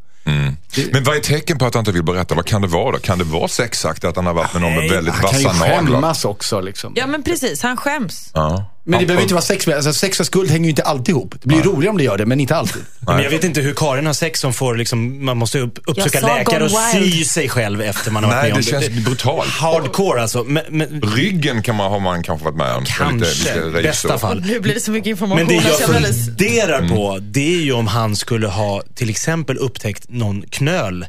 Men 0.92 1.04
vad 1.04 1.16
är 1.16 1.20
tecken 1.20 1.58
på 1.58 1.66
att 1.66 1.74
han 1.74 1.80
inte 1.80 1.92
vill 1.92 2.02
berätta? 2.02 2.34
Vad 2.34 2.46
kan 2.46 2.62
det 2.62 2.68
vara 2.68 2.92
då? 2.92 2.98
Kan 2.98 3.18
det 3.18 3.24
vara 3.24 3.48
sexakt 3.48 4.04
att 4.04 4.16
han 4.16 4.26
har 4.26 4.34
varit 4.34 4.52
med 4.52 4.62
någon 4.62 4.74
med 4.74 4.90
väldigt 4.90 5.14
Han 5.14 5.30
kan 5.30 5.40
ju 5.40 5.46
vassa 5.46 5.66
naglar? 5.66 5.92
skämmas 5.92 6.24
också 6.24 6.60
liksom. 6.60 6.92
Ja 6.96 7.06
men 7.06 7.22
precis, 7.22 7.62
han 7.62 7.76
skäms. 7.76 8.30
Ja. 8.34 8.70
Men 8.88 9.00
det 9.00 9.06
behöver 9.06 9.22
inte 9.22 9.34
vara 9.34 9.42
sex 9.42 9.66
med. 9.66 9.76
Alltså, 9.76 9.92
sex 9.92 10.20
och 10.20 10.26
skuld 10.26 10.50
hänger 10.50 10.64
ju 10.64 10.70
inte 10.70 10.82
alltid 10.82 11.08
ihop. 11.08 11.34
Det 11.42 11.48
blir 11.48 11.62
roligare 11.62 11.90
om 11.90 11.98
det 11.98 12.04
gör 12.04 12.18
det, 12.18 12.26
men 12.26 12.40
inte 12.40 12.56
alltid. 12.56 12.82
Men 13.06 13.22
jag 13.22 13.30
vet 13.30 13.44
inte 13.44 13.60
hur 13.60 13.74
Karin 13.74 14.06
har 14.06 14.12
sex 14.12 14.40
som 14.40 14.52
får 14.52 14.76
liksom, 14.76 15.24
man 15.24 15.36
måste 15.36 15.58
upp, 15.58 15.78
uppsöka 15.86 16.18
Jag 16.18 16.20
sa 16.22 16.36
läkare 16.36 16.64
och 16.64 16.70
gone 16.70 17.10
sy 17.10 17.24
sig 17.24 17.48
själv 17.48 17.82
efter 17.82 18.10
man 18.10 18.24
har 18.24 18.30
varit 18.30 18.42
Nej, 18.42 18.50
med 18.50 18.56
om 18.56 18.80
det 18.80 18.88
känns 18.88 19.04
brutalt. 19.04 19.48
Hardcore 19.48 20.22
alltså. 20.22 20.44
Men, 20.44 20.62
men, 20.68 21.02
Ryggen 21.02 21.62
kan 21.62 21.76
man, 21.76 21.90
har 21.90 22.00
man 22.00 22.22
kanske 22.22 22.44
varit 22.44 22.56
med 22.56 22.74
om. 22.74 22.84
kanske, 22.84 23.54
Lite, 23.54 23.66
lite 23.66 23.82
bästa 23.82 24.18
fall. 24.18 24.40
Nu 24.40 24.60
blir 24.60 24.74
det 24.74 24.80
så 24.80 24.90
mycket 24.90 25.10
information. 25.10 25.46
Men 25.46 25.48
det 25.48 25.68
jag 25.68 25.78
funderar 25.78 26.88
på, 26.88 27.18
det 27.20 27.54
är 27.54 27.62
ju 27.62 27.72
om 27.72 27.86
han 27.86 28.16
skulle 28.16 28.46
ha 28.46 28.82
till 28.94 29.10
exempel 29.10 29.58
upptäckt 29.58 30.04
någon 30.08 30.42
knöl 30.42 31.06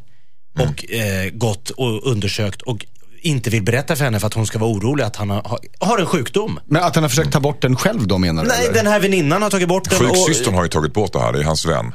och 0.58 0.92
eh, 0.92 1.30
gått 1.30 1.70
och 1.70 2.06
undersökt 2.06 2.62
och 2.62 2.86
inte 3.20 3.50
vill 3.50 3.62
berätta 3.62 3.96
för 3.96 4.04
henne 4.04 4.20
för 4.20 4.26
att 4.26 4.34
hon 4.34 4.46
ska 4.46 4.58
vara 4.58 4.70
orolig 4.70 5.04
att 5.04 5.16
han 5.16 5.30
har, 5.30 5.58
har 5.78 5.98
en 5.98 6.06
sjukdom. 6.06 6.60
Men 6.66 6.82
att 6.82 6.94
han 6.94 7.04
har 7.04 7.08
försökt 7.08 7.32
ta 7.32 7.40
bort 7.40 7.62
den 7.62 7.76
själv 7.76 8.06
då 8.06 8.18
menar 8.18 8.42
du? 8.42 8.48
Nej, 8.48 8.64
eller? 8.64 8.74
den 8.74 8.86
här 8.86 9.00
väninnan 9.00 9.42
har 9.42 9.50
tagit 9.50 9.68
bort 9.68 9.90
den. 9.90 9.98
Sjuksystern 9.98 10.48
Och, 10.54 10.58
har 10.58 10.64
ju 10.64 10.68
tagit 10.68 10.92
bort 10.92 11.12
det 11.12 11.20
här, 11.20 11.32
det 11.32 11.38
är 11.38 11.44
hans 11.44 11.66
vän. 11.66 11.92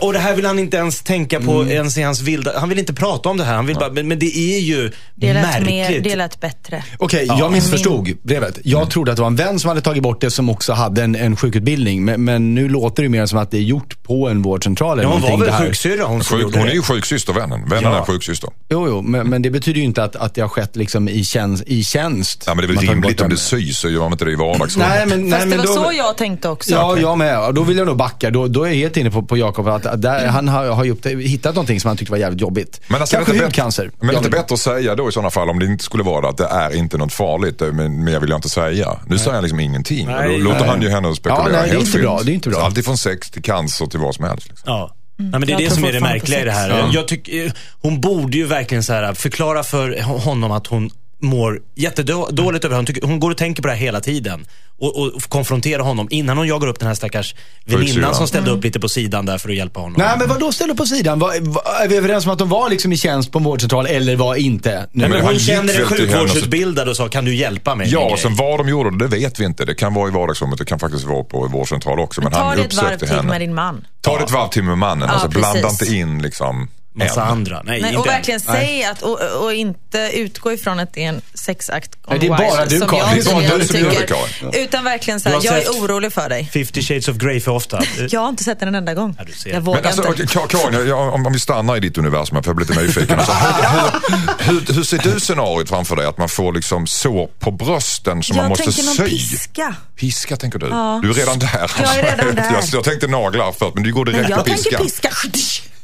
Och 0.00 0.12
det 0.12 0.18
här 0.18 0.34
vill 0.34 0.46
han 0.46 0.58
inte 0.58 0.76
ens 0.76 1.02
tänka 1.02 1.40
på 1.40 1.52
Mm. 1.60 1.68
ens 1.72 1.98
i 1.98 2.02
hans 2.02 2.20
vilda... 2.20 2.58
Han 2.58 2.68
vill 2.68 2.78
inte 2.78 2.92
prata 2.94 3.28
om 3.28 3.36
det 3.36 3.44
här. 3.44 3.54
Han 3.54 3.66
vill 3.66 3.76
bara, 3.76 3.90
men, 3.92 4.08
men 4.08 4.18
det 4.18 4.36
är 4.38 4.58
ju 4.58 4.90
det 5.14 5.34
märkligt. 5.34 5.66
mer, 5.66 6.00
det 6.00 6.16
lät 6.16 6.40
bättre. 6.40 6.84
Okej, 6.98 7.26
jag 7.38 7.52
missförstod 7.52 8.08
brevet. 8.22 8.58
Jag 8.64 8.90
trodde 8.90 9.10
att 9.12 9.16
det 9.16 9.22
var 9.22 9.26
en 9.30 9.36
vän 9.36 9.58
som 9.60 9.68
hade 9.68 9.80
tagit 9.80 10.02
bort 10.02 10.20
det 10.20 10.30
som 10.30 10.48
också 10.50 10.72
hade 10.72 11.02
en, 11.02 11.14
en 11.16 11.36
sjukutbildning. 11.36 12.04
Men, 12.04 12.24
men 12.24 12.54
nu 12.54 12.68
låter 12.68 13.02
det 13.02 13.08
mer 13.08 13.26
som 13.26 13.38
att 13.38 13.50
det 13.50 13.56
är 13.58 13.62
gjort 13.62 14.02
på 14.02 14.28
en 14.28 14.42
vårdcentral 14.42 14.98
eller 14.98 15.08
Ja, 15.10 15.18
hon 15.22 15.38
var 15.40 15.46
väl 15.46 15.52
sjuksyrra 15.66 16.04
hon 16.04 16.24
som 16.24 16.36
Sjuk, 16.36 16.42
gjorde 16.44 16.58
hon 16.58 16.68
är 16.68 16.72
ju 16.72 16.82
sjuksystervännen. 16.82 17.68
Vännen 17.68 17.92
Ja. 17.92 17.98
är 18.00 18.04
sjuksyster. 18.04 18.50
Jo, 18.68 18.86
jo, 18.88 19.02
men, 19.02 19.28
men 19.28 19.42
det 19.42 19.50
betyder 19.50 19.78
ju 19.78 19.84
inte 19.84 20.04
att, 20.04 20.16
att 20.16 20.34
det 20.34 20.40
har 20.40 20.48
skett 20.48 20.76
liksom 20.76 21.08
i, 21.08 21.24
tjänst, 21.24 21.64
i 21.66 21.84
tjänst. 21.84 22.44
Ja, 22.46 22.54
men 22.54 22.66
det 22.66 22.72
är 22.72 22.76
väl 22.76 22.88
rimligt 22.88 23.20
om 23.20 23.28
det 23.30 23.36
sys 23.36 23.78
så 23.78 23.88
gör 23.88 24.00
man 24.00 24.12
inte 24.12 24.24
det 24.24 24.32
i 24.32 24.34
vardagsrummet. 24.36 24.88
Nej, 24.88 25.06
men, 25.06 25.20
nej, 25.22 25.30
Fast 25.30 25.48
men 25.48 25.58
det 25.58 25.66
var 25.68 25.76
då, 25.76 25.84
så 25.84 25.92
jag 25.96 26.16
tänkte 26.16 26.48
också. 26.48 26.70
Ja, 26.70 26.98
jag 26.98 27.18
med. 27.18 27.38
Och 27.46 27.54
Då 27.54 27.62
vill 27.62 27.76
jag 27.76 27.86
nog 27.86 27.96
backa. 27.96 28.30
Då, 28.30 28.48
då 28.48 28.62
är 28.64 28.68
jag 28.68 28.76
helt 28.76 28.96
inne 28.96 29.10
på, 29.10 29.22
på 29.22 29.36
Jakob 29.36 29.68
att, 29.74 30.02
där, 30.02 30.26
han 30.26 30.48
har, 30.48 30.66
har 30.66 30.84
ju 30.84 30.90
upp, 30.90 31.06
hittat 31.06 31.54
någonting 31.54 31.80
som 31.80 31.88
han 31.88 31.96
tyckte 31.96 32.10
var 32.12 32.18
jävligt 32.18 32.40
jobbigt. 32.40 32.80
Men 32.88 33.00
alltså, 33.00 33.16
Kanske 33.16 33.32
är 33.32 33.34
det 33.34 33.36
inte 33.36 33.46
hudcancer. 33.46 33.84
bättre- 33.84 33.96
Men 34.00 34.08
Jag 34.08 34.14
inte 34.20 34.28
vill- 34.30 34.40
bättre 34.40 34.54
att 34.54 34.60
säga 34.60 34.94
då 34.94 35.08
i 35.08 35.12
sådana 35.12 35.30
fall 35.30 35.50
om 35.50 35.58
det 35.58 35.66
inte 35.66 35.84
skulle 35.84 36.02
vara 36.04 36.20
det, 36.20 36.28
att 36.28 36.36
det 36.36 36.44
är 36.46 36.76
inte 36.76 36.98
något 36.98 37.12
farligt, 37.12 37.62
eh, 37.62 37.72
men 37.72 38.04
mer 38.04 38.20
vill 38.20 38.30
jag 38.30 38.38
inte 38.38 38.48
säga. 38.48 38.98
Nu 39.06 39.18
säger 39.18 39.32
han 39.32 39.42
liksom 39.42 39.60
ingenting. 39.60 40.06
Nej, 40.06 40.26
och 40.26 40.38
då 40.38 40.44
låter 40.44 40.60
nej. 40.60 40.68
han 40.68 40.82
ju 40.82 40.88
henne 40.88 41.14
spekulera 41.14 41.38
Ja, 41.38 41.48
nej, 41.52 41.52
det 41.52 41.58
är 41.68 41.72
helt 41.72 41.86
inte 41.86 41.98
bra, 41.98 42.20
det 42.24 42.32
är 42.32 42.34
inte 42.34 42.48
bra. 42.48 42.60
Allt 42.60 42.78
ifrån 42.78 42.98
sex 42.98 43.30
till 43.30 43.42
cancer 43.42 43.86
till 43.86 44.00
vad 44.00 44.14
som 44.14 44.24
helst. 44.24 44.48
Liksom. 44.48 44.64
Ja. 44.72 44.94
Nej, 45.16 45.30
men 45.30 45.40
det 45.40 45.46
är 45.46 45.50
jag 45.50 45.60
det 45.70 45.74
som 45.74 45.84
är 45.84 45.92
det 45.92 46.00
märkliga 46.00 46.40
i 46.40 46.44
det 46.44 46.52
här. 46.52 46.90
Jag, 46.92 47.08
tycker, 47.08 47.52
hon 47.82 48.00
borde 48.00 48.36
ju 48.36 48.46
verkligen 48.46 48.82
så 48.82 48.92
här, 48.92 49.14
förklara 49.14 49.62
för 49.62 50.02
honom 50.02 50.52
att 50.52 50.66
hon 50.66 50.90
mår 51.24 51.60
jättedåligt 51.74 52.64
över 52.64 52.82
det. 52.82 53.06
Hon, 53.06 53.20
går 53.20 53.30
och 53.30 53.36
tänker 53.36 53.62
på 53.62 53.68
det 53.68 53.74
här 53.74 53.80
hela 53.80 54.00
tiden. 54.00 54.46
Och, 54.78 54.96
och 55.02 55.22
konfrontera 55.22 55.82
honom 55.82 56.08
innan 56.10 56.38
hon 56.38 56.46
jagar 56.46 56.68
upp 56.68 56.78
den 56.78 56.88
här 56.88 56.94
stackars 56.94 57.34
väninnan 57.64 58.14
som 58.14 58.28
ställde 58.28 58.50
upp 58.50 58.64
lite 58.64 58.80
på 58.80 58.88
sidan 58.88 59.26
där 59.26 59.38
för 59.38 59.48
att 59.48 59.54
hjälpa 59.54 59.80
honom. 59.80 59.94
Nej, 59.98 60.18
men 60.18 60.28
vad 60.28 60.40
då 60.40 60.52
ställer 60.52 60.74
på 60.74 60.86
sidan? 60.86 61.18
Var, 61.18 61.40
var, 61.40 61.62
är 61.84 61.88
vi 61.88 61.96
överens 61.96 62.26
om 62.26 62.32
att 62.32 62.38
de 62.38 62.48
var 62.48 62.70
liksom 62.70 62.92
i 62.92 62.96
tjänst 62.96 63.32
på 63.32 63.38
en 63.38 63.44
vårdcentral 63.44 63.86
eller 63.86 64.16
var 64.16 64.34
inte? 64.34 64.88
Nu, 64.92 65.00
Nej, 65.00 65.08
men 65.08 65.18
han 65.20 65.26
hon 65.30 65.38
känner 65.38 65.74
en 65.74 65.82
och 65.82 65.88
sjukvårdsutbildad 65.88 66.88
och 66.88 66.96
sa, 66.96 67.08
kan 67.08 67.24
du 67.24 67.34
hjälpa 67.34 67.74
mig? 67.74 67.88
Ja, 67.90 68.08
grej?" 68.08 68.18
sen 68.18 68.34
vad 68.36 68.60
de 68.60 68.68
gjorde 68.68 68.98
det 68.98 69.06
vet 69.16 69.40
vi 69.40 69.44
inte. 69.44 69.64
Det 69.64 69.74
kan 69.74 69.94
vara 69.94 70.08
i 70.08 70.12
vardagsrummet, 70.12 70.58
det 70.58 70.64
kan 70.64 70.78
faktiskt 70.78 71.04
vara 71.04 71.24
på 71.24 71.46
vårdcentral 71.46 72.00
också. 72.00 72.20
Men, 72.20 72.32
Ta 72.32 72.38
han 72.38 72.56
det 72.56 72.62
ett 72.62 72.74
varv 72.74 72.98
till 72.98 73.08
henne. 73.08 73.22
med 73.22 73.40
din 73.40 73.54
man. 73.54 73.86
Ta 74.00 74.18
det 74.18 74.24
ett 74.24 74.30
varv 74.30 74.48
till 74.48 74.62
med 74.62 74.78
mannen. 74.78 75.10
alltså, 75.10 75.28
blanda 75.28 75.68
inte 75.68 75.94
in 75.94 76.22
liksom 76.22 76.68
Massa 76.96 77.22
en. 77.22 77.28
andra. 77.28 77.62
Nej, 77.64 77.80
Nej, 77.80 77.88
inte 77.90 78.00
och 78.00 78.06
verkligen 78.06 78.40
säg 78.40 78.84
att, 78.84 79.02
och, 79.02 79.42
och 79.44 79.52
inte 79.52 80.10
utgå 80.14 80.52
ifrån 80.52 80.80
att 80.80 80.94
det 80.94 81.04
är 81.04 81.08
en 81.08 81.20
sexakt 81.34 81.90
Nej, 82.08 82.18
det 82.18 82.26
är 82.26 82.30
bara 82.30 82.64
du, 82.66 82.78
som 82.78 82.88
Karin. 82.88 83.04
jag 83.06 83.24
Det 83.24 83.30
är 83.30 83.48
bara 83.48 83.58
du 83.58 83.66
som 83.66 83.80
gör 83.80 84.50
det. 84.52 84.58
Utan 84.58 84.84
verkligen 84.84 85.20
så 85.20 85.28
här, 85.28 85.40
jag 85.42 85.58
är 85.58 85.68
orolig 85.68 86.12
för 86.12 86.28
dig. 86.28 86.50
50 86.52 86.82
shades 86.82 87.08
of 87.08 87.16
Grey 87.16 87.40
för 87.40 87.52
ofta. 87.52 87.82
Jag 88.10 88.20
har 88.20 88.28
inte 88.28 88.44
sett 88.44 88.60
den 88.60 88.68
en 88.68 88.74
enda 88.74 88.94
gång. 88.94 89.14
Ja, 89.18 89.24
du 89.24 89.32
ser. 89.32 89.50
Jag 89.50 89.60
vågar 89.60 89.80
Men 89.82 89.86
alltså, 89.86 90.22
inte. 90.22 90.26
Karin, 90.26 90.88
jag, 90.88 91.14
om, 91.14 91.26
om 91.26 91.32
vi 91.32 91.40
stannar 91.40 91.76
i 91.76 91.80
ditt 91.80 91.98
universum, 91.98 92.42
för 92.42 92.50
jag 92.50 92.56
blir 92.56 92.66
lite 92.66 92.80
nyfiken. 92.82 93.18
Alltså, 93.18 93.32
hur, 94.38 94.52
hur, 94.52 94.74
hur 94.74 94.82
ser 94.82 94.98
du 94.98 95.20
scenariot 95.20 95.68
framför 95.68 95.96
dig? 95.96 96.06
Att 96.06 96.18
man 96.18 96.28
får 96.28 96.52
liksom 96.52 96.86
sår 96.86 97.30
på 97.38 97.50
brösten 97.50 98.22
som 98.22 98.36
man 98.36 98.44
jag 98.44 98.48
måste 98.48 98.64
tänker 98.64 98.82
någon 98.82 98.94
sy? 98.94 99.04
piska. 99.04 99.74
Piska 99.96 100.36
tänker 100.36 100.58
du? 100.58 100.66
Du 100.66 101.10
är 101.10 101.14
redan 101.14 101.38
där. 101.38 101.70
Jag 101.82 101.96
är 101.96 102.16
redan 102.16 102.34
där. 102.34 102.52
Jag, 102.52 102.64
jag 102.72 102.84
tänkte 102.84 103.06
naglar 103.06 103.52
först, 103.52 103.74
men 103.74 103.82
du 103.84 103.92
går 103.92 104.04
direkt 104.04 104.22
Nej, 104.22 104.32
på 104.32 104.38
jag 104.38 104.62
tänker 104.62 104.78
piska. 104.78 105.10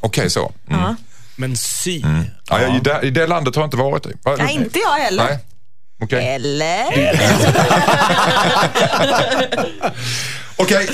Okej, 0.01 0.30
så. 0.30 0.53
Mm. 0.70 0.96
Men 1.36 1.57
sy. 1.57 2.03
Ja, 2.51 2.61
jag, 2.61 2.76
i, 2.76 2.80
det, 2.80 3.01
I 3.03 3.11
det 3.11 3.26
landet 3.26 3.55
har 3.55 3.62
jag 3.62 3.66
inte 3.66 3.76
varit 3.76 4.07
i. 4.07 4.12
Nej, 4.38 4.55
inte 4.55 4.78
jag 4.78 4.92
heller. 4.92 5.24
Nej. 5.24 5.38
Okej. 6.03 6.28
Eller? 6.34 6.86
Okej, 10.57 10.88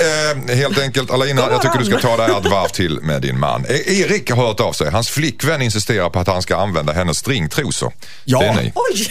eh, 0.49 0.57
helt 0.57 0.79
enkelt 0.79 1.11
Alina, 1.11 1.43
jag 1.51 1.63
tycker 1.63 1.79
du 1.79 1.85
ska 1.85 1.99
ta 1.99 2.17
det 2.17 2.23
här 2.23 2.39
ett 2.41 2.51
varv 2.51 2.69
till 2.69 2.99
med 3.03 3.23
din 3.23 3.41
man. 3.41 3.65
E- 3.69 3.83
Erik 4.01 4.31
har 4.31 4.47
hört 4.47 4.61
av 4.61 4.73
sig. 4.73 4.91
Hans 4.91 5.09
flickvän 5.09 5.63
insisterar 5.63 6.11
på 6.11 6.19
att 6.19 6.27
han 6.27 6.43
ska 6.43 6.57
använda 6.57 6.93
hennes 6.93 7.19
stringtrosor. 7.19 7.93
Ja. 8.25 8.39
Det 8.39 8.47
är 8.47 8.55
ni. 8.55 8.73
Oj! 8.75 9.11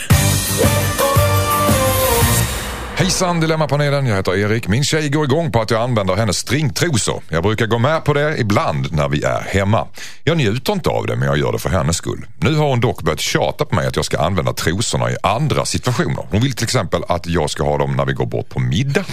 Hejsan 2.97 3.39
Dilemmapanelen, 3.39 4.05
jag 4.05 4.15
heter 4.15 4.37
Erik. 4.37 4.67
Min 4.67 4.83
tjej 4.83 5.09
går 5.09 5.23
igång 5.23 5.51
på 5.51 5.61
att 5.61 5.71
jag 5.71 5.81
använder 5.81 6.15
hennes 6.15 6.37
stringtrosor. 6.37 7.21
Jag 7.29 7.43
brukar 7.43 7.65
gå 7.65 7.77
med 7.77 8.03
på 8.03 8.13
det 8.13 8.37
ibland 8.37 8.91
när 8.91 9.09
vi 9.09 9.23
är 9.23 9.41
hemma. 9.41 9.87
Jag 10.23 10.37
njuter 10.37 10.73
inte 10.73 10.89
av 10.89 11.07
det 11.07 11.15
men 11.15 11.27
jag 11.27 11.37
gör 11.37 11.51
det 11.51 11.59
för 11.59 11.69
hennes 11.69 11.97
skull. 11.97 12.25
Nu 12.37 12.55
har 12.55 12.69
hon 12.69 12.79
dock 12.79 13.01
börjat 13.01 13.19
tjata 13.19 13.65
på 13.65 13.75
mig 13.75 13.87
att 13.87 13.95
jag 13.95 14.05
ska 14.05 14.19
använda 14.19 14.53
trosorna 14.53 15.11
i 15.11 15.15
andra 15.23 15.65
situationer. 15.65 16.27
Hon 16.31 16.41
vill 16.41 16.53
till 16.53 16.63
exempel 16.63 17.03
att 17.07 17.27
jag 17.27 17.49
ska 17.49 17.63
ha 17.63 17.77
dem 17.77 17.95
när 17.95 18.05
vi 18.05 18.13
går 18.13 18.25
bort 18.25 18.49
på 18.49 18.59
middag. 18.59 19.03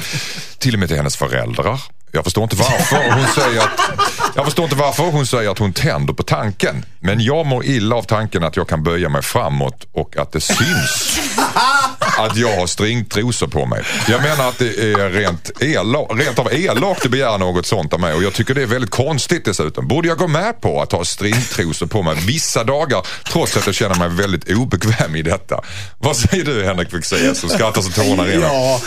Till 0.58 0.74
och 0.74 0.80
med 0.80 0.88
till 0.88 0.96
hennes 0.96 1.16
föräldrar. 1.16 1.80
Jag 2.12 2.24
förstår 2.24 2.42
inte 2.42 2.56
varför 2.56 3.12
hon 3.12 3.26
säger 3.26 3.60
att, 3.60 3.80
jag 4.34 4.44
förstår 4.44 4.64
inte 4.64 4.76
varför 4.76 5.02
hon 5.02 5.26
säger 5.26 5.50
att 5.50 5.58
hon 5.58 5.72
tänder 5.72 6.14
på 6.14 6.22
tanken. 6.22 6.84
Men 7.00 7.20
jag 7.20 7.46
mår 7.46 7.64
illa 7.64 7.96
av 7.96 8.02
tanken 8.02 8.44
att 8.44 8.56
jag 8.56 8.68
kan 8.68 8.82
böja 8.82 9.08
mig 9.08 9.22
framåt 9.22 9.86
och 9.92 10.16
att 10.16 10.32
det 10.32 10.40
syns 10.40 11.21
att 12.18 12.36
jag 12.36 12.56
har 12.56 12.66
stringtrosor 12.66 13.46
på 13.46 13.66
mig. 13.66 13.82
Jag 14.08 14.22
menar 14.22 14.48
att 14.48 14.58
det 14.58 14.66
är 14.66 15.10
rent, 15.10 15.50
ela, 15.60 15.98
rent 15.98 16.38
av 16.38 16.52
elakt 16.52 17.04
att 17.04 17.10
begära 17.10 17.36
något 17.36 17.66
sånt 17.66 17.92
av 17.92 18.00
mig 18.00 18.14
och 18.14 18.22
jag 18.22 18.32
tycker 18.32 18.54
det 18.54 18.62
är 18.62 18.66
väldigt 18.66 18.90
konstigt 18.90 19.44
dessutom. 19.44 19.88
Borde 19.88 20.08
jag 20.08 20.18
gå 20.18 20.28
med 20.28 20.60
på 20.60 20.82
att 20.82 20.92
ha 20.92 21.04
stringtrosor 21.04 21.86
på 21.86 22.02
mig 22.02 22.16
vissa 22.26 22.64
dagar 22.64 23.06
trots 23.32 23.56
att 23.56 23.66
jag 23.66 23.74
känner 23.74 23.94
mig 23.94 24.08
väldigt 24.08 24.50
obekväm 24.50 25.16
i 25.16 25.22
detta? 25.22 25.60
Vad 25.98 26.16
säger 26.16 26.44
du 26.44 26.64
Henrik 26.64 26.90
Fexeus 26.90 27.38
som 27.38 27.48
skrattar 27.48 27.82
så 27.82 27.90
tårna 27.90 28.24
rinner? 28.24 28.46
Ja. 28.46 28.80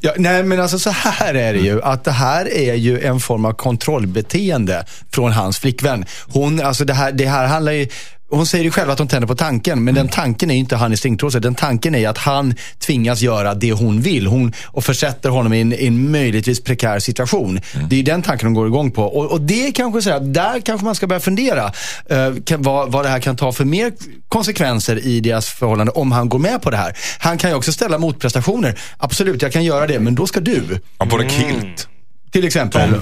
Ja, 0.00 0.12
nej 0.16 0.42
men 0.42 0.60
alltså 0.60 0.78
så 0.78 0.90
här 0.90 1.34
är 1.34 1.52
det 1.52 1.60
ju. 1.60 1.82
Att 1.82 2.04
det 2.04 2.12
här 2.12 2.52
är 2.52 2.74
ju 2.74 3.00
en 3.00 3.20
form 3.20 3.44
av 3.44 3.52
kontrollbeteende 3.52 4.84
från 5.12 5.32
hans 5.32 5.58
flickvän. 5.58 6.04
Hon, 6.28 6.60
alltså 6.60 6.84
det 6.84 6.94
här, 6.94 7.12
det 7.12 7.26
här 7.26 7.46
handlar 7.46 7.72
ju 7.72 7.88
hon 8.30 8.46
säger 8.46 8.64
ju 8.64 8.70
själv 8.70 8.90
att 8.90 8.98
hon 8.98 9.08
tänder 9.08 9.28
på 9.28 9.34
tanken, 9.34 9.84
men 9.84 9.94
den 9.94 10.08
tanken 10.08 10.50
är 10.50 10.54
ju 10.54 10.60
inte 10.60 10.76
han 10.76 10.92
i 10.92 10.96
stringtrosor. 10.96 11.40
Den 11.40 11.54
tanken 11.54 11.94
är 11.94 12.08
att 12.08 12.18
han 12.18 12.54
tvingas 12.78 13.20
göra 13.20 13.54
det 13.54 13.72
hon 13.72 14.00
vill 14.00 14.26
hon, 14.26 14.52
och 14.66 14.84
försätter 14.84 15.30
honom 15.30 15.52
i 15.52 15.60
en, 15.60 15.72
i 15.72 15.86
en 15.86 16.10
möjligtvis 16.10 16.64
prekär 16.64 16.98
situation. 16.98 17.60
Det 17.88 17.94
är 17.94 17.96
ju 17.96 18.02
den 18.02 18.22
tanken 18.22 18.46
hon 18.46 18.54
går 18.54 18.66
igång 18.66 18.90
på. 18.90 19.02
Och, 19.02 19.32
och 19.32 19.40
det 19.40 19.66
är 19.66 19.72
kanske 19.72 20.02
så 20.02 20.10
här, 20.10 20.20
där 20.20 20.60
kanske 20.60 20.84
man 20.84 20.94
ska 20.94 21.06
börja 21.06 21.20
fundera 21.20 21.72
eh, 22.10 22.34
kan, 22.44 22.62
vad, 22.62 22.92
vad 22.92 23.04
det 23.04 23.08
här 23.08 23.20
kan 23.20 23.36
ta 23.36 23.52
för 23.52 23.64
mer 23.64 23.92
konsekvenser 24.28 25.06
i 25.06 25.20
deras 25.20 25.48
förhållande 25.48 25.92
om 25.92 26.12
han 26.12 26.28
går 26.28 26.38
med 26.38 26.62
på 26.62 26.70
det 26.70 26.76
här. 26.76 26.96
Han 27.18 27.38
kan 27.38 27.50
ju 27.50 27.56
också 27.56 27.72
ställa 27.72 27.98
motprestationer. 27.98 28.78
Absolut, 28.98 29.42
jag 29.42 29.52
kan 29.52 29.64
göra 29.64 29.86
det, 29.86 30.00
men 30.00 30.14
då 30.14 30.26
ska 30.26 30.40
du. 30.40 30.80
Han 30.98 31.10
får 31.10 31.18
det 31.18 31.28
kilt. 31.28 31.88
Till 32.32 32.44
exempel. 32.44 33.00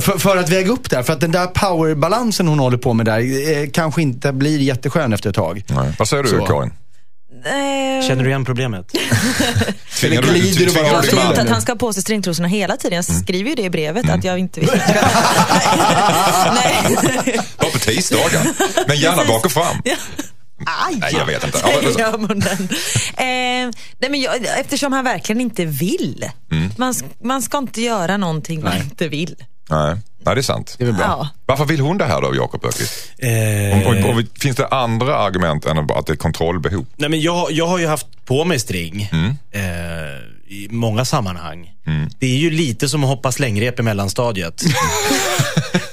För, 0.00 0.18
för 0.18 0.36
att 0.36 0.48
väga 0.48 0.70
upp 0.72 0.90
det 0.90 0.96
här. 0.96 1.02
För 1.02 1.12
att 1.12 1.20
den 1.20 1.32
där 1.32 1.46
powerbalansen 1.46 2.48
hon 2.48 2.58
håller 2.58 2.78
på 2.78 2.92
med 2.94 3.06
där 3.06 3.18
eh, 3.62 3.70
kanske 3.70 4.02
inte 4.02 4.32
blir 4.32 4.58
jätteskön 4.58 5.12
efter 5.12 5.30
ett 5.30 5.36
tag. 5.36 5.64
Nej. 5.66 5.92
Vad 5.98 6.08
säger 6.08 6.22
du 6.22 6.28
Så. 6.28 6.46
Karin? 6.46 6.72
Eh, 7.44 8.06
Känner 8.08 8.22
du 8.22 8.28
igen 8.28 8.44
problemet? 8.44 8.86
Eller 10.02 10.22
glider 10.22 10.66
du 10.66 10.72
bara 10.72 10.86
jag 10.86 11.02
vill 11.02 11.10
inte 11.18 11.42
att 11.42 11.48
han 11.48 11.62
ska 11.62 11.72
ha 11.72 11.78
på 11.78 11.92
sig 11.92 12.02
stringtrosorna 12.02 12.48
hela 12.48 12.76
tiden. 12.76 12.96
Jag 12.96 13.04
skriver 13.04 13.48
ju 13.50 13.54
det 13.54 13.62
i 13.62 13.70
brevet 13.70 14.10
att 14.10 14.24
jag 14.24 14.38
inte 14.38 14.60
vill. 14.60 14.68
Nej. 16.54 16.96
Bara 17.58 17.70
på 17.70 17.78
tisdagar. 17.78 18.46
Men 18.86 18.96
gärna 18.96 19.24
bak 19.24 19.44
och 19.44 19.52
fram. 19.52 19.76
Aj! 20.66 20.96
Nej, 21.00 21.14
jag 21.18 21.26
vet 21.26 21.44
inte. 21.44 21.58
Säger 21.82 21.98
jag 22.00 22.20
munnen. 22.20 22.68
Eh, 23.16 23.70
nej, 23.98 24.10
men 24.10 24.20
jag, 24.20 24.34
eftersom 24.60 24.92
han 24.92 25.04
verkligen 25.04 25.40
inte 25.40 25.64
vill. 25.64 26.24
Mm. 26.52 26.70
Man, 26.76 26.94
man 27.24 27.42
ska 27.42 27.58
inte 27.58 27.80
göra 27.80 28.16
någonting 28.16 28.62
man 28.62 28.76
inte 28.76 29.08
vill. 29.08 29.36
Nej. 29.70 29.96
Nej, 30.24 30.34
det 30.34 30.40
är 30.40 30.42
sant. 30.42 30.74
Det 30.78 30.84
är 30.84 30.86
väl 30.86 30.94
bra. 30.94 31.04
Ja. 31.06 31.28
Varför 31.46 31.64
vill 31.64 31.80
hon 31.80 31.98
det 31.98 32.04
här 32.04 32.20
då, 32.22 32.34
Jakob 32.34 32.64
Öqvist? 32.64 33.10
Eh, 33.18 34.38
Finns 34.40 34.56
det 34.56 34.66
andra 34.66 35.16
argument 35.16 35.66
än 35.66 35.78
att 35.78 36.06
det 36.06 36.12
är 36.12 36.16
kontrollbehov? 36.16 36.86
Nej, 36.96 37.10
men 37.10 37.20
jag, 37.20 37.52
jag 37.52 37.66
har 37.66 37.78
ju 37.78 37.86
haft 37.86 38.06
på 38.24 38.44
mig 38.44 38.58
string 38.58 39.08
Mm. 39.12 39.30
eh, 39.52 40.20
i 40.48 40.68
många 40.70 41.04
sammanhang. 41.04 41.70
Det 42.18 42.26
är 42.26 42.36
ju 42.36 42.50
lite 42.50 42.88
som 42.88 43.04
att 43.04 43.10
hoppa 43.10 43.32
slängrep 43.32 43.78
i 43.80 43.82
mellanstadiet. 43.82 44.62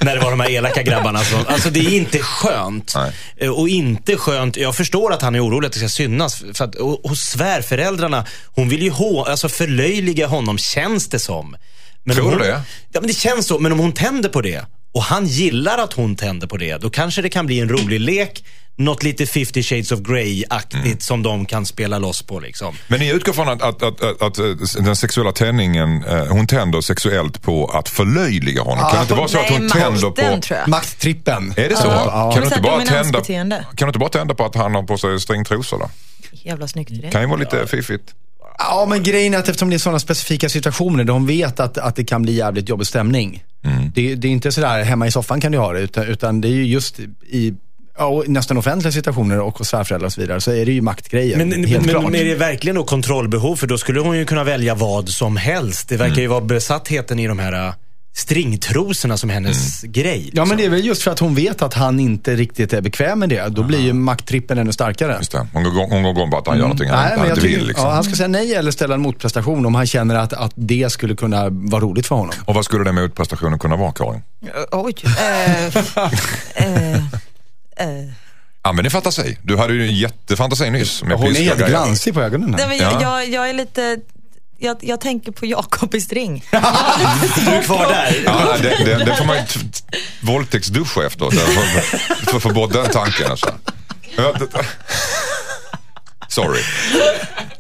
När 0.08 0.16
det 0.16 0.22
var 0.22 0.32
de 0.32 0.40
här 0.40 0.50
elaka 0.50 0.84
grabbarna. 0.84 1.24
Som, 1.24 1.46
alltså 1.48 1.70
det 1.70 1.80
är 1.80 1.94
inte 1.94 2.20
skönt. 2.20 2.94
Nej. 2.96 3.12
Eh, 3.38 3.50
Och 3.52 3.70
inte 3.70 4.18
skönt, 4.18 4.58
jag 4.58 4.76
förstår 4.76 5.14
att 5.14 5.22
han 5.22 5.36
är 5.36 5.46
orolig 5.46 5.68
att 5.68 5.74
det 5.74 5.80
ska 5.80 5.90
synas. 5.90 6.44
För 6.54 6.66
att, 6.66 6.76
och, 6.76 7.06
och 7.06 7.18
svärföräldrarna, 7.18 8.26
hon 8.56 8.70
vill 8.70 8.82
ju 8.82 8.90
hå, 8.90 9.24
alltså 9.26 9.50
förlöjliga 9.50 10.28
honom 10.28 10.58
känns 10.58 11.10
det 11.10 11.20
som. 11.20 11.56
Men 12.04 12.16
Tror 12.16 12.26
du 12.26 12.32
hon, 12.32 12.40
det? 12.40 12.62
Ja 12.92 13.00
men 13.00 13.08
det 13.08 13.14
känns 13.14 13.48
så, 13.48 13.60
men 13.60 13.72
om 13.72 13.80
hon 13.80 13.92
tänder 13.92 14.30
på 14.30 14.42
det 14.42 14.66
och 14.94 15.04
han 15.04 15.28
gillar 15.28 15.78
att 15.78 15.94
hon 15.94 16.16
tänder 16.16 16.48
på 16.48 16.58
det, 16.58 16.78
då 16.78 16.90
kanske 16.90 17.22
det 17.22 17.30
kan 17.30 17.46
bli 17.46 17.60
en 17.60 17.70
rolig 17.70 18.00
lek. 18.00 18.44
Något 18.80 19.04
lite 19.04 19.26
50 19.26 19.64
shades 19.64 19.92
of 19.92 20.00
Grey-aktigt 20.00 20.86
Mm. 20.86 21.00
som 21.00 21.24
de 21.24 21.46
kan 21.46 21.66
spela 21.66 22.00
loss 22.00 22.22
på 22.22 22.40
liksom. 22.40 22.76
Men 22.88 23.00
ni 23.00 23.10
utgår 23.10 23.34
från 23.34 23.50
att, 23.50 23.62
att, 23.62 23.84
att, 23.84 24.02
att, 24.02 24.22
att 24.22 24.38
eh, 24.38 24.46
den 24.84 24.96
sexuella 24.96 25.32
tändningen, 25.32 26.04
eh, 26.04 26.26
hon 26.26 26.48
tänder 26.48 26.82
sexuellt 26.82 27.42
på 27.42 27.66
att 27.68 27.90
förlöjliga 27.90 28.62
honom. 28.62 28.86
kan 28.86 28.96
det 28.96 29.02
inte 29.02 29.14
vara 29.14 29.28
så 29.28 29.38
att 29.38 29.50
Nej, 29.50 29.60
hon 29.60 29.70
tänder 29.70 30.08
makten, 30.08 30.42
på... 30.66 30.70
Makttrippen. 30.70 31.54
Är 31.58 31.70
det 31.70 31.76
så? 31.76 31.88
Ja. 31.88 32.32
Kan, 32.34 32.42
du 32.42 32.48
inte 32.48 32.62
bara 32.62 32.82
tända, 32.86 33.22
kan 33.76 33.86
du 33.86 33.88
inte 33.88 34.00
bara 34.00 34.10
tända 34.10 34.34
på 34.34 34.46
att 34.46 34.56
han 34.56 34.76
har 34.76 34.84
på 34.84 34.98
sig 34.98 35.20
stringtrosor 35.20 35.80
då? 35.80 35.90
Jävla 36.32 36.68
snyggt 36.68 36.92
det. 37.02 37.12
Kan 37.12 37.22
ju 37.22 37.28
vara 37.28 37.40
lite 37.40 37.68
fiffigt. 37.68 38.14
Ja, 38.58 38.86
men 38.90 39.04
grejen 39.04 39.34
är 39.34 39.38
att 39.38 39.48
eftersom 39.50 39.70
det 39.70 39.76
är 39.76 39.80
sådana 39.80 40.00
specifika 40.00 40.50
situationer 40.50 41.04
där 41.04 41.14
hon 41.14 41.28
vet 41.28 41.60
att, 41.60 41.78
att 41.78 41.96
det 41.96 42.04
kan 42.04 42.22
bli 42.22 42.34
jävligt 42.34 42.70
jobbig 42.70 42.88
stämning. 42.88 43.44
Mm. 43.64 43.92
Det, 43.96 44.16
det 44.16 44.28
är 44.28 44.32
inte 44.32 44.52
sådär 44.52 44.84
hemma 44.84 45.08
i 45.08 45.12
soffan 45.12 45.42
kan 45.42 45.52
du 45.52 45.58
ha 45.58 45.74
det, 45.74 45.80
utan, 45.80 46.04
utan 46.04 46.42
det 46.42 46.48
är 46.48 46.52
ju 46.52 46.66
just 46.66 47.00
i 47.30 47.54
ja, 47.98 48.06
och 48.06 48.28
nästan 48.28 48.58
offentliga 48.58 48.92
situationer 48.92 49.40
och 49.40 49.58
hos 49.58 49.68
svärföräldrar 49.68 50.06
och 50.06 50.14
så 50.14 50.22
vidare, 50.22 50.42
så 50.42 50.52
är 50.52 50.66
det 50.66 50.72
ju 50.72 50.82
maktgrejer. 50.82 51.38
Men, 51.38 51.52
helt 51.52 51.86
men, 51.86 51.90
klart. 51.94 52.04
men 52.04 52.16
är 52.16 52.26
det 52.26 52.36
verkligen 52.36 52.76
då 52.76 52.84
kontrollbehov? 52.84 53.56
För 53.56 53.68
då 53.68 53.78
skulle 53.78 54.00
hon 54.00 54.18
ju 54.18 54.26
kunna 54.26 54.44
välja 54.44 54.76
vad 54.76 55.10
som 55.10 55.38
helst. 55.38 55.90
Det 55.90 55.98
verkar 55.98 56.12
Mm. 56.12 56.22
ju 56.22 56.28
vara 56.28 56.42
besattheten 56.42 57.20
i 57.20 57.28
de 57.28 57.40
här 57.40 57.68
äh, 57.68 57.74
stringtrosorna 58.18 59.18
som 59.18 59.30
hennes 59.30 59.82
grej. 59.82 60.30
Ja, 60.34 60.46
men 60.46 60.58
det 60.58 60.66
är 60.66 60.70
väl 60.70 60.86
just 60.86 61.02
för 61.04 61.12
att 61.12 61.20
hon 61.20 61.36
vet 61.36 61.62
att 61.62 61.74
han 61.74 62.00
inte 62.00 62.36
riktigt 62.36 62.74
är 62.74 62.82
bekväm 62.82 63.20
med 63.20 63.30
det. 63.30 63.48
Då 63.50 63.64
blir 63.64 63.80
ju 63.80 63.94
makttrippen 63.94 64.58
ännu 64.58 64.72
starkare. 64.74 65.16
Just 65.20 65.32
det. 65.32 65.48
Hon 65.54 65.64
går 65.64 65.72
igång- 65.74 65.90
hon 65.92 66.04
går 66.04 66.12
igång 66.12 66.32
på 66.32 66.38
att 66.38 66.48
han 66.48 66.56
gör 66.58 66.62
någonting 66.64 66.90
han, 66.90 67.00
Nej, 67.00 67.10
han 67.10 67.20
men 67.20 67.28
jag 67.30 67.38
inte 67.38 67.48
vill. 67.48 67.68
Liksom. 67.68 67.86
ja, 67.88 67.94
han 67.94 68.04
ska 68.04 68.16
säga 68.16 68.28
nej 68.28 68.54
eller 68.56 68.72
ställa 68.72 68.94
en 68.96 69.02
motprestation 69.02 69.66
om 69.66 69.76
han 69.76 69.88
känner 69.88 70.16
att, 70.16 70.34
att 70.34 70.52
det 70.56 70.92
skulle 70.92 71.16
kunna 71.16 71.50
vara 71.50 71.82
roligt 71.82 72.08
för 72.08 72.16
honom. 72.16 72.34
Och 72.46 72.56
vad 72.56 72.66
skulle 72.66 72.84
den 72.84 72.96
motprestationen 72.96 73.60
kunna 73.60 73.76
vara, 73.76 73.92
Karin? 73.92 74.22
Oj. 74.72 74.94
Eh, 75.06 75.66
eh, 76.96 77.04
Använd 78.62 78.86
din 78.86 78.92
fantasi. 78.92 79.38
Du 79.42 79.58
hade 79.58 79.74
ju 79.74 79.88
en 79.88 79.96
jättefantasi 79.96 80.70
nyss 80.70 81.04
med 81.04 81.18
Hon 81.18 81.36
är 81.36 81.42
helt 81.42 81.68
glansig 81.68 82.14
på 82.14 82.22
ögonen 82.22 82.56
Nej, 82.58 82.68
men 82.68 82.78
jag, 82.78 82.94
Ja. 82.94 83.02
jag, 83.02 83.30
jag 83.30 83.50
är 83.50 83.54
lite... 83.54 84.00
Jag, 84.60 84.78
jag 84.82 85.02
tänker 85.02 85.32
på 85.32 85.46
Jakob 85.46 85.96
i 85.96 86.02
string. 86.02 86.46
Du 86.52 86.58
är 87.52 87.64
kvar 87.64 87.88
där. 87.88 88.22
Ja, 88.26 88.56
det, 88.62 88.86
det, 88.86 89.04
det 89.06 89.16
får 89.16 89.26
man 89.26 89.36
ju 89.36 89.44
våldtäktsduscha 90.22 91.06
efteråt 91.06 91.34
för, 91.34 92.38
att 92.38 92.44
få 92.44 92.54
bort 92.54 92.74
den 92.74 92.90
tanken. 92.90 93.32
Alltså. 93.32 93.54
Ja, 94.18 94.34
Sorry. 96.28 96.62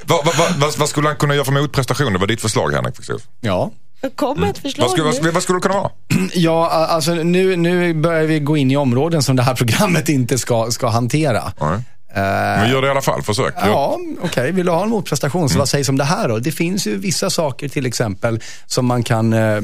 Vad, 0.04 0.26
vad, 0.26 0.58
vad, 0.58 0.78
vad, 0.78 0.90
skulle 0.90 1.08
han 1.08 1.18
kunna 1.18 1.36
göra 1.36 1.46
för 1.46 1.52
motprestation? 1.52 2.14
Det 2.14 2.20
var 2.20 2.28
ditt 2.28 2.42
förslag 2.42 2.72
Henrik. 2.72 2.96
Ja. 3.42 3.72
Kom 4.16 4.44
ett 4.44 4.58
förslag 4.58 4.84
Vad 4.84 4.92
skulle, 4.92 5.12
nu. 5.12 5.20
vad, 5.22 5.34
vad 5.34 5.44
skulle 5.44 5.58
det 5.58 5.62
kunna 5.62 5.74
vara? 5.80 5.92
Ja, 6.34 6.70
alltså 6.70 7.14
nu, 7.14 7.56
nu 7.56 7.94
börjar 7.94 8.24
vi 8.24 8.40
gå 8.40 8.58
in 8.58 8.72
i 8.72 8.78
områden 8.78 9.24
som 9.24 9.36
det 9.36 9.44
här 9.44 9.56
programmet 9.56 10.10
inte 10.10 10.38
ska, 10.38 10.72
ska 10.72 10.88
hantera. 10.88 11.52
Nej. 11.62 11.80
Men 12.16 12.72
gör 12.72 12.82
det 12.82 12.88
i 12.88 12.92
alla 12.92 13.02
fall. 13.02 13.22
Försök. 13.24 13.54
Ja, 13.62 14.00
okej. 14.22 14.52
Vill 14.52 14.66
du 14.66 14.72
ha 14.72 14.84
en 14.84 14.90
motprestation, 14.90 15.50
så 15.50 15.60
vad 15.60 15.70
sägs 15.70 15.90
om 15.90 15.98
det 15.98 16.04
här 16.04 16.30
då? 16.30 16.40
Det 16.40 16.52
finns 16.52 16.88
ju 16.88 16.98
vissa 16.98 17.30
saker 17.30 17.70
till 17.70 17.86
exempel 17.86 18.40
som 18.66 18.86
man 18.86 19.04
kan 19.04 19.34
eh, 19.34 19.62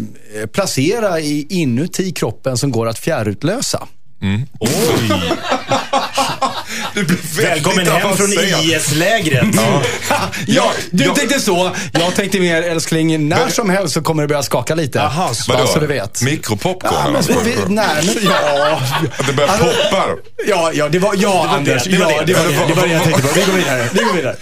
placera 0.52 1.20
i, 1.20 1.46
inuti 1.50 2.12
kroppen 2.12 2.58
som 2.58 2.72
går 2.72 2.88
att 2.88 3.00
fjärrutlösa. 3.00 3.88
Oj. 4.24 4.70
Det 6.94 7.04
blir 7.04 7.18
väldigt 7.18 7.66
Välkommen 7.66 7.88
hem 7.88 8.18
från. 8.18 8.28
IS-lägret. 8.34 9.46
Ja, 10.48 10.72
du 10.92 11.04
ja. 11.06 11.16
tänkte 11.16 11.40
så. 11.40 11.72
Jag 11.94 12.16
tänkte 12.16 12.40
mer 12.40 12.62
älskling, 12.64 13.30
när 13.30 13.48
som 13.50 13.70
helst 13.70 13.94
så 13.94 14.02
kommer 14.02 14.24
det 14.24 14.28
börja 14.28 14.44
skaka 14.44 14.76
lite. 14.76 15.00
Jaha, 15.00 15.34
så- 15.34 15.52
Bara 15.52 15.58
Vadå? 15.58 15.72
så 15.74 15.80
du 15.80 15.88
vet. 15.88 16.22
Mikropopcorn 16.22 16.94
Ja, 16.94 17.10
men, 17.12 17.44
vi, 17.46 17.56
nej, 17.68 17.86
men, 18.06 18.16
ja. 18.26 18.82
Att 19.18 19.28
det 19.28 19.34
börjar 19.34 19.50
Alltså, 19.50 19.66
poppa? 19.66 20.06
Ja, 20.48 20.72
ja, 20.74 20.90
det 20.90 21.00
var, 21.00 21.14
ja 21.18 21.44
det, 21.44 21.50
Anders. 21.58 21.84
det 21.84 21.98
var 21.98 22.12
ja, 22.12 22.18
det. 22.20 22.26
det 22.26 22.34
var 22.34 22.44
det. 22.46 22.68
Det 22.68 22.74
var 22.82 22.88
det 22.88 22.94
jag 22.94 23.04
tänkte 23.04 23.22
på. 23.22 23.28
Vi 23.36 23.42
går 23.46 23.54
vidare. 23.54 23.90
Vi 23.94 24.04
går 24.04 24.14
vidare. 24.14 24.36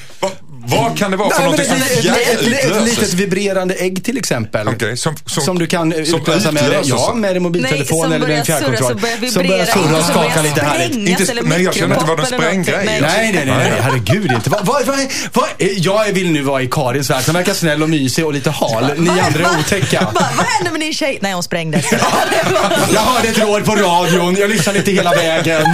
Va, 0.63 0.77
vad 0.81 0.97
kan 0.97 1.11
det 1.11 1.17
vara 1.17 1.29
för 1.29 1.37
Nej, 1.37 1.45
någonting 1.45 1.65
som 1.65 1.75
ett, 1.75 2.05
ett, 2.05 2.41
ett, 2.41 2.71
ett 2.77 2.83
litet 2.83 3.13
vibrerande 3.13 3.73
ägg 3.73 4.03
till 4.03 4.17
exempel. 4.17 4.67
Okej, 4.67 4.97
som, 4.97 5.15
som, 5.25 5.43
Som 5.43 5.59
du 5.59 5.67
kan 5.67 5.91
som 5.91 6.19
utlösa 6.19 6.51
med, 6.51 6.81
ja, 6.83 7.13
med 7.15 7.27
en 7.27 7.33
Nej, 7.33 7.39
mobiltelefon 7.39 8.03
som 8.03 8.11
eller 8.11 8.27
med 8.27 8.39
en 8.39 8.43
börjar 8.45 8.59
surra, 8.59 8.77
fjärrkontroll. 8.77 9.31
som 9.31 9.47
börjar 9.47 9.65
surra 9.65 9.97
och 9.97 10.05
skaka 10.05 10.41
lite 10.41 10.61
härligt. 10.61 10.93
sprängas 10.93 11.29
Inte, 11.29 11.41
men 11.43 11.63
jag 11.63 11.75
känner 11.75 11.95
inte 11.95 12.07
vad 12.07 12.19
en 12.19 12.25
spränggrej. 12.25 12.83
Nej, 12.85 13.01
nej, 13.01 13.31
nej, 13.33 13.45
nej, 13.45 13.73
herregud 13.81 14.31
inte. 14.31 14.49
Vad, 14.49 14.65
vad, 14.65 14.85
vad, 14.85 14.97
vad, 15.33 15.49
jag 15.59 16.13
vill 16.13 16.31
nu 16.31 16.41
vara 16.41 16.61
i 16.61 16.67
Karins 16.67 17.09
värld 17.09 17.23
som 17.23 17.33
verkar 17.33 17.53
snäll 17.53 17.83
och 17.83 17.89
mysig 17.89 18.25
och 18.25 18.33
lite 18.33 18.49
hal. 18.49 18.91
Ni 18.97 19.09
andra 19.09 19.39
är 19.45 19.59
otäcka. 19.59 20.07
Vad 20.13 20.45
hände 20.45 20.71
med 20.71 20.79
din 20.79 20.93
tjej? 20.93 21.17
Nej, 21.21 21.33
hon 21.33 21.43
sprängdes. 21.43 21.91
Jag 22.93 23.01
hörde 23.01 23.27
ett 23.27 23.39
råd 23.39 23.65
på 23.65 23.75
radion, 23.75 24.35
jag 24.35 24.49
lyssnade 24.49 24.79
inte 24.79 24.91
hela 24.91 25.11
vägen. 25.11 25.65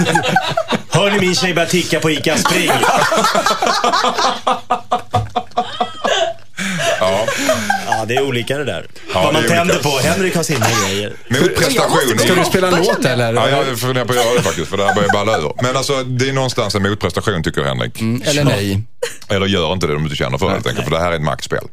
Hör 0.98 1.10
ni 1.10 1.18
min 1.20 1.34
tjej 1.34 1.54
börja 1.54 1.68
ticka 1.68 2.00
på 2.00 2.10
ICA 2.10 2.36
Spring? 2.38 2.70
Ja. 7.00 7.26
Ja, 7.86 8.04
det 8.04 8.14
är 8.14 8.22
olika 8.22 8.58
det 8.58 8.64
där. 8.64 8.86
Ja, 9.14 9.22
Vad 9.22 9.32
man 9.32 9.42
det 9.42 9.48
är 9.48 9.56
tänder 9.56 9.74
olika. 9.74 9.88
på. 9.88 9.98
Henrik 9.98 10.36
har 10.36 10.42
sina 10.42 10.66
grejer. 10.86 11.12
Motprestation. 11.28 12.18
Ska 12.18 12.34
du 12.34 12.44
spela 12.44 12.68
en 12.68 12.76
låt 12.76 13.04
eller? 13.04 13.32
Ja, 13.34 13.48
jag 13.50 13.78
funderar 13.78 14.04
på 14.06 14.12
att 14.12 14.18
göra 14.18 14.34
det 14.34 14.42
faktiskt 14.42 14.68
för 14.70 14.76
det 14.76 14.86
här 14.86 14.94
börjar 14.94 15.08
balla 15.12 15.32
över. 15.36 15.52
Men 15.62 15.76
alltså 15.76 16.04
det 16.04 16.28
är 16.28 16.32
någonstans 16.32 16.74
en 16.74 16.82
motprestation 16.82 17.42
tycker 17.42 17.62
Henrik. 17.62 18.00
Eller 18.26 18.44
nej. 18.44 18.82
Eller 19.28 19.46
gör 19.46 19.72
inte 19.72 19.86
det 19.86 19.92
om 19.92 19.98
du 19.98 20.04
inte 20.04 20.16
känner 20.16 20.38
för 20.38 20.46
det 20.46 20.52
helt 20.52 20.66
enkelt. 20.66 20.84
För 20.84 20.90
det 20.94 21.00
här 21.00 21.12
är 21.12 21.16
ett 21.16 21.22
maktspel. 21.22 21.64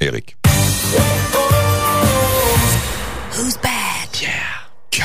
Erik. 0.00 0.34
Who's? 3.34 3.69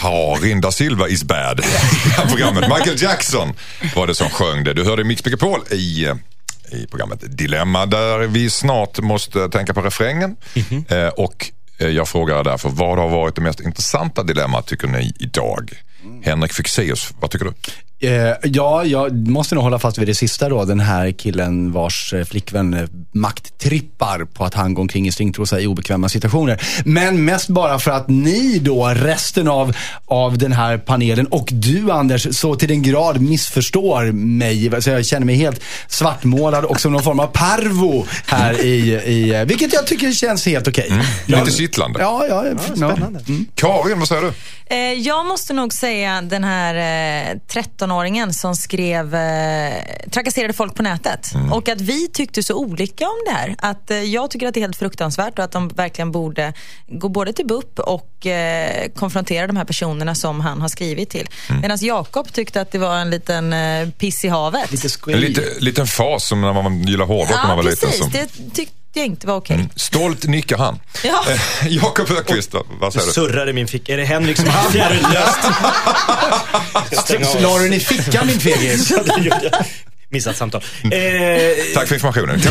Karin 0.05 0.61
da 0.61 0.71
Silva 0.71 1.07
is 1.07 1.23
bad. 1.23 1.59
I 1.59 1.63
det 2.03 2.09
här 2.09 2.25
programmet. 2.25 2.69
Michael 2.69 3.01
Jackson 3.01 3.53
var 3.95 4.07
det 4.07 4.15
som 4.15 4.29
sjöng 4.29 4.63
det. 4.63 4.73
Du 4.73 4.83
hörde 4.83 5.03
Mix 5.03 5.25
Megapol 5.25 5.59
i, 5.71 6.05
eh, 6.05 6.15
i 6.71 6.87
programmet 6.87 7.37
Dilemma 7.37 7.85
där 7.85 8.19
vi 8.19 8.49
snart 8.49 8.99
måste 8.99 9.49
tänka 9.49 9.73
på 9.73 9.81
refrängen. 9.81 10.35
Eh, 10.89 11.07
och 11.07 11.51
eh, 11.77 11.87
jag 11.87 12.07
frågar 12.07 12.43
därför 12.43 12.69
vad 12.69 12.97
har 12.97 13.09
varit 13.09 13.35
det 13.35 13.41
mest 13.41 13.59
intressanta 13.59 14.23
dilemma 14.23 14.61
tycker 14.61 14.87
ni 14.87 15.13
idag? 15.19 15.71
Henrik 16.23 16.53
Fexeus, 16.53 17.13
vad 17.19 17.31
tycker 17.31 17.45
du? 17.45 17.53
Eh, 17.99 18.33
ja, 18.43 18.85
jag 18.85 19.27
måste 19.27 19.55
nog 19.55 19.63
hålla 19.63 19.79
fast 19.79 19.97
vid 19.97 20.07
det 20.07 20.15
sista 20.15 20.49
då. 20.49 20.65
Den 20.65 20.79
här 20.79 21.11
killen 21.11 21.71
vars 21.71 22.13
eh, 22.13 22.25
flickvän 22.25 22.73
eh, 22.73 22.85
makttrippar 23.13 24.25
på 24.25 24.45
att 24.45 24.53
han 24.53 24.73
går 24.73 24.81
omkring 24.81 25.07
i 25.07 25.11
stringtrosa 25.11 25.59
i 25.59 25.67
obekväma 25.67 26.09
situationer. 26.09 26.61
Men 26.85 27.25
mest 27.25 27.47
bara 27.47 27.79
för 27.79 27.91
att 27.91 28.07
ni 28.07 28.59
då, 28.59 28.87
resten 28.87 29.47
av, 29.47 29.75
av 30.05 30.37
den 30.37 30.51
här 30.51 30.77
panelen 30.77 31.25
och 31.25 31.49
du 31.51 31.91
Anders, 31.91 32.27
så 32.31 32.55
till 32.55 32.69
den 32.69 32.81
grad 32.81 33.21
missförstår 33.21 34.11
mig. 34.11 34.81
Så 34.81 34.89
jag 34.89 35.05
känner 35.05 35.25
mig 35.25 35.35
helt 35.35 35.61
svartmålad 35.87 36.65
och 36.65 36.79
som 36.79 36.91
någon 36.91 37.03
form 37.03 37.19
av 37.19 37.27
parvo 37.27 38.07
här 38.25 38.65
i, 38.65 38.93
i 38.93 39.45
vilket 39.47 39.73
jag 39.73 39.87
tycker 39.87 40.11
känns 40.11 40.45
helt 40.45 40.67
okej. 40.67 40.87
Mm. 40.89 41.05
Lite 41.25 41.51
kittlande. 41.51 41.99
Ja, 41.99 42.25
ja, 42.29 42.45
ja, 42.45 42.75
spännande. 42.75 43.19
Mm. 43.27 43.45
Karin, 43.55 43.99
vad 43.99 44.07
säger 44.07 44.21
du? 44.21 44.31
Eh, 44.67 44.77
jag 44.77 45.25
måste 45.25 45.53
nog 45.53 45.73
säga 45.73 46.21
den 46.21 46.43
här 46.43 46.75
eh, 46.75 47.39
13-åringen 47.85 48.33
som 48.33 48.55
skrev, 48.55 49.15
eh, 49.15 49.73
trakasserade 50.11 50.53
folk 50.53 50.75
på 50.75 50.83
nätet. 50.83 51.31
Och 51.51 51.69
att 51.69 51.81
vi 51.81 52.07
tyckte 52.07 52.43
så 52.43 52.55
olika 52.55 53.05
om 53.05 53.17
det 53.25 53.31
här. 53.31 53.55
Att 53.57 53.91
eh, 53.91 53.97
jag 53.97 54.31
tycker 54.31 54.47
att 54.47 54.53
det 54.53 54.59
är 54.59 54.61
helt 54.61 54.77
fruktansvärt 54.77 55.39
och 55.39 55.45
att 55.45 55.51
de 55.51 55.67
verkligen 55.67 56.11
borde 56.11 56.53
gå 56.87 57.09
både 57.09 57.33
till 57.33 57.45
BUP 57.45 57.79
och 57.79 58.25
eh, 58.25 58.91
konfrontera 58.95 59.47
de 59.47 59.57
här 59.57 59.65
personerna 59.65 60.15
som 60.15 60.41
han 60.41 60.61
har 60.61 60.67
skrivit 60.67 61.09
till. 61.09 61.27
Medan 61.61 61.77
Jakob 61.81 62.33
tyckte 62.33 62.61
att 62.61 62.71
det 62.71 62.77
var 62.77 62.97
en 62.97 63.09
liten 63.09 63.53
eh, 63.53 63.89
piss 63.89 64.25
i 64.25 64.27
havet. 64.27 64.71
Lite 64.71 65.11
En 65.11 65.19
lite, 65.19 65.41
liten 65.59 65.87
fas 65.87 66.27
som 66.27 66.41
när 66.41 66.53
man 66.53 66.83
gillar 66.83 67.05
hårdrock 67.05 67.29
när 67.29 67.41
man 67.41 67.49
ja, 67.49 67.55
var 67.55 67.63
liten. 67.63 67.89
precis. 67.89 68.01
Som, 68.01 68.11
Det 68.11 68.53
tyckte 68.53 68.84
jag 68.95 69.05
inte 69.05 69.27
var 69.27 69.35
okej. 69.35 69.69
stolt 69.75 70.25
nickar 70.27 70.57
han. 70.57 70.79
Ja. 71.03 71.23
Eh, 71.29 71.67
Jakob 71.67 72.11
Öqvist, 72.11 72.53
vad- 72.53 72.65
vad 72.79 72.89
Det 72.89 72.93
säger 72.93 73.05
du? 73.07 73.13
surrar 73.13 73.49
i 73.49 73.53
min 73.53 73.67
ficka. 73.67 73.93
Är 73.93 73.97
det 73.97 74.05
Henrik 74.05 74.37
som 74.37 74.49
har 74.49 74.63
av. 77.35 77.41
La 77.41 77.57
du 77.59 77.63
den 77.63 77.73
i 77.73 77.79
fickan 77.79 78.27
din 78.27 78.39
fegis? 78.39 78.87
Det. 78.87 79.65
Missat 80.09 80.37
samtal. 80.37 80.61
Eh, 80.83 80.89
Tack 81.73 81.87
för 81.87 81.95
informationen. 81.95 82.41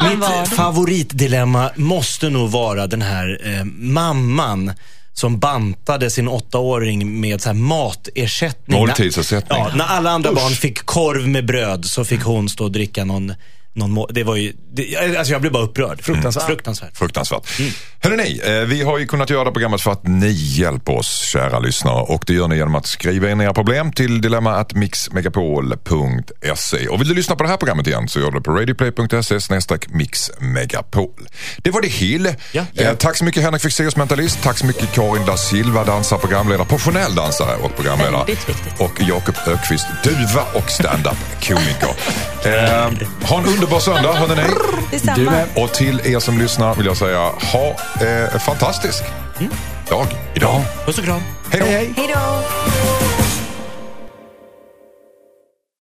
Mitt 0.00 0.48
favoritdilemma 0.56 1.70
måste 1.76 2.28
nog 2.28 2.50
vara 2.50 2.86
den 2.86 3.02
här 3.02 3.40
eh, 3.44 3.64
mamman 3.64 4.72
som 5.12 5.38
bantade 5.38 6.10
sin 6.10 6.28
åttaåring 6.28 7.20
med 7.20 7.42
så 7.42 7.48
här 7.48 7.54
matersättning. 7.54 8.78
Måltidsersättning. 8.80 9.58
Ja, 9.58 9.70
när 9.74 9.84
alla 9.84 10.10
andra 10.10 10.32
barn 10.32 10.52
fick 10.52 10.86
korv 10.86 11.28
med 11.28 11.46
bröd 11.46 11.84
så 11.84 12.04
fick 12.04 12.22
hon 12.22 12.48
stå 12.48 12.64
och 12.64 12.72
dricka 12.72 13.04
någon, 13.04 13.34
någon 13.72 13.90
må- 13.92 14.06
det 14.06 14.24
var 14.24 14.36
ju, 14.36 14.52
det, 14.72 14.96
alltså 15.18 15.32
jag 15.32 15.40
blev 15.40 15.52
bara 15.52 15.62
upprörd. 15.62 16.02
Fruktansvärt. 16.02 16.46
Fruktansvärt. 16.46 16.96
Fruktansvärt. 16.96 17.58
Mm. 17.58 17.70
Hörrni, 18.02 18.40
eh, 18.44 18.52
vi 18.52 18.82
har 18.82 18.98
ju 18.98 19.06
kunnat 19.06 19.30
göra 19.30 19.50
programmet 19.50 19.80
för 19.80 19.90
att 19.92 20.06
ni 20.06 20.30
hjälper 20.30 20.98
oss, 20.98 21.20
kära 21.32 21.58
lyssnare. 21.58 22.02
Och 22.02 22.24
det 22.26 22.32
gör 22.34 22.48
ni 22.48 22.56
genom 22.56 22.74
att 22.74 22.86
skriva 22.86 23.30
in 23.30 23.40
era 23.40 23.54
problem 23.54 23.92
till 23.92 24.20
dilemma.mixmegapol.se. 24.20 26.88
Och 26.88 27.00
vill 27.00 27.08
du 27.08 27.14
lyssna 27.14 27.36
på 27.36 27.42
det 27.42 27.48
här 27.48 27.56
programmet 27.56 27.86
igen 27.86 28.08
så 28.08 28.20
gör 28.20 28.30
du 28.30 28.38
det 28.38 28.42
på 28.44 28.52
radioplay.se 28.52 29.40
snedstreck 29.40 29.88
mixmegapol. 29.88 31.28
Det 31.58 31.70
var 31.70 31.80
det 31.80 31.88
Hill. 31.88 32.34
Ja. 32.52 32.64
Eh, 32.74 32.94
tack 32.94 33.16
så 33.16 33.24
mycket 33.24 33.42
Henrik 33.42 33.62
Fexeus, 33.62 33.96
mentalist. 33.96 34.42
Tack 34.42 34.58
så 34.58 34.66
mycket 34.66 34.92
Karin 34.92 35.24
da 35.26 35.36
Silva, 35.36 35.84
dansare, 35.84 36.20
programledare, 36.20 36.66
professionell 36.66 37.14
dansare 37.14 37.56
och 37.56 37.76
programledare. 37.76 38.36
Och 38.78 38.92
Jakob 39.08 39.34
Ökvist, 39.46 39.86
duva 40.04 40.42
och 40.54 40.70
stand-up-komiker. 40.70 41.90
Eh, 42.44 42.90
ha 43.22 43.38
en 43.38 43.44
underbar 43.60 43.80
söndag, 43.80 44.12
hörni. 44.12 44.42
Detsamma. 44.90 45.16
Du 45.16 45.24
med. 45.24 45.48
Och 45.56 45.74
till 45.74 46.00
er 46.04 46.18
som 46.18 46.38
lyssnar 46.38 46.74
vill 46.74 46.86
jag 46.86 46.96
säga 46.96 47.18
ha 47.52 47.76
eh, 48.00 48.34
en 48.34 48.40
fantastisk 48.40 49.04
dag 49.88 50.06
idag. 50.34 50.62
Puss 50.86 50.98
och 50.98 51.04
kram. 51.04 51.20
Hej 51.50 51.60
då! 51.60 51.66
Hej 51.66 52.14
då! 52.14 53.09